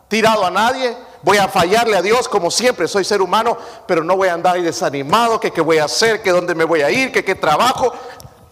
tirado 0.08 0.44
a 0.44 0.50
nadie. 0.50 0.96
Voy 1.22 1.38
a 1.38 1.48
fallarle 1.48 1.96
a 1.96 2.02
Dios 2.02 2.28
como 2.28 2.50
siempre, 2.50 2.88
soy 2.88 3.04
ser 3.04 3.22
humano, 3.22 3.56
pero 3.86 4.02
no 4.02 4.16
voy 4.16 4.28
a 4.28 4.34
andar 4.34 4.60
desanimado, 4.60 5.38
que 5.38 5.52
qué 5.52 5.60
voy 5.60 5.78
a 5.78 5.84
hacer, 5.84 6.20
que 6.20 6.30
dónde 6.30 6.54
me 6.54 6.64
voy 6.64 6.82
a 6.82 6.90
ir, 6.90 7.12
que 7.12 7.24
qué 7.24 7.36
trabajo. 7.36 7.92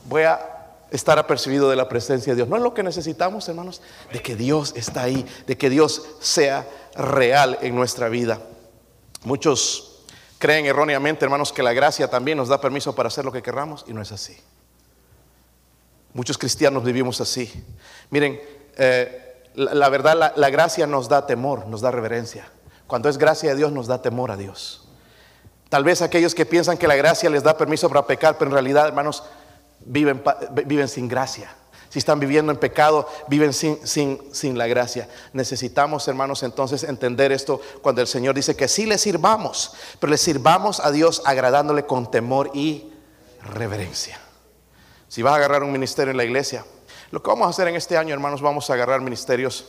Voy 0.05 0.23
a 0.23 0.41
estar 0.91 1.19
apercibido 1.19 1.69
de 1.69 1.77
la 1.77 1.89
presencia 1.89 2.33
de 2.33 2.37
Dios. 2.37 2.49
No 2.49 2.57
es 2.57 2.63
lo 2.63 2.75
que 2.75 2.83
necesitamos, 2.83 3.49
hermanos, 3.49 3.83
de 4.13 4.23
que 4.23 4.37
Dios 4.37 4.73
está 4.77 5.03
ahí, 5.03 5.27
de 5.47 5.59
que 5.59 5.69
Dios 5.69 6.03
sea 6.21 6.67
real 6.95 7.59
en 7.61 7.75
nuestra 7.75 8.09
vida. 8.09 8.41
Muchos 9.25 10.05
creen 10.39 10.67
erróneamente, 10.67 11.25
hermanos, 11.25 11.53
que 11.53 11.63
la 11.63 11.73
gracia 11.73 12.09
también 12.09 12.39
nos 12.39 12.49
da 12.49 12.61
permiso 12.61 12.95
para 12.95 13.09
hacer 13.09 13.25
lo 13.25 13.33
que 13.33 13.43
querramos 13.43 13.85
y 13.87 13.93
no 13.93 14.01
es 14.01 14.13
así. 14.13 14.37
Muchos 16.13 16.37
cristianos 16.39 16.83
vivimos 16.85 17.21
así. 17.21 17.53
Miren, 18.11 18.41
eh, 18.77 19.45
la, 19.55 19.89
verdad, 19.89 20.33
la, 20.35 20.51
gracia 20.51 20.87
nos 20.87 21.09
da 21.09 21.27
temor, 21.27 21.67
nos 21.67 21.81
da 21.81 21.91
reverencia. 21.91 22.49
Cuando 22.87 23.09
es 23.09 23.19
gracia 23.19 23.51
de 23.51 23.57
Dios, 23.57 23.73
nos 23.73 23.87
da 23.87 24.03
temor 24.03 24.31
a 24.31 24.37
Dios. 24.37 24.89
Tal 25.69 25.85
vez 25.85 26.03
aquellos 26.03 26.35
que 26.35 26.47
piensan 26.47 26.77
que 26.77 26.89
la 26.89 26.97
gracia 26.97 27.31
les 27.31 27.45
da 27.45 27.57
permiso 27.57 27.89
para 27.89 28.07
pecar, 28.07 28.37
pero 28.39 28.51
en 28.51 28.55
realidad, 28.55 28.89
hermanos, 28.89 29.23
viven, 29.81 30.23
viven 30.67 30.89
sin 30.89 31.07
gracia. 31.09 31.55
Si 31.91 31.99
están 31.99 32.21
viviendo 32.21 32.53
en 32.53 32.59
pecado, 32.59 33.09
viven 33.29 33.53
sin, 33.53 33.85
sin, 33.87 34.21
sin, 34.33 34.57
la 34.57 34.67
gracia. 34.67 35.09
Necesitamos, 35.33 36.07
hermanos, 36.07 36.43
entonces 36.43 36.85
entender 36.85 37.33
esto 37.33 37.61
cuando 37.83 38.01
el 38.01 38.07
Señor 38.07 38.35
dice 38.35 38.55
que 38.57 38.69
sí 38.69 38.87
le 38.87 38.99
sirvamos, 38.99 39.75
pero 39.99 40.11
le 40.11 40.17
sirvamos 40.17 40.81
a 40.81 40.93
Dios 40.93 41.23
agradándole 41.25 41.87
con 41.87 42.11
temor 42.11 42.51
y 42.55 42.93
reverencia. 43.43 44.21
Si 45.11 45.23
vas 45.23 45.33
a 45.33 45.37
agarrar 45.39 45.65
un 45.65 45.73
ministerio 45.73 46.13
en 46.13 46.17
la 46.17 46.23
iglesia, 46.23 46.65
lo 47.11 47.21
que 47.21 47.29
vamos 47.29 47.45
a 47.49 47.51
hacer 47.51 47.67
en 47.67 47.75
este 47.75 47.99
año, 47.99 48.15
hermanos, 48.15 48.41
vamos 48.41 48.71
a 48.71 48.75
agarrar 48.75 49.01
ministerios. 49.01 49.67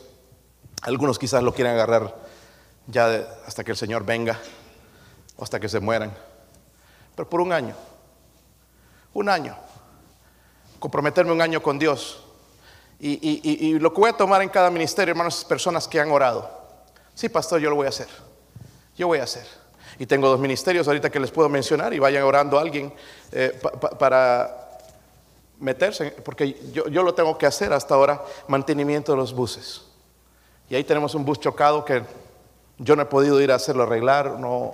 Algunos 0.84 1.18
quizás 1.18 1.42
lo 1.42 1.52
quieran 1.52 1.74
agarrar 1.74 2.16
ya 2.86 3.28
hasta 3.48 3.64
que 3.64 3.72
el 3.72 3.78
Señor 3.78 4.06
venga 4.06 4.40
o 5.38 5.44
hasta 5.44 5.60
que 5.60 5.68
se 5.68 5.80
mueran. 5.80 6.16
Pero 7.16 7.28
por 7.28 7.42
un 7.42 7.52
año, 7.54 7.74
un 9.16 9.30
año, 9.30 9.58
comprometerme 10.78 11.32
un 11.32 11.42
año 11.42 11.60
con 11.60 11.80
Dios. 11.80 12.24
Y, 13.00 13.80
lo 13.80 13.92
que 13.92 14.00
voy 14.00 14.12
a 14.12 14.14
tomar 14.14 14.44
en 14.44 14.50
cada 14.50 14.70
ministerio, 14.70 15.14
hermanos, 15.14 15.40
es 15.40 15.46
personas 15.46 15.88
que 15.88 16.00
han 16.00 16.12
orado. 16.12 16.52
Sí, 17.16 17.30
pastor, 17.30 17.60
yo 17.60 17.72
lo 17.72 17.78
voy 17.78 17.88
a 17.88 17.90
hacer. 17.90 18.10
Yo 18.96 19.08
voy 19.08 19.18
a 19.18 19.24
hacer. 19.24 19.48
Y 19.98 20.06
tengo 20.06 20.28
dos 20.28 20.40
ministerios 20.40 20.88
ahorita 20.88 21.10
que 21.10 21.20
les 21.20 21.32
puedo 21.32 21.50
mencionar 21.50 21.96
y 21.96 21.98
vayan 21.98 22.22
orando 22.22 22.60
a 22.60 22.62
alguien 22.62 22.94
eh, 23.32 23.60
para 23.98 24.61
meterse, 25.62 26.12
porque 26.26 26.60
yo, 26.74 27.04
lo 27.04 27.14
tengo 27.14 27.38
que 27.38 27.46
hacer 27.46 27.72
hasta 27.72 27.96
ahora, 27.96 28.22
mantenimiento 28.48 29.14
de 29.14 29.18
los 29.18 29.34
buses. 29.34 29.84
Y 30.70 30.76
ahí 30.76 30.84
tenemos 30.84 31.16
un 31.16 31.24
bus 31.24 31.40
chocado 31.40 31.86
que 31.86 32.04
yo 32.78 32.96
no 32.96 33.04
he 33.04 33.06
podido 33.06 33.40
ir 33.40 33.52
a 33.52 33.56
hacerlo 33.56 33.84
arreglar, 33.84 34.40
no, 34.40 34.74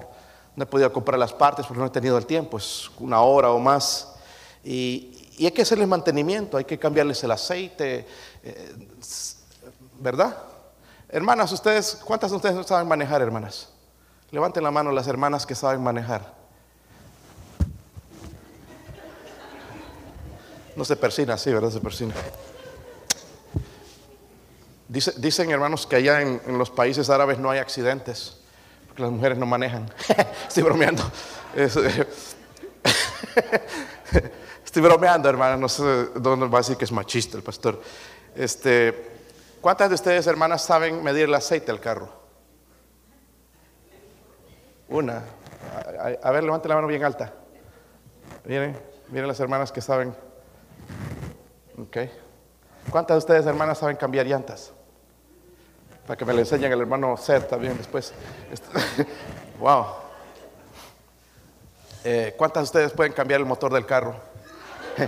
no 0.56 0.64
he 0.64 0.66
podido 0.66 0.92
comprar 0.92 1.20
las 1.20 1.34
partes 1.34 1.66
porque 1.68 1.80
no 1.80 1.88
he 1.88 1.92
tenido 1.92 2.18
el 2.18 2.26
tiempo, 2.26 2.58
es 2.58 2.90
una 3.00 3.22
hora 3.22 3.52
o 3.52 3.60
más. 3.60 4.16
Y, 4.64 5.14
hay 5.40 5.52
que 5.52 5.62
hacerles 5.62 5.88
mantenimiento, 5.88 6.58
hay 6.58 6.66
que 6.66 6.80
cambiarles 6.80 7.24
el 7.24 7.30
aceite, 7.30 8.08
eh, 8.42 8.88
¿verdad? 10.00 10.36
Hermanas, 11.10 11.52
ustedes, 11.52 12.00
¿cuántas 12.04 12.32
de 12.32 12.38
ustedes 12.38 12.66
saben 12.66 12.88
manejar, 12.88 13.22
hermanas? 13.22 13.70
Levanten 14.32 14.64
la 14.64 14.72
mano 14.72 14.92
las 14.92 15.08
hermanas 15.08 15.46
que 15.46 15.54
saben 15.54 15.84
manejar. 15.84 16.37
No 20.78 20.86
se 20.86 20.96
persina 20.96 21.34
así, 21.34 21.52
¿verdad? 21.52 21.72
Se 21.72 21.80
persina. 21.80 22.14
dicen 24.88 25.50
hermanos 25.50 25.88
que 25.88 25.96
allá 25.96 26.22
en, 26.22 26.40
los 26.56 26.70
países 26.70 27.10
árabes 27.10 27.40
no 27.40 27.50
hay 27.50 27.58
accidentes, 27.58 28.38
porque 28.86 29.02
las 29.02 29.12
mujeres 29.12 29.40
no 29.40 29.48
manejan. 29.48 29.92
Estoy 30.48 30.62
bromeando. 30.62 31.02
Estoy 34.64 34.82
bromeando, 34.84 35.28
hermana. 35.28 35.58
No 35.58 35.68
sé 35.68 35.84
dónde 36.14 36.46
va 36.48 36.60
a 36.60 36.62
decir 36.62 36.78
que 36.78 36.86
es 36.86 36.92
machista 36.92 37.38
el 37.38 37.44
pastor. 37.44 37.82
Este, 38.36 39.14
¿Cuántas 39.60 39.90
de 39.90 39.96
ustedes, 39.96 40.28
hermanas, 40.28 40.64
saben 40.64 41.04
medir 41.04 41.24
el 41.24 41.34
aceite 41.34 41.72
del 41.72 41.82
carro? 41.82 42.12
Una. 44.90 45.24
A, 46.22 46.30
ver, 46.30 46.44
levante 46.44 46.70
la 46.70 46.76
mano 46.76 46.86
bien 46.86 47.04
alta. 47.04 47.34
Miren, 48.46 48.78
miren 49.10 49.28
las 49.28 49.40
hermanas 49.40 49.72
que 49.72 49.82
saben 49.82 50.27
Okay. 51.80 52.12
¿Cuántas 52.90 53.16
de 53.16 53.20
ustedes, 53.20 53.46
hermanas, 53.46 53.78
saben 53.78 53.98
cambiar 53.98 54.26
llantas? 54.26 54.74
Para 56.08 56.18
que 56.18 56.26
me 56.26 56.34
lo 56.34 56.40
enseñen 56.40 56.72
el 56.72 56.82
hermano 56.82 57.16
Seth 57.18 57.50
también 57.50 57.78
después. 57.78 58.14
wow. 59.60 59.86
Eh, 62.04 62.34
¿Cuántas 62.36 62.62
de 62.62 62.64
ustedes 62.64 62.94
pueden 62.94 63.14
cambiar 63.14 63.42
el 63.42 63.46
motor 63.46 63.72
del 63.72 63.86
carro? 63.86 64.16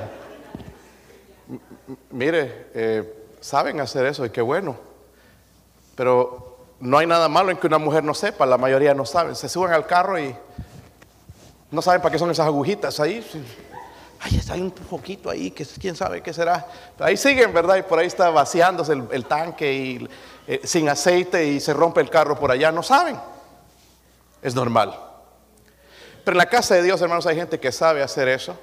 Mire, 2.12 2.68
eh, 2.76 3.28
saben 3.40 3.80
hacer 3.80 4.06
eso 4.06 4.24
y 4.26 4.30
qué 4.30 4.42
bueno. 4.42 4.76
Pero 5.96 6.58
no 6.80 7.00
hay 7.00 7.08
nada 7.08 7.28
malo 7.30 7.50
en 7.50 7.58
que 7.58 7.66
una 7.66 7.80
mujer 7.80 8.04
no 8.04 8.14
sepa, 8.14 8.46
la 8.46 8.58
mayoría 8.58 8.94
no 8.94 9.06
saben. 9.06 9.36
Se 9.36 9.50
suben 9.50 9.72
al 9.72 9.88
carro 9.88 10.20
y 10.20 10.36
no 11.72 11.82
saben 11.82 12.02
para 12.02 12.12
qué 12.12 12.20
son 12.20 12.30
esas 12.30 12.46
agujitas 12.46 13.00
ahí. 13.00 13.26
Ay, 14.20 14.42
hay 14.50 14.62
un 14.62 14.72
poquito 14.72 15.30
ahí, 15.30 15.52
que 15.52 15.66
quién 15.66 15.96
sabe 15.96 16.22
qué 16.22 16.34
será. 16.34 16.68
ahí 17.00 17.16
siguen, 17.16 17.54
¿verdad? 17.54 17.78
Y 17.78 17.84
por 17.84 18.00
ahí 18.00 18.08
está 18.08 18.30
vaciándose 18.30 18.94
el, 19.12 19.26
tanque 19.26 19.74
y 19.74 20.10
eh, 20.46 20.62
sin 20.64 20.90
aceite 20.90 21.46
y 21.46 21.60
se 21.60 21.74
rompe 21.74 22.02
el 22.02 22.10
carro 22.10 22.38
por 22.38 22.52
allá. 22.52 22.72
No 22.72 22.84
saben. 22.84 23.18
Es 24.42 24.56
normal. 24.56 24.98
Pero 26.24 26.36
en 26.36 26.38
la 26.38 26.50
casa 26.50 26.76
de 26.76 26.84
Dios, 26.84 27.02
hermanos, 27.02 27.26
hay 27.26 27.38
gente 27.38 27.60
que 27.60 27.72
sabe 27.72 28.04
hacer 28.04 28.28
eso. 28.28 28.58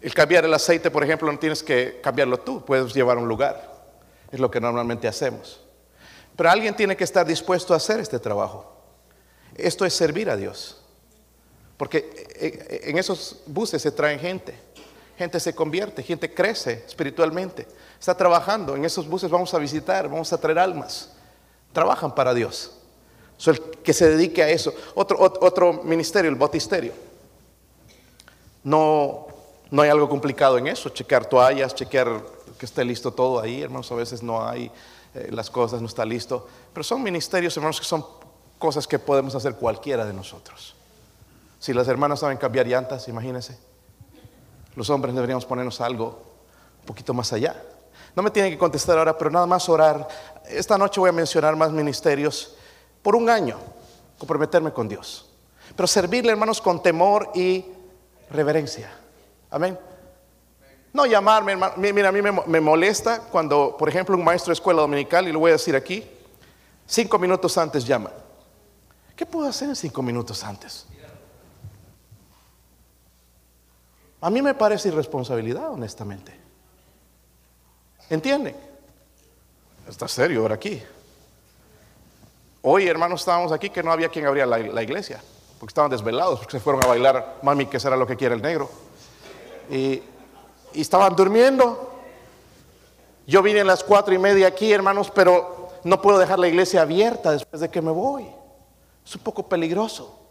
El 0.00 0.14
cambiar 0.14 0.44
el 0.44 0.54
aceite, 0.54 0.90
por 0.90 1.04
ejemplo, 1.04 1.30
no 1.30 1.38
tienes 1.38 1.62
que 1.62 2.00
cambiarlo 2.02 2.38
tú, 2.38 2.64
puedes 2.64 2.94
llevar 2.94 3.18
a 3.18 3.20
un 3.20 3.28
lugar. 3.28 3.74
Es 4.30 4.40
lo 4.40 4.50
que 4.50 4.60
normalmente 4.60 5.06
hacemos. 5.06 5.60
Pero 6.34 6.50
alguien 6.50 6.74
tiene 6.74 6.96
que 6.96 7.04
estar 7.04 7.26
dispuesto 7.26 7.74
a 7.74 7.78
hacer 7.78 8.00
este 8.00 8.18
trabajo. 8.18 8.72
Esto 9.54 9.84
es 9.84 9.94
servir 9.94 10.30
a 10.30 10.36
Dios. 10.36 10.82
Porque 11.76 11.98
eh, 11.98 12.66
eh, 12.68 12.80
en 12.84 12.98
esos 12.98 13.42
buses 13.46 13.82
se 13.82 13.90
traen 13.90 14.18
gente. 14.18 14.54
Gente 15.18 15.40
se 15.40 15.54
convierte, 15.54 16.02
gente 16.02 16.32
crece 16.32 16.84
espiritualmente. 16.86 17.66
Está 17.98 18.14
trabajando. 18.14 18.76
En 18.76 18.84
esos 18.84 19.08
buses 19.08 19.30
vamos 19.30 19.52
a 19.54 19.58
visitar, 19.58 20.08
vamos 20.08 20.32
a 20.32 20.38
traer 20.38 20.58
almas. 20.58 21.12
Trabajan 21.72 22.14
para 22.14 22.34
Dios. 22.34 22.72
So, 23.38 23.50
el 23.50 23.60
que 23.60 23.92
se 23.92 24.08
dedique 24.08 24.42
a 24.42 24.48
eso. 24.48 24.74
Otro, 24.94 25.82
ministerio, 25.84 26.30
el 26.30 26.36
botisterio. 26.36 26.92
No, 28.62 29.26
no 29.70 29.82
hay 29.82 29.90
algo 29.90 30.08
complicado 30.08 30.58
en 30.58 30.66
eso. 30.66 30.90
Chequear 30.90 31.26
toallas, 31.26 31.74
chequear 31.74 32.22
que 32.58 32.66
esté 32.66 32.84
listo 32.84 33.10
todo 33.12 33.40
ahí. 33.40 33.62
Hermanos, 33.62 33.90
a 33.92 33.94
veces 33.94 34.22
no 34.22 34.46
hay 34.46 34.70
eh, 35.14 35.28
las 35.30 35.50
cosas, 35.50 35.80
no 35.80 35.86
está 35.86 36.04
listo. 36.04 36.46
Pero 36.74 36.84
son 36.84 37.02
ministerios, 37.02 37.56
hermanos, 37.56 37.80
que 37.80 37.86
son 37.86 38.04
cosas 38.58 38.86
que 38.86 38.98
podemos 38.98 39.34
hacer 39.34 39.54
cualquiera 39.54 40.04
de 40.04 40.12
nosotros. 40.12 40.75
Si 41.58 41.72
las 41.72 41.88
hermanas 41.88 42.20
saben 42.20 42.38
cambiar 42.38 42.66
llantas, 42.66 43.08
imagínense. 43.08 43.58
Los 44.74 44.90
hombres 44.90 45.14
deberíamos 45.14 45.46
ponernos 45.46 45.80
algo 45.80 46.22
un 46.80 46.86
poquito 46.86 47.14
más 47.14 47.32
allá. 47.32 47.56
No 48.14 48.22
me 48.22 48.30
tienen 48.30 48.52
que 48.52 48.58
contestar 48.58 48.98
ahora, 48.98 49.16
pero 49.16 49.30
nada 49.30 49.46
más 49.46 49.68
orar. 49.68 50.06
Esta 50.48 50.78
noche 50.78 51.00
voy 51.00 51.10
a 51.10 51.12
mencionar 51.12 51.56
más 51.56 51.70
ministerios 51.70 52.56
por 53.02 53.16
un 53.16 53.28
año, 53.28 53.58
comprometerme 54.18 54.72
con 54.72 54.88
Dios. 54.88 55.30
Pero 55.74 55.86
servirle, 55.86 56.32
hermanos, 56.32 56.60
con 56.60 56.82
temor 56.82 57.30
y 57.34 57.64
reverencia. 58.30 58.90
Amén. 59.50 59.78
No 60.92 61.04
llamarme, 61.04 61.52
hermano. 61.52 61.74
Mira, 61.76 62.08
a 62.08 62.12
mí 62.12 62.20
me, 62.22 62.60
molesta 62.60 63.20
cuando, 63.20 63.76
por 63.78 63.88
ejemplo, 63.88 64.16
un 64.16 64.24
maestro 64.24 64.50
de 64.50 64.54
escuela 64.54 64.80
dominical, 64.80 65.28
y 65.28 65.32
lo 65.32 65.40
voy 65.40 65.50
a 65.50 65.52
decir 65.52 65.76
aquí, 65.76 66.08
cinco 66.86 67.18
minutos 67.18 67.58
antes 67.58 67.84
llama. 67.84 68.10
¿Qué 69.14 69.26
puedo 69.26 69.48
hacer 69.48 69.68
en 69.68 69.76
cinco 69.76 70.02
minutos 70.02 70.42
antes? 70.42 70.86
A 74.26 74.30
mí 74.30 74.42
me 74.42 74.54
parece 74.54 74.88
irresponsabilidad, 74.88 75.70
honestamente. 75.70 76.32
¿Entienden? 78.10 78.56
Está 79.88 80.08
serio 80.08 80.40
ahora 80.40 80.56
aquí. 80.56 80.82
Hoy, 82.62 82.88
hermanos, 82.88 83.20
estábamos 83.20 83.52
aquí 83.52 83.70
que 83.70 83.84
no 83.84 83.92
había 83.92 84.08
quien 84.08 84.26
abría 84.26 84.44
la, 84.44 84.82
iglesia, 84.82 85.22
porque 85.60 85.70
estaban 85.70 85.92
desvelados, 85.92 86.40
porque 86.40 86.58
se 86.58 86.60
fueron 86.60 86.82
a 86.82 86.88
bailar, 86.88 87.36
mami, 87.40 87.66
que 87.66 87.78
será 87.78 87.96
lo 87.96 88.04
que 88.04 88.16
quiere 88.16 88.34
el 88.34 88.42
negro. 88.42 88.68
Y, 89.70 90.02
y 90.72 90.80
estaban 90.80 91.14
durmiendo. 91.14 91.94
Yo 93.28 93.42
vine 93.42 93.60
a 93.60 93.64
las 93.64 93.84
cuatro 93.84 94.12
y 94.12 94.18
media 94.18 94.48
aquí, 94.48 94.72
hermanos, 94.72 95.08
pero 95.14 95.68
no 95.84 96.02
puedo 96.02 96.18
dejar 96.18 96.40
la 96.40 96.48
iglesia 96.48 96.82
abierta 96.82 97.30
después 97.30 97.60
de 97.60 97.70
que 97.70 97.80
me 97.80 97.92
voy. 97.92 98.26
Es 99.06 99.14
un 99.14 99.22
poco 99.22 99.48
peligroso. 99.48 100.25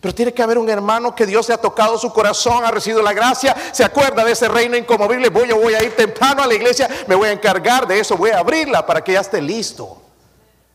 Pero 0.00 0.14
tiene 0.14 0.32
que 0.32 0.42
haber 0.42 0.58
un 0.58 0.68
hermano 0.68 1.14
que 1.14 1.26
Dios 1.26 1.48
le 1.48 1.54
ha 1.54 1.58
tocado 1.58 1.98
su 1.98 2.12
corazón, 2.12 2.64
ha 2.64 2.70
recibido 2.70 3.02
la 3.02 3.12
gracia, 3.12 3.56
se 3.72 3.84
acuerda 3.84 4.24
de 4.24 4.32
ese 4.32 4.48
reino 4.48 4.76
incomovible. 4.76 5.28
Voy, 5.30 5.48
yo 5.48 5.56
voy 5.56 5.74
a 5.74 5.82
ir 5.82 5.96
temprano 5.96 6.42
a 6.42 6.46
la 6.46 6.54
iglesia, 6.54 6.88
me 7.06 7.14
voy 7.14 7.28
a 7.28 7.32
encargar 7.32 7.86
de 7.86 7.98
eso, 7.98 8.16
voy 8.16 8.30
a 8.30 8.38
abrirla 8.38 8.84
para 8.84 9.02
que 9.02 9.12
ya 9.12 9.20
esté 9.20 9.40
listo, 9.40 10.00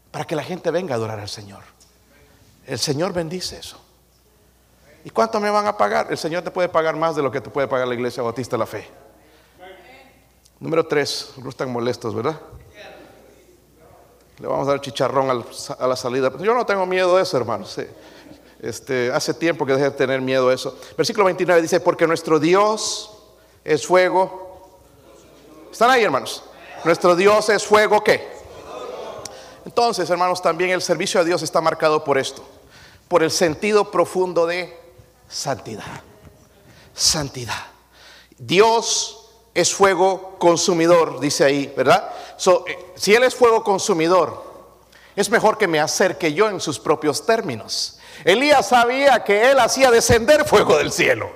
para 0.09 0.25
que 0.25 0.35
la 0.35 0.43
gente 0.43 0.71
venga 0.71 0.95
a 0.95 0.97
adorar 0.97 1.19
al 1.19 1.29
Señor. 1.29 1.63
El 2.65 2.79
Señor 2.79 3.13
bendice 3.13 3.57
eso. 3.57 3.77
¿Y 5.03 5.09
cuánto 5.09 5.39
me 5.39 5.49
van 5.49 5.67
a 5.67 5.77
pagar? 5.77 6.07
El 6.09 6.17
Señor 6.17 6.43
te 6.43 6.51
puede 6.51 6.69
pagar 6.69 6.95
más 6.95 7.15
de 7.15 7.23
lo 7.23 7.31
que 7.31 7.41
te 7.41 7.49
puede 7.49 7.67
pagar 7.67 7.87
la 7.87 7.95
iglesia 7.95 8.21
bautista 8.21 8.57
la 8.57 8.65
fe. 8.65 8.87
Número 10.59 10.85
tres, 10.85 11.31
no 11.37 11.49
están 11.49 11.71
molestos, 11.71 12.13
¿verdad? 12.13 12.39
Le 14.37 14.47
vamos 14.47 14.67
a 14.67 14.71
dar 14.71 14.81
chicharrón 14.81 15.45
a 15.79 15.87
la 15.87 15.95
salida. 15.95 16.31
Yo 16.39 16.53
no 16.53 16.65
tengo 16.65 16.85
miedo 16.85 17.15
de 17.15 17.23
eso, 17.23 17.37
hermanos. 17.37 17.79
Este, 18.61 19.11
hace 19.11 19.33
tiempo 19.33 19.65
que 19.65 19.73
dejé 19.73 19.85
de 19.85 19.91
tener 19.91 20.21
miedo 20.21 20.49
a 20.49 20.53
eso. 20.53 20.77
Versículo 20.95 21.25
29 21.25 21.63
dice, 21.63 21.79
porque 21.79 22.05
nuestro 22.05 22.39
Dios 22.39 23.11
es 23.63 23.87
fuego. 23.87 24.69
¿Están 25.71 25.89
ahí, 25.89 26.03
hermanos? 26.03 26.43
Nuestro 26.83 27.15
Dios 27.15 27.49
es 27.49 27.65
fuego, 27.65 28.03
¿qué? 28.03 28.29
Entonces, 29.65 30.07
hermanos, 30.11 30.43
también 30.43 30.69
el 30.69 30.81
servicio 30.81 31.19
a 31.19 31.23
Dios 31.23 31.41
está 31.41 31.59
marcado 31.59 32.03
por 32.03 32.19
esto, 32.19 32.43
por 33.07 33.23
el 33.23 33.31
sentido 33.31 33.89
profundo 33.89 34.45
de 34.45 34.77
santidad. 35.27 36.01
Santidad. 36.93 37.65
Dios 38.37 39.29
es 39.55 39.73
fuego 39.73 40.35
consumidor, 40.37 41.19
dice 41.19 41.43
ahí, 41.43 41.73
¿verdad? 41.75 42.11
Eh, 42.67 42.93
si 42.95 43.15
Él 43.15 43.23
es 43.23 43.33
fuego 43.33 43.63
consumidor, 43.63 44.51
es 45.15 45.29
mejor 45.31 45.57
que 45.57 45.67
me 45.67 45.79
acerque 45.79 46.33
yo 46.33 46.47
en 46.47 46.59
sus 46.59 46.79
propios 46.79 47.25
términos. 47.25 47.97
Elías 48.23 48.67
sabía 48.67 49.23
que 49.23 49.51
él 49.51 49.59
hacía 49.59 49.91
descender 49.91 50.45
fuego 50.45 50.77
del 50.77 50.91
cielo. 50.91 51.31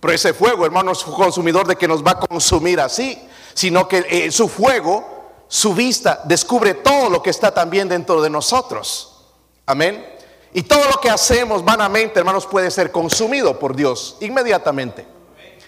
Pero 0.00 0.14
ese 0.14 0.32
fuego, 0.32 0.64
hermano, 0.64 0.92
es 0.92 1.02
consumidor 1.02 1.66
de 1.66 1.76
que 1.76 1.86
nos 1.86 2.04
va 2.04 2.12
a 2.12 2.20
consumir 2.20 2.80
así, 2.80 3.18
sino 3.52 3.86
que 3.86 4.06
eh, 4.08 4.32
su 4.32 4.48
fuego, 4.48 5.44
su 5.46 5.74
vista, 5.74 6.22
descubre 6.24 6.74
todo 6.74 7.10
lo 7.10 7.22
que 7.22 7.30
está 7.30 7.52
también 7.52 7.88
dentro 7.88 8.22
de 8.22 8.30
nosotros. 8.30 9.26
Amén. 9.66 10.06
Y 10.52 10.62
todo 10.62 10.84
lo 10.88 11.00
que 11.00 11.10
hacemos 11.10 11.64
vanamente, 11.64 12.18
hermanos, 12.18 12.46
puede 12.46 12.70
ser 12.70 12.90
consumido 12.90 13.58
por 13.58 13.76
Dios 13.76 14.16
inmediatamente. 14.20 15.06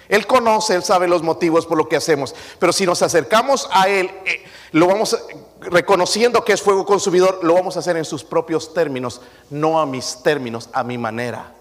Él 0.09 0.27
conoce, 0.27 0.75
Él 0.75 0.83
sabe 0.83 1.09
los 1.09 1.23
motivos 1.23 1.67
por 1.67 1.79
lo 1.79 1.89
que 1.89 1.97
hacemos. 1.97 2.35
Pero 2.59 2.73
si 2.73 2.85
nos 2.85 3.01
acercamos 3.03 3.69
a 3.71 3.89
Él, 3.89 4.11
eh, 4.25 4.45
lo 4.73 4.87
vamos 4.87 5.17
reconociendo 5.61 6.45
que 6.45 6.53
es 6.53 6.63
fuego 6.63 6.85
consumidor, 6.85 7.41
lo 7.43 7.55
vamos 7.55 7.77
a 7.77 7.81
hacer 7.81 7.97
en 7.97 8.05
sus 8.05 8.25
propios 8.25 8.75
términos, 8.75 9.21
no 9.51 9.81
a 9.81 9.87
mis 9.87 10.23
términos, 10.23 10.69
a 10.73 10.83
mi 10.83 10.99
manera. 10.99 11.53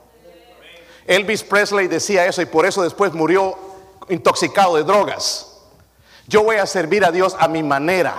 Elvis 1.06 1.44
Presley 1.44 1.88
decía 1.88 2.26
eso 2.26 2.42
y 2.42 2.46
por 2.46 2.66
eso 2.66 2.82
después 2.84 3.14
murió 3.14 3.58
intoxicado 4.10 4.76
de 4.76 4.84
drogas. 4.84 5.60
Yo 6.28 6.44
voy 6.44 6.58
a 6.58 6.66
servir 6.66 7.04
a 7.04 7.12
Dios 7.12 7.36
a 7.38 7.48
mi 7.48 7.64
manera. 7.64 8.16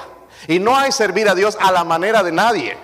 Y 0.48 0.58
no 0.58 0.76
hay 0.76 0.92
servir 0.92 1.28
a 1.28 1.34
Dios 1.34 1.56
a 1.60 1.70
la 1.70 1.84
manera 1.84 2.22
de 2.22 2.32
nadie. 2.32 2.76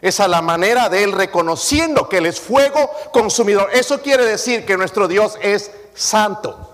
Es 0.00 0.20
a 0.20 0.28
la 0.28 0.40
manera 0.40 0.88
de 0.88 1.02
Él 1.02 1.12
reconociendo 1.12 2.08
que 2.08 2.18
Él 2.18 2.26
es 2.26 2.40
fuego 2.40 2.90
consumidor. 3.12 3.68
Eso 3.72 4.00
quiere 4.00 4.24
decir 4.24 4.64
que 4.64 4.76
nuestro 4.76 5.08
Dios 5.08 5.38
es 5.42 5.70
santo. 5.94 6.69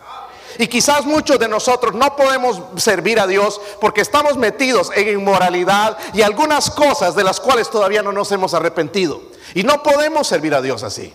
Y 0.58 0.66
quizás 0.68 1.04
muchos 1.04 1.38
de 1.38 1.48
nosotros 1.48 1.94
no 1.94 2.16
podemos 2.16 2.60
servir 2.76 3.20
a 3.20 3.26
Dios 3.26 3.60
porque 3.80 4.00
estamos 4.00 4.36
metidos 4.36 4.90
en 4.94 5.08
inmoralidad 5.08 5.98
y 6.14 6.22
algunas 6.22 6.70
cosas 6.70 7.14
de 7.14 7.24
las 7.24 7.40
cuales 7.40 7.70
todavía 7.70 8.02
no 8.02 8.12
nos 8.12 8.30
hemos 8.32 8.54
arrepentido. 8.54 9.20
Y 9.54 9.62
no 9.62 9.82
podemos 9.82 10.26
servir 10.26 10.54
a 10.54 10.62
Dios 10.62 10.82
así. 10.82 11.12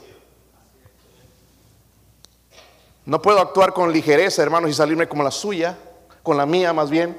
No 3.06 3.22
puedo 3.22 3.40
actuar 3.40 3.74
con 3.74 3.92
ligereza, 3.92 4.44
hermanos, 4.44 4.70
y 4.70 4.74
salirme 4.74 5.08
como 5.08 5.24
la 5.24 5.32
suya, 5.32 5.78
con 6.24 6.38
la 6.38 6.46
mía 6.46 6.72
más 6.72 6.90
bien, 6.90 7.18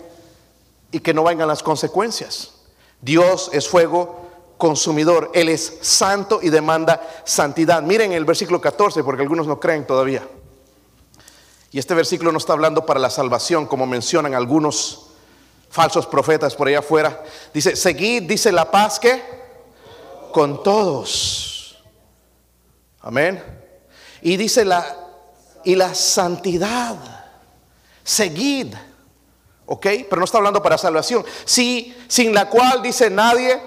y 0.91 1.01
que 1.01 1.13
no 1.13 1.25
vengan 1.25 1.49
las 1.49 1.63
consecuencias. 1.63 2.55
Dios 3.01 3.51
es 3.53 3.69
fuego 3.69 4.23
consumidor, 4.59 5.31
Él 5.35 5.49
es 5.49 5.79
santo 5.81 6.39
y 6.41 6.51
demanda 6.51 7.03
santidad. 7.25 7.83
Miren 7.83 8.13
el 8.13 8.25
versículo 8.25 8.61
14, 8.61 9.03
porque 9.03 9.23
algunos 9.23 9.47
no 9.49 9.59
creen 9.59 9.87
todavía. 9.87 10.23
Y 11.73 11.79
este 11.79 11.95
versículo 11.95 12.31
no 12.31 12.39
está 12.39 12.53
hablando 12.53 12.87
para 12.87 13.01
la 13.01 13.11
salvación, 13.11 13.67
como 13.67 13.87
mencionan 13.87 14.35
algunos 14.35 15.07
falsos 15.71 16.07
profetas 16.07 16.55
por 16.55 16.69
allá 16.69 16.81
afuera. 16.81 17.25
Dice, 17.53 17.75
seguid, 17.77 18.25
dice 18.25 18.53
la 18.53 18.71
paz 18.71 19.01
que 19.01 19.23
con 20.33 20.63
todos. 20.63 21.83
Amén. 23.01 23.43
Y 24.21 24.37
dice 24.37 24.65
la 24.65 25.03
y 25.65 25.75
la 25.75 25.95
santidad. 25.95 26.97
Seguid. 28.03 28.75
¿Ok? 29.67 29.87
Pero 30.09 30.17
no 30.17 30.25
está 30.25 30.39
hablando 30.39 30.63
para 30.63 30.77
salvación. 30.77 31.25
Sí, 31.45 31.97
sin 32.09 32.35
la 32.35 32.49
cual 32.49 32.83
dice 32.83 33.11
nadie. 33.11 33.61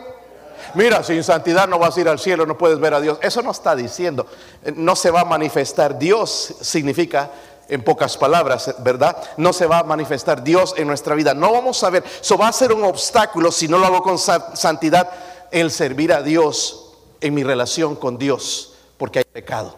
Mira, 0.74 1.04
sin 1.04 1.24
santidad 1.24 1.68
no 1.68 1.80
vas 1.80 1.96
a 1.96 2.02
ir 2.02 2.10
al 2.10 2.20
cielo, 2.20 2.46
no 2.46 2.58
puedes 2.58 2.80
ver 2.80 2.94
a 2.94 3.02
Dios. 3.02 3.18
Eso 3.22 3.42
no 3.42 3.52
está 3.52 3.76
diciendo. 3.76 4.28
No 4.76 4.96
se 4.96 5.10
va 5.10 5.22
a 5.22 5.26
manifestar. 5.26 5.98
Dios 5.98 6.56
significa 6.62 7.32
en 7.70 7.84
pocas 7.84 8.18
palabras, 8.18 8.76
¿verdad? 8.80 9.18
No 9.38 9.54
se 9.54 9.68
va 9.68 9.80
a 9.80 9.84
manifestar 9.84 10.44
Dios 10.44 10.74
en 10.78 10.88
nuestra 10.88 11.16
vida. 11.16 11.34
No 11.34 11.52
vamos 11.52 11.84
a 11.84 11.90
ver, 11.90 12.04
eso 12.22 12.38
va 12.38 12.48
a 12.48 12.54
ser 12.54 12.74
un 12.74 12.84
obstáculo 12.84 13.52
si 13.52 13.68
no 13.68 13.78
lo 13.78 13.86
hago 13.86 14.04
con 14.04 14.18
santidad, 14.18 15.10
el 15.52 15.72
servir 15.72 16.14
a 16.14 16.22
Dios 16.22 16.94
en 17.22 17.34
mi 17.34 17.44
relación 17.44 17.96
con 17.96 18.18
Dios, 18.18 18.74
porque 18.98 19.20
hay 19.20 19.26
pecado. 19.26 19.78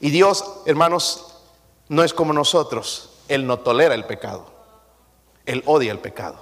Y 0.00 0.10
Dios, 0.10 0.44
hermanos, 0.64 1.34
no 1.88 2.04
es 2.04 2.14
como 2.14 2.32
nosotros. 2.32 3.10
Él 3.28 3.46
no 3.46 3.58
tolera 3.58 3.94
el 3.94 4.04
pecado. 4.04 4.46
Él 5.44 5.62
odia 5.66 5.92
el 5.92 5.98
pecado. 5.98 6.36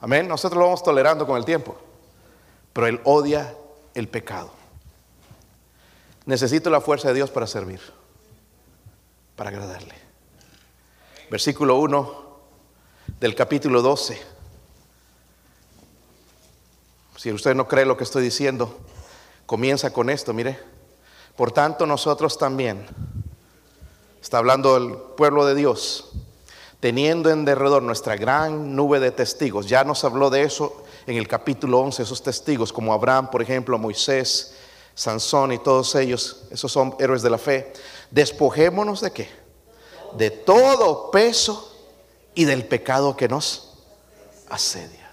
Amén. 0.00 0.28
Nosotros 0.28 0.58
lo 0.58 0.66
vamos 0.66 0.82
tolerando 0.82 1.26
con 1.26 1.36
el 1.36 1.44
tiempo. 1.44 1.76
Pero 2.72 2.86
Él 2.86 3.00
odia 3.04 3.54
el 3.94 4.08
pecado. 4.08 4.50
Necesito 6.24 6.70
la 6.70 6.80
fuerza 6.80 7.08
de 7.08 7.14
Dios 7.14 7.30
para 7.30 7.46
servir 7.46 7.80
para 9.40 9.48
agradarle. 9.48 9.94
Versículo 11.30 11.78
1 11.78 12.14
del 13.18 13.34
capítulo 13.34 13.80
12. 13.80 14.20
Si 17.16 17.32
usted 17.32 17.54
no 17.54 17.66
cree 17.66 17.86
lo 17.86 17.96
que 17.96 18.04
estoy 18.04 18.22
diciendo, 18.22 18.80
comienza 19.46 19.94
con 19.94 20.10
esto, 20.10 20.34
mire. 20.34 20.58
Por 21.38 21.52
tanto, 21.52 21.86
nosotros 21.86 22.36
también, 22.36 22.84
está 24.20 24.36
hablando 24.36 24.76
el 24.76 24.94
pueblo 25.16 25.46
de 25.46 25.54
Dios, 25.54 26.10
teniendo 26.78 27.30
en 27.30 27.46
derredor 27.46 27.82
nuestra 27.82 28.16
gran 28.16 28.76
nube 28.76 29.00
de 29.00 29.10
testigos. 29.10 29.70
Ya 29.70 29.84
nos 29.84 30.04
habló 30.04 30.28
de 30.28 30.42
eso 30.42 30.84
en 31.06 31.16
el 31.16 31.26
capítulo 31.26 31.78
11, 31.78 32.02
esos 32.02 32.22
testigos, 32.22 32.74
como 32.74 32.92
Abraham, 32.92 33.30
por 33.30 33.40
ejemplo, 33.40 33.78
Moisés, 33.78 34.54
Sansón 34.94 35.52
y 35.52 35.58
todos 35.58 35.94
ellos, 35.94 36.42
esos 36.50 36.70
son 36.70 36.94
héroes 36.98 37.22
de 37.22 37.30
la 37.30 37.38
fe. 37.38 37.72
Despojémonos 38.10 39.00
de 39.00 39.12
qué? 39.12 39.28
De 40.14 40.30
todo 40.30 41.10
peso 41.10 41.76
y 42.34 42.44
del 42.44 42.66
pecado 42.66 43.16
que 43.16 43.28
nos 43.28 43.78
asedia. 44.48 45.10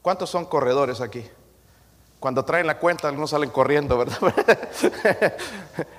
¿Cuántos 0.00 0.30
son 0.30 0.46
corredores 0.46 1.00
aquí? 1.00 1.24
Cuando 2.18 2.44
traen 2.44 2.66
la 2.66 2.78
cuenta, 2.78 3.08
algunos 3.08 3.30
salen 3.30 3.50
corriendo, 3.50 3.98
¿verdad? 3.98 4.18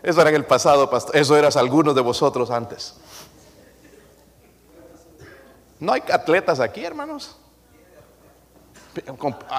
Eso 0.04 0.22
era 0.22 0.30
en 0.30 0.36
el 0.38 0.46
pasado, 0.46 0.90
pastor. 0.90 1.18
Eso 1.18 1.36
eras 1.38 1.58
algunos 1.58 1.96
de 1.96 2.02
vosotros 2.02 2.50
antes. 2.50 2.96
No 5.80 5.92
hay 5.92 6.02
atletas 6.10 6.62
aquí, 6.62 6.86
hermanos. 6.86 7.36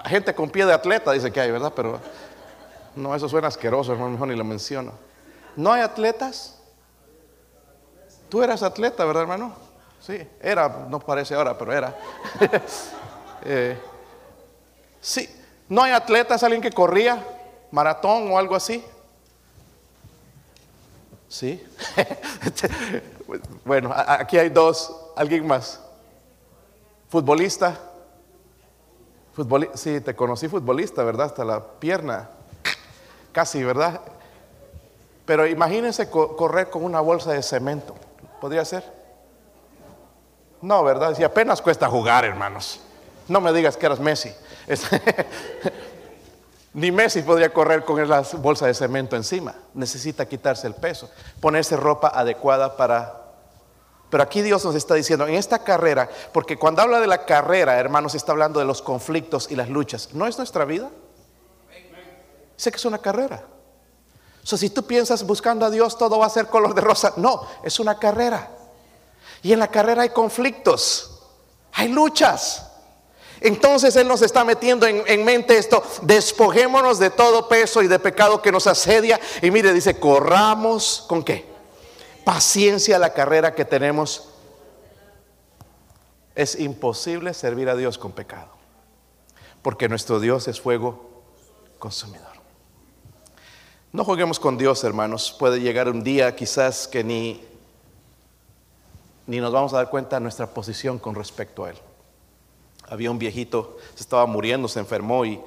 Gente 0.07 0.35
con 0.35 0.49
pie 0.49 0.65
de 0.65 0.73
atleta 0.73 1.13
dice 1.13 1.31
que 1.31 1.41
hay, 1.41 1.51
¿verdad? 1.51 1.73
Pero 1.77 2.01
no, 2.97 3.15
eso 3.15 3.29
suena 3.29 3.49
asqueroso, 3.49 3.93
hermano, 3.93 4.13
mejor 4.13 4.29
ni 4.29 4.37
lo 4.37 4.45
menciono. 4.45 4.93
¿No 5.57 5.73
hay 5.73 5.83
atletas? 5.83 6.59
Tú 8.29 8.43
eras 8.43 8.63
atleta, 8.63 9.05
¿verdad, 9.05 9.23
hermano? 9.23 9.55
Sí, 10.01 10.19
era, 10.41 10.87
no 10.89 11.01
parece 11.01 11.35
ahora, 11.35 11.57
pero 11.57 11.73
era. 11.73 11.97
Eh, 13.47 13.79
sí, 15.03 15.29
¿no 15.69 15.83
hay 15.83 15.93
atletas, 15.93 16.43
alguien 16.43 16.63
que 16.63 16.71
corría 16.71 17.23
maratón 17.71 18.33
o 18.33 18.39
algo 18.39 18.55
así? 18.55 18.83
Sí. 21.29 21.63
bueno, 23.67 23.93
aquí 23.95 24.39
hay 24.39 24.49
dos, 24.49 24.95
alguien 25.15 25.47
más. 25.47 25.79
Futbolista. 27.11 27.79
sí, 29.75 30.01
te 30.01 30.17
conocí 30.17 30.49
futbolista, 30.49 31.05
¿verdad? 31.05 31.27
Hasta 31.27 31.45
la 31.45 31.63
pierna. 31.63 32.31
Casi, 33.35 33.65
¿verdad? 33.65 34.01
Pero 35.27 35.47
imagínense 35.47 36.09
correr 36.09 36.71
con 36.71 36.85
una 36.85 37.01
bolsa 37.01 37.33
de 37.33 37.43
cemento. 37.43 37.97
¿Podría 38.41 38.65
ser? 38.65 38.85
No, 40.63 40.85
¿verdad? 40.85 41.17
Si 41.17 41.25
apenas 41.25 41.61
cuesta 41.61 41.89
jugar, 41.89 42.25
hermanos. 42.25 42.81
No 43.27 43.41
me 43.41 43.53
digas 43.53 43.77
que 43.77 43.87
eras 43.87 43.99
Messi. 43.99 44.33
Ni 46.75 46.93
Messi 46.93 47.23
podría 47.23 47.53
correr 47.53 47.85
con 47.85 48.01
esa 48.01 48.23
bolsa 48.39 48.69
de 48.69 48.75
cemento 48.75 49.17
encima. 49.17 49.53
Necesita 49.75 50.27
quitarse 50.27 50.69
el 50.69 50.75
peso, 50.75 51.11
ponerse 51.41 51.77
ropa 51.77 52.13
adecuada 52.15 52.77
para 52.77 53.21
pero 54.11 54.23
aquí 54.23 54.43
Dios 54.43 54.65
nos 54.65 54.77
está 54.77 54.95
diciendo, 54.95 55.27
en 55.27 55.35
esta 55.35 55.65
carrera, 55.65 56.09
porque 56.33 56.57
cuando 56.57 56.83
habla 56.83 57.01
de 57.01 57.09
la 57.09 57.27
carrera, 57.27 57.81
hermanos, 57.81 58.15
está 58.15 58.31
hablando 58.31 58.61
de 58.61 58.65
los 58.65 58.81
conflictos 58.81 59.51
y 59.51 59.57
las 59.57 59.69
luchas. 59.69 60.11
¿No 60.13 60.29
es 60.29 60.39
nuestra 60.39 60.65
vida? 60.65 60.89
Sé 62.57 62.71
que 62.71 62.77
es 62.77 62.85
una 62.85 62.99
carrera. 62.99 63.45
O 64.43 64.47
sea, 64.47 64.59
si 64.59 64.71
tú 64.71 64.85
piensas 64.87 65.27
buscando 65.27 65.65
a 65.65 65.71
Dios, 65.71 65.97
todo 65.97 66.19
va 66.19 66.27
a 66.27 66.31
ser 66.31 66.47
color 66.47 66.75
de 66.75 66.81
rosa. 66.81 67.15
No, 67.17 67.47
es 67.63 67.81
una 67.81 67.99
carrera. 67.99 68.51
Y 69.43 69.53
en 69.53 69.59
la 69.59 69.69
carrera 69.69 70.03
hay 70.03 70.11
conflictos, 70.11 71.23
hay 71.73 71.89
luchas. 71.89 72.71
Entonces 73.41 73.95
Él 73.97 74.09
nos 74.09 74.23
está 74.23 74.45
metiendo 74.45 74.87
en, 74.87 75.03
en, 75.07 75.25
mente 75.25 75.59
esto, 75.59 75.83
despojémonos 76.03 76.99
de 76.99 77.11
todo 77.11 77.49
peso 77.49 77.83
y 77.83 77.89
de 77.89 77.99
pecado 77.99 78.41
que 78.41 78.53
nos 78.53 78.67
asedia. 78.67 79.21
Y 79.43 79.51
mire, 79.51 79.73
dice, 79.73 79.99
corramos 79.99 81.05
con 81.07 81.23
qué? 81.23 81.55
paciencia 82.25 82.99
la 82.99 83.13
carrera 83.13 83.55
que 83.55 83.65
tenemos. 83.65 84.31
Es 86.35 86.59
imposible 86.59 87.33
servir 87.33 87.69
a 87.69 87.77
Dios 87.77 87.97
con 87.97 88.11
pecado, 88.11 88.51
porque 89.63 89.89
nuestro 89.89 90.19
Dios 90.19 90.49
es 90.49 90.61
fuego 90.61 91.23
consumidor. 91.79 92.34
No 93.95 94.05
juguemos 94.05 94.41
con 94.41 94.59
Dios, 94.59 94.83
hermanos. 94.83 95.31
Puede 95.39 95.61
llegar 95.61 95.89
un 95.89 96.03
día 96.03 96.35
quizás 96.35 96.89
que 96.89 97.05
ni, 97.05 97.41
ni 99.29 99.39
nos 99.39 99.53
vamos 99.53 99.73
a 99.73 99.77
dar 99.77 99.89
cuenta 99.89 100.17
de 100.17 100.23
nuestra 100.23 100.49
posición 100.49 100.99
con 100.99 101.15
respecto 101.15 101.65
a 101.65 101.71
Él. 101.71 101.77
Había 102.89 103.13
un 103.13 103.21
viejito, 103.21 103.79
se 103.95 104.03
estaba 104.03 104.27
muriendo, 104.27 104.67
se 104.67 104.81
enfermó 104.81 105.25
y, 105.25 105.41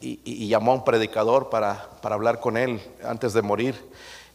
y 0.00 0.48
llamó 0.48 0.72
a 0.72 0.74
un 0.74 0.84
predicador 0.84 1.50
para, 1.50 1.88
para 2.02 2.16
hablar 2.16 2.40
con 2.40 2.56
él 2.56 2.82
antes 3.04 3.32
de 3.32 3.42
morir 3.42 3.76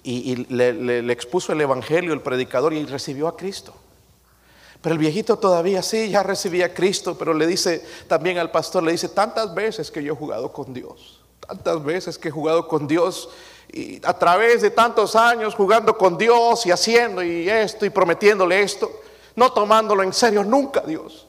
y, 0.03 0.37
le, 0.45 1.11
expuso 1.11 1.51
el 1.51 1.59
Evangelio, 1.59 2.13
el 2.13 2.21
predicador, 2.21 2.71
y 2.71 2.85
recibió 2.85 3.27
a 3.27 3.35
Cristo. 3.35 3.73
Pero 4.81 4.93
el 4.93 4.99
viejito 4.99 5.37
todavía 5.37 5.83
sí, 5.83 6.09
ya 6.09 6.23
recibía 6.23 6.67
a 6.67 6.73
Cristo, 6.73 7.17
pero 7.17 7.33
le 7.33 7.45
dice 7.45 7.85
también 8.07 8.37
al 8.37 8.51
pastor, 8.51 8.83
le 8.83 8.93
dice, 8.93 9.09
tantas 9.09 9.53
veces 9.53 9.91
que 9.91 10.01
yo 10.01 10.13
he 10.13 10.15
jugado 10.15 10.53
con 10.53 10.73
Dios, 10.73 11.19
tantas 11.45 11.83
veces 11.83 12.17
que 12.17 12.29
he 12.29 12.31
jugado 12.31 12.67
con 12.67 12.87
Dios, 12.87 13.29
y 13.71 14.01
a 14.05 14.13
través 14.13 14.61
de 14.61 14.71
tantos 14.71 15.15
años 15.15 15.55
jugando 15.55 15.97
con 15.97 16.17
Dios 16.17 16.65
y 16.65 16.71
haciendo 16.71 17.23
y 17.23 17.49
esto 17.49 17.85
y 17.85 17.89
prometiéndole 17.89 18.61
esto, 18.61 18.91
no 19.35 19.51
tomándolo 19.51 20.03
en 20.03 20.13
serio 20.13 20.43
nunca 20.43 20.81
Dios. 20.81 21.27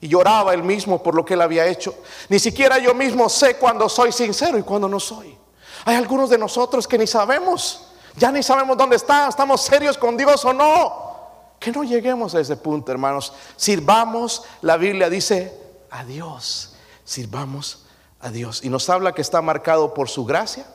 Y 0.00 0.08
lloraba 0.08 0.54
él 0.54 0.62
mismo 0.62 1.02
por 1.02 1.14
lo 1.14 1.24
que 1.24 1.34
él 1.34 1.42
había 1.42 1.66
hecho. 1.66 1.94
Ni 2.28 2.38
siquiera 2.38 2.78
yo 2.78 2.94
mismo 2.94 3.28
sé 3.28 3.56
cuando 3.56 3.88
soy 3.88 4.12
sincero 4.12 4.58
y 4.58 4.62
cuando 4.62 4.88
no 4.88 4.98
soy. 4.98 5.36
Hay 5.84 5.96
algunos 5.96 6.30
de 6.30 6.38
nosotros 6.38 6.88
que 6.88 6.98
ni 6.98 7.06
sabemos 7.06 7.90
ya 8.16 8.32
ni 8.32 8.42
sabemos 8.42 8.76
dónde 8.76 8.96
está, 8.96 9.28
estamos 9.28 9.62
serios 9.62 9.96
con 9.96 10.16
Dios 10.16 10.44
o 10.44 10.52
no. 10.52 11.10
Que 11.58 11.70
no 11.72 11.84
lleguemos 11.84 12.34
a 12.34 12.40
ese 12.40 12.56
punto, 12.56 12.90
hermanos. 12.90 13.32
Sirvamos, 13.56 14.44
la 14.62 14.76
Biblia 14.76 15.10
dice, 15.10 15.56
a 15.90 16.04
Dios. 16.04 16.74
Sirvamos 17.04 17.86
a 18.20 18.30
Dios. 18.30 18.64
Y 18.64 18.70
nos 18.70 18.88
habla 18.88 19.12
que 19.12 19.22
está 19.22 19.42
marcado 19.42 19.92
por 19.94 20.08
su 20.08 20.24
gracia. 20.24 20.66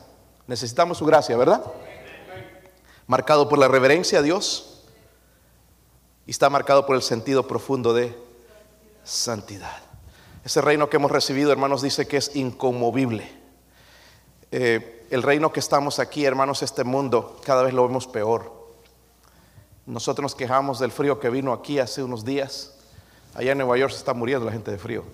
Necesitamos 0.46 0.98
su 0.98 1.04
gracia, 1.04 1.36
¿verdad? 1.36 1.64
Marcado 3.06 3.48
por 3.48 3.58
la 3.58 3.68
reverencia 3.68 4.20
a 4.20 4.22
Dios. 4.22 4.84
Y 6.26 6.30
está 6.30 6.50
marcado 6.50 6.86
por 6.86 6.96
el 6.96 7.02
sentido 7.02 7.46
profundo 7.46 7.94
de 7.94 8.16
santidad. 9.04 9.82
Ese 10.44 10.60
reino 10.60 10.88
que 10.88 10.96
hemos 10.96 11.10
recibido, 11.10 11.50
hermanos, 11.52 11.82
dice 11.82 12.06
que 12.06 12.16
es 12.16 12.34
inconmovible. 12.36 13.30
Eh, 14.52 15.06
el 15.10 15.22
reino 15.22 15.52
que 15.52 15.60
estamos 15.60 15.98
aquí, 15.98 16.24
hermanos, 16.24 16.62
este 16.62 16.84
mundo, 16.84 17.40
cada 17.44 17.62
vez 17.62 17.74
lo 17.74 17.86
vemos 17.86 18.06
peor. 18.06 18.52
Nosotros 19.86 20.22
nos 20.22 20.34
quejamos 20.34 20.78
del 20.78 20.90
frío 20.90 21.20
que 21.20 21.30
vino 21.30 21.52
aquí 21.52 21.78
hace 21.78 22.02
unos 22.02 22.24
días. 22.24 22.74
Allá 23.34 23.52
en 23.52 23.58
Nueva 23.58 23.76
York 23.76 23.92
se 23.92 23.98
está 23.98 24.14
muriendo 24.14 24.46
la 24.46 24.52
gente 24.52 24.70
de 24.70 24.78
frío. 24.78 25.04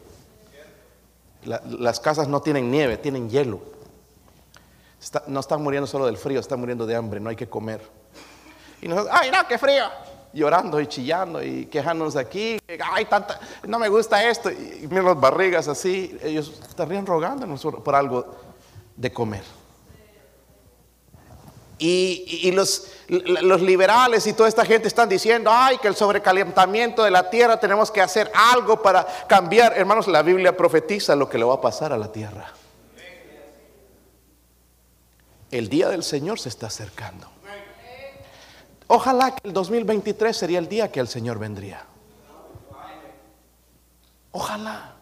las 1.45 2.01
casas 2.01 2.29
no 2.29 2.41
tienen 2.41 2.71
nieve, 2.71 2.97
tienen 2.97 3.29
hielo. 3.29 3.61
No 5.27 5.41
están 5.41 5.63
muriendo 5.63 5.87
solo 5.87 6.07
del 6.07 6.17
frío, 6.17 6.41
están 6.41 6.61
muriendo 6.61 6.87
de 6.87 6.95
hambre, 6.95 7.21
no 7.21 7.31
hay 7.31 7.37
que 7.37 7.49
comer. 7.49 7.81
Y 8.81 8.89
nosotros, 8.89 9.15
ay, 9.19 9.31
no, 9.31 9.47
qué 9.47 9.59
frío. 9.59 9.85
Llorando 10.33 10.81
y 10.81 10.87
chillando 10.87 11.43
y 11.43 11.67
quejándonos 11.67 12.15
de 12.15 12.21
aquí. 12.21 12.59
Ay, 12.93 13.05
tanta, 13.05 13.39
no 13.67 13.79
me 13.79 13.89
gusta 13.89 14.29
esto. 14.29 14.51
Y, 14.51 14.87
miren 14.89 15.05
las 15.05 15.21
barrigas 15.21 15.69
así. 15.69 16.19
Ellos 16.23 16.53
estarían 16.69 17.07
rogándonos 17.07 17.63
por 17.63 17.95
algo 17.95 18.27
de 18.97 19.13
comer. 19.13 19.43
Y, 21.79 22.53
los, 22.53 22.93
los, 23.09 23.61
liberales 23.61 24.25
y 24.29 24.33
toda 24.35 24.49
esta 24.49 24.65
gente 24.65 24.87
están 24.87 25.09
diciendo, 25.09 25.51
ay, 25.53 25.79
que 25.79 25.89
el 25.89 25.97
sobrecalentamiento 25.97 27.03
de 27.03 27.11
la 27.11 27.29
tierra 27.29 27.59
tenemos 27.59 27.91
que 27.91 28.01
hacer 28.01 28.31
algo 28.35 28.81
para 28.81 29.05
cambiar. 29.27 29.77
Hermanos, 29.77 30.07
la 30.07 30.23
Biblia 30.23 30.57
profetiza 30.57 31.17
lo 31.17 31.29
que 31.29 31.39
le 31.39 31.45
va 31.45 31.55
a 31.55 31.61
pasar 31.61 31.93
a 31.93 31.99
la 31.99 32.13
tierra. 32.13 32.53
El 35.53 35.69
día 35.69 35.91
del 35.91 36.03
Señor 36.03 36.41
se 36.41 36.49
está 36.49 36.69
acercando. 36.69 37.29
Ojalá 38.89 39.35
que 39.35 39.47
el 39.47 39.53
2023 39.53 40.35
sería 40.35 40.59
el 40.59 40.67
día 40.67 40.91
que 40.91 40.99
el 40.99 41.09
Señor 41.09 41.39
vendría. 41.39 41.85
Ojalá. 44.33 44.97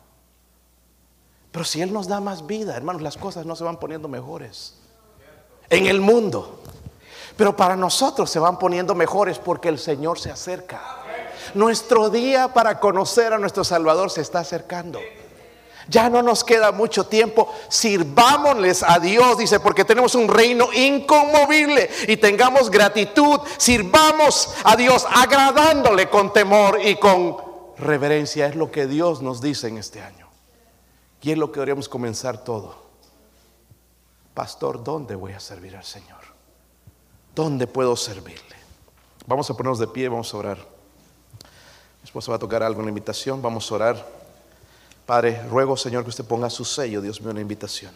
Pero 1.53 1.65
si 1.65 1.81
Él 1.81 1.93
nos 1.93 2.09
da 2.09 2.21
más 2.21 2.47
vida, 2.47 2.77
hermanos, 2.77 3.01
las 3.01 3.17
cosas 3.17 3.47
no 3.47 3.55
se 3.55 3.63
van 3.63 3.79
poniendo 3.79 4.09
mejores 4.09 4.75
en 5.69 5.87
el 5.87 6.01
mundo. 6.01 6.61
Pero 7.37 7.57
para 7.57 7.77
nosotros 7.77 8.29
se 8.29 8.41
van 8.41 8.59
poniendo 8.59 8.95
mejores 8.97 9.39
porque 9.39 9.69
el 9.69 9.79
Señor 9.79 10.19
se 10.19 10.33
acerca. 10.33 10.81
Nuestro 11.55 12.11
día 12.11 12.53
para 12.53 12.81
conocer 12.81 13.33
a 13.33 13.39
nuestro 13.39 13.63
Salvador 13.63 14.11
se 14.11 14.21
está 14.21 14.41
acercando. 14.41 14.99
Ya 15.91 16.09
no 16.09 16.23
nos 16.23 16.45
queda 16.45 16.71
mucho 16.71 17.07
tiempo. 17.07 17.53
Sirvámosles 17.69 18.85
a 18.85 19.01
Dios, 19.01 19.37
dice, 19.39 19.59
porque 19.59 19.85
tenemos 19.85 20.15
un 20.15 20.29
reino 20.29 20.73
inconmovible 20.73 21.91
y 22.07 22.17
tengamos 22.17 22.71
gratitud. 22.71 23.41
Sirvamos 23.59 24.55
a 24.63 24.77
Dios 24.77 25.05
agradándole 25.11 26.09
con 26.09 26.33
temor 26.33 26.79
y 26.81 26.95
con 26.95 27.39
reverencia 27.77 28.47
es 28.47 28.55
lo 28.55 28.71
que 28.71 28.87
Dios 28.87 29.21
nos 29.21 29.41
dice 29.41 29.67
en 29.67 29.79
este 29.79 30.01
año. 30.01 30.29
Y 31.23 31.33
es 31.33 31.39
lo 31.39 31.51
que 31.51 31.59
deberíamos 31.59 31.89
comenzar 31.89 32.45
todo. 32.45 32.77
Pastor, 34.33 34.85
¿dónde 34.85 35.17
voy 35.17 35.33
a 35.33 35.41
servir 35.41 35.77
al 35.77 35.85
Señor? 35.85 36.21
¿Dónde 37.35 37.67
puedo 37.67 37.97
servirle? 37.97 38.57
Vamos 39.27 39.51
a 39.51 39.55
ponernos 39.55 39.81
de 39.81 39.89
pie, 39.89 40.09
vamos 40.09 40.33
a 40.33 40.37
orar. 40.37 40.59
Mi 40.59 42.05
esposa 42.05 42.31
va 42.31 42.37
a 42.37 42.39
tocar 42.39 42.63
algo 42.63 42.79
en 42.79 42.87
la 42.87 42.91
invitación, 42.91 43.43
vamos 43.43 43.71
a 43.71 43.75
orar. 43.75 44.20
Padre, 45.07 45.43
ruego 45.49 45.77
Señor 45.77 46.05
que 46.05 46.11
usted 46.11 46.25
ponga 46.25 46.51
su 46.51 46.65
sello, 46.65 47.01
Dios 47.01 47.21
mío, 47.21 47.31
en 47.31 47.37
la 47.37 47.43
invitación. 47.43 47.93